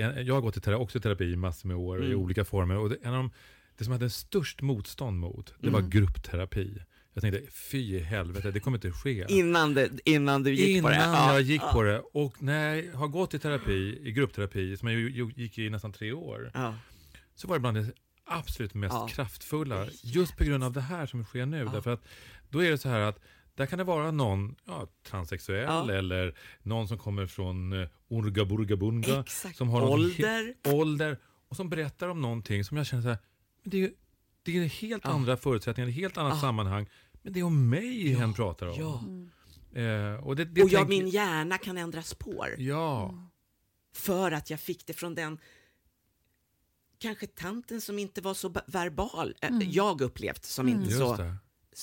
[0.00, 2.18] jag har gått i terapi, också i terapi i massor med år i Mm.
[2.18, 2.76] olika former.
[2.76, 3.30] Och det, en av de,
[3.78, 5.90] det som jag hade störst motstånd mot, det var Mm.
[5.90, 6.78] gruppterapi.
[7.12, 9.26] Jag tänkte, fy i helvete, det kommer inte ske.
[9.28, 10.96] Innan, det, innan du gick Innan på det?
[11.04, 11.98] Ja, jag gick ja, på det.
[12.12, 15.00] Och när jag har gått i terapi, i gruppterapi, som jag
[15.36, 16.74] gick i nästan tre år, Ja,
[17.34, 17.92] så var det bland det
[18.26, 19.08] absolut mest Ja.
[19.10, 19.86] kraftfulla.
[20.02, 21.64] Just på grund av det här som sker nu.
[21.64, 22.02] Därför att
[22.50, 23.18] då är det så här att
[23.56, 25.92] där kan det vara någon ja, transsexuell Ja.
[25.92, 27.72] eller någon som kommer från
[28.08, 29.56] Urga Burga Bunga, exakt.
[29.58, 30.54] som har Ålder.
[30.68, 31.18] ålder
[31.48, 33.18] och som berättar om någonting som jag känner så här,
[33.62, 33.90] men det är,
[34.42, 35.10] det är helt Ja.
[35.10, 36.40] andra förutsättningar, ett helt annat Ja.
[36.40, 36.86] sammanhang.
[37.22, 38.18] Men det är om mig Ja.
[38.18, 38.74] hen pratar om.
[38.78, 39.04] Ja.
[39.06, 39.30] Mm.
[40.14, 42.54] Eh, och det, det Och jag, tänker- min hjärna kan ändra spår.
[42.58, 43.14] Ja,
[43.94, 45.38] För att jag fick det från den
[46.98, 49.34] kanske tanten som inte var så ba- verbal.
[49.40, 49.70] Äh, Mm.
[49.70, 50.78] Jag upplevt som Mm.
[50.80, 51.34] inte just så det.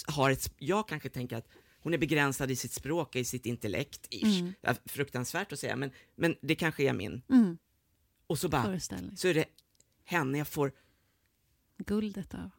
[0.07, 1.47] har ett, jag kanske tänker att
[1.83, 4.39] hon är begränsad i sitt språk, i sitt intellekt, ish.
[4.39, 4.53] Mm.
[4.85, 7.21] Fruktansvärt att säga, men, men det kanske är min.
[7.29, 7.57] Mm.
[8.27, 8.79] Och så bara,
[9.15, 9.45] så är det
[10.05, 10.71] henne jag får
[11.77, 12.49] Guldet av.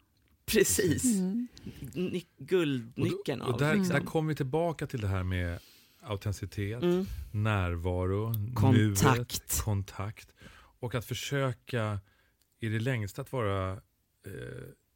[0.47, 1.49] precis Mm.
[1.95, 3.59] ny, Och, guldnyckeln och av.
[3.59, 3.95] där, liksom.
[3.99, 5.59] där kommer vi tillbaka till det här med
[6.03, 7.07] autenticitet, mm.
[7.33, 8.55] närvaro, nuet,
[9.01, 9.61] Kontakt.
[9.61, 10.33] kontakt.
[10.81, 12.01] Och att försöka
[12.61, 13.81] i det längsta att vara eh,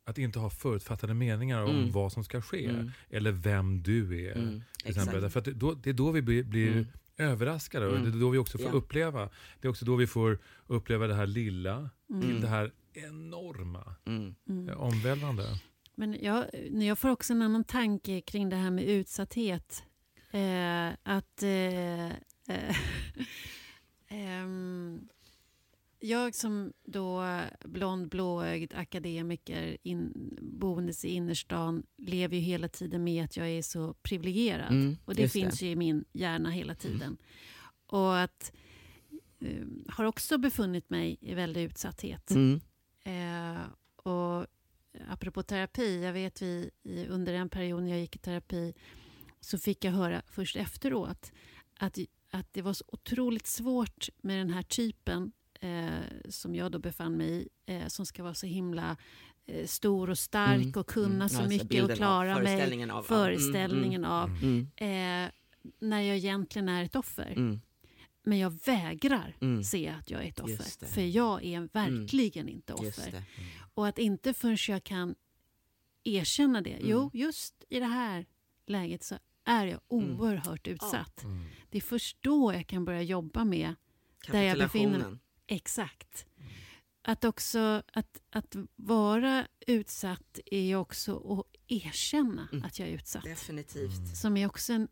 [0.09, 1.93] att inte ha förutfattade meningar om Mm.
[1.93, 2.66] vad som ska ske.
[2.66, 2.90] Mm.
[3.10, 4.36] Eller vem du är.
[4.36, 4.62] Mm.
[4.82, 5.24] Till exempel.
[5.24, 6.86] Att det, då, det är då vi blir, blir Mm.
[7.16, 8.10] överraskade och Mm.
[8.10, 8.72] det är då vi också får Ja.
[8.72, 9.28] uppleva.
[9.60, 12.40] Det är också då vi får uppleva det här lilla till Mm.
[12.40, 14.35] det här enorma, Mm.
[14.48, 14.68] Mm.
[14.68, 15.60] eh, omvälvande.
[15.94, 19.82] Men jag, jag får också en annan tanke kring det här med utsatthet.
[20.30, 22.12] Eh, att eh, eh,
[24.09, 25.09] ehm,
[26.01, 27.25] jag som då
[27.65, 33.62] blond, blåögd akademiker in, boendes i innerstan lever ju hela tiden med att jag är
[33.62, 34.73] så privilegierad.
[34.73, 34.97] Mm.
[35.05, 37.16] Och det finns ju i min hjärna hela tiden.
[37.87, 38.53] Och att
[39.41, 42.31] eh, har också befunnit mig i väldig utsatthet.
[42.31, 42.61] Mm.
[43.05, 43.62] Eh,
[43.97, 44.47] och
[45.09, 46.70] apropå terapi, jag vet vi
[47.09, 48.75] under den perioden jag gick i terapi
[49.41, 51.33] så fick jag höra först efteråt
[51.79, 51.99] att,
[52.31, 57.16] att det var så otroligt svårt med den här typen eh, som jag då befann
[57.16, 58.97] mig i, eh, som ska vara så himla
[59.47, 60.72] eh, stor och stark Mm.
[60.80, 61.28] och kunna Mm.
[61.28, 62.44] så Alltså mycket och av, klara mig.
[62.47, 63.02] föreställningen av.
[63.02, 64.28] Föreställningen av.
[64.43, 64.66] Mm.
[64.76, 65.30] Eh,
[65.78, 67.32] när jag egentligen är ett offer.
[67.36, 67.60] Mm.
[68.22, 69.64] Men jag vägrar Mm.
[69.64, 70.86] se att jag är ett offer.
[70.86, 73.22] För jag är verkligen inte offer.
[73.74, 75.14] Och att inte förrän jag kan
[76.05, 76.70] erkänna det.
[76.72, 76.89] Mm.
[76.90, 78.26] Jo, just i det här
[78.66, 79.14] läget så
[79.44, 80.20] är jag Mm.
[80.20, 81.22] oerhört utsatt.
[81.24, 81.44] Mm.
[81.70, 83.74] Det är först då jag kan börja jobba med
[84.28, 85.18] där jag befinner mig.
[85.49, 86.27] Exakt.
[87.03, 92.65] Att också att, att vara utsatt är ju också att erkänna Mm.
[92.65, 93.25] att jag är utsatt.
[93.25, 94.16] Definitivt.
[94.16, 94.89] Som är också en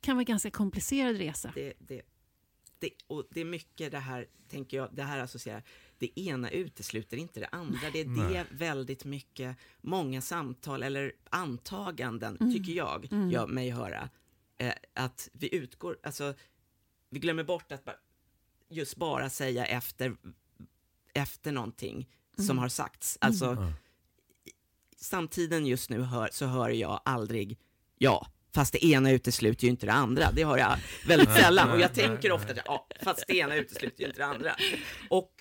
[0.00, 1.52] kan vara ganska komplicerad resa.
[1.54, 2.02] Det, det,
[2.78, 5.62] det, och det är mycket det här, tänker jag, det här associerar,
[5.98, 7.90] det ena utesluter inte det andra.
[7.92, 8.44] Det är det Nej.
[8.50, 12.52] väldigt mycket, många samtal eller antaganden, Mm.
[12.52, 13.30] tycker jag, Mm.
[13.30, 14.08] gör mig höra.
[14.58, 16.34] Eh, att vi utgår, alltså,
[17.10, 17.96] vi glömmer bort att bara,
[18.70, 20.16] just bara säga efter,
[21.14, 22.58] efter någonting som Mm.
[22.58, 23.18] har sagts.
[23.20, 23.72] Alltså, Ja.
[24.96, 27.58] samtiden just nu hör, så hör jag aldrig
[27.98, 30.32] ja, fast det ena utesluter ju inte det andra.
[30.32, 30.76] Det har jag
[31.06, 31.70] väldigt sällan.
[31.70, 34.56] Och jag tänker ofta att ja, fast det ena utesluter ju inte det andra.
[35.10, 35.32] Och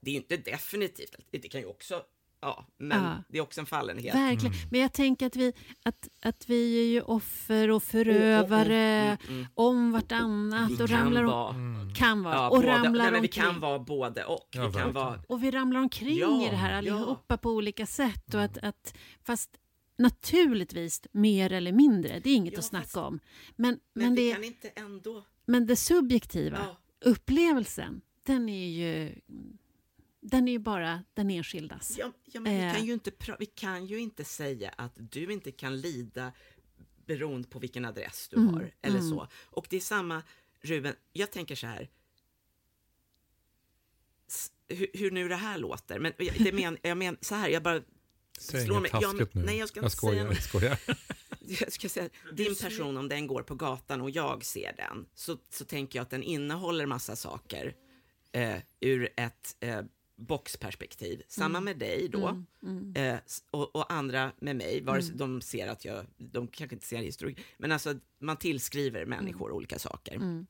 [0.00, 2.02] det är ju inte definitivt, det kan ju också
[2.44, 3.16] ja, men Ja.
[3.28, 4.14] det är också en fallenhet.
[4.14, 4.54] Verkligen.
[4.70, 5.52] Men jag tänker att vi,
[5.82, 9.46] att, att vi är ju offer och förövare Mm, mm.
[9.54, 13.12] om vartannat Vi och kan ramlar om, vara, kan vara ja, och både, ramlar nej,
[13.12, 13.44] men vi omkring.
[13.44, 14.48] kan vara både och.
[14.50, 16.78] Ja, vi kan vara, Och vi ramlar omkring Ja, i det här ja.
[16.78, 18.34] allihopa på olika sätt.
[18.34, 19.50] Och att, att, fast
[19.98, 23.20] naturligtvis mer eller mindre, det är inget Ja, att snacka fast- om.
[23.56, 25.24] Men, men, men, det, kan inte ändå...
[25.46, 26.76] men det subjektiva, Ja,
[27.10, 29.14] upplevelsen, den är ju
[30.26, 31.96] den är ju bara den enskildas.
[31.98, 32.74] ja, ja, men vi, Eh.
[32.74, 36.32] kan ju inte vi kan ju inte säga att du inte kan lida
[37.06, 38.70] beroende på vilken adress du Mm, har.
[38.82, 39.10] Eller mm.
[39.10, 39.28] så.
[39.44, 40.22] Och det är samma,
[40.60, 41.88] Ruben, jag tänker så här.
[44.28, 47.48] S- Hur, hur nu det här låter, men jag, det men, jag men, så här,
[47.48, 47.82] jag bara
[48.38, 49.02] Säg slår inget mig.
[49.02, 49.42] Ja, taskigt nu.
[49.44, 50.14] nej, jag ska jag inte skojar.
[50.24, 50.78] säga Jag skojar.
[51.62, 55.38] jag ska säga, din person om den går på gatan och jag ser den, så,
[55.50, 57.76] så tänker jag att den innehåller massa saker
[58.32, 59.80] eh, ur ett eh,
[60.16, 61.22] boxperspektiv.
[61.28, 63.14] Samma med dig då, Mm, mm.
[63.14, 63.20] eh,
[63.50, 66.98] och, och andra med mig, vare sig de ser att jag, de kanske inte ser
[67.02, 70.14] historik, men alltså man tillskriver människor olika saker.
[70.14, 70.46] Mm.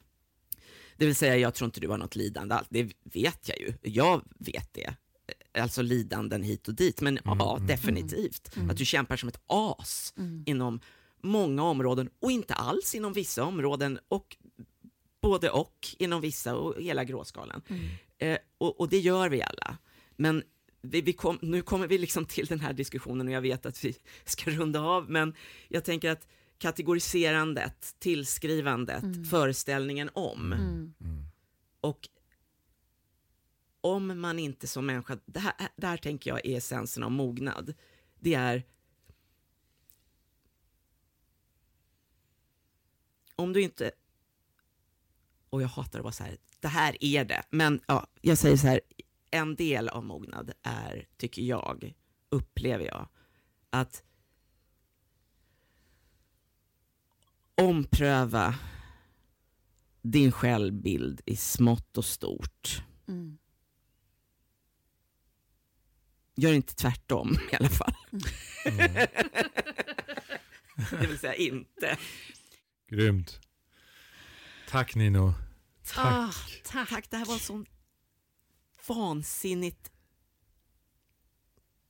[0.96, 2.66] Det vill säga, jag tror inte du har något lidande alls.
[2.70, 3.72] Det vet jag ju.
[3.82, 4.94] Jag vet det.
[5.58, 7.00] Alltså lidanden hit och dit.
[7.00, 8.50] Men ja, definitivt.
[8.70, 10.14] Att du kämpar som ett as
[10.46, 10.80] inom
[11.22, 14.36] många områden och inte alls inom vissa områden och
[15.22, 17.62] både och inom vissa och hela gråskalan.
[18.18, 19.78] Eh, och, och det gör vi alla.
[20.16, 20.42] Men
[20.82, 23.84] vi, vi kom, nu kommer vi liksom till den här diskussionen och jag vet att
[23.84, 25.34] vi ska runda av, men
[25.68, 26.28] jag tänker att
[26.58, 30.94] kategoriserandet, tillskrivandet, föreställningen om Mm.
[31.80, 32.08] och
[33.80, 37.74] om man inte som människa, det här, det här tänker jag är essensen av mognad,
[38.18, 38.62] det är
[43.36, 43.90] om du inte,
[45.54, 48.56] och jag hatar att vara så här, det här är det, men ja, jag säger
[48.56, 48.80] så här,
[49.30, 51.94] en del av mognad är, tycker jag,
[52.28, 53.08] upplever jag,
[53.70, 54.02] att
[57.54, 58.54] ompröva
[60.02, 62.82] din självbild i smått och stort.
[63.08, 63.38] Mm.
[66.36, 67.94] Gör inte tvärtom i alla fall.
[68.64, 68.94] Mm.
[70.90, 71.98] Det vill säga inte.
[72.88, 73.40] Grymt.
[74.68, 75.34] Tack Nino.
[75.84, 76.06] Tack.
[76.06, 76.32] Ah,
[76.64, 76.88] tack.
[76.88, 77.66] Tack, det här var sån
[78.86, 79.90] vansinnigt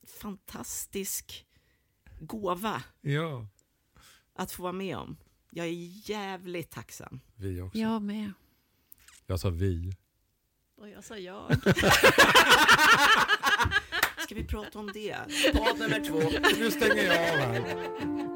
[0.07, 1.45] fantastisk
[2.19, 3.47] gåva Ja,
[4.33, 5.17] att få vara med om.
[5.51, 7.19] Jag är jävligt tacksam.
[7.35, 7.77] vi också.
[7.77, 8.31] Jag med.
[9.25, 9.93] Jag sa vi.
[10.77, 11.57] Och jag sa jag.
[14.23, 15.17] Ska vi prata om det?
[15.53, 16.21] Podd nummer två.
[16.59, 18.34] Nu stänger jag av här.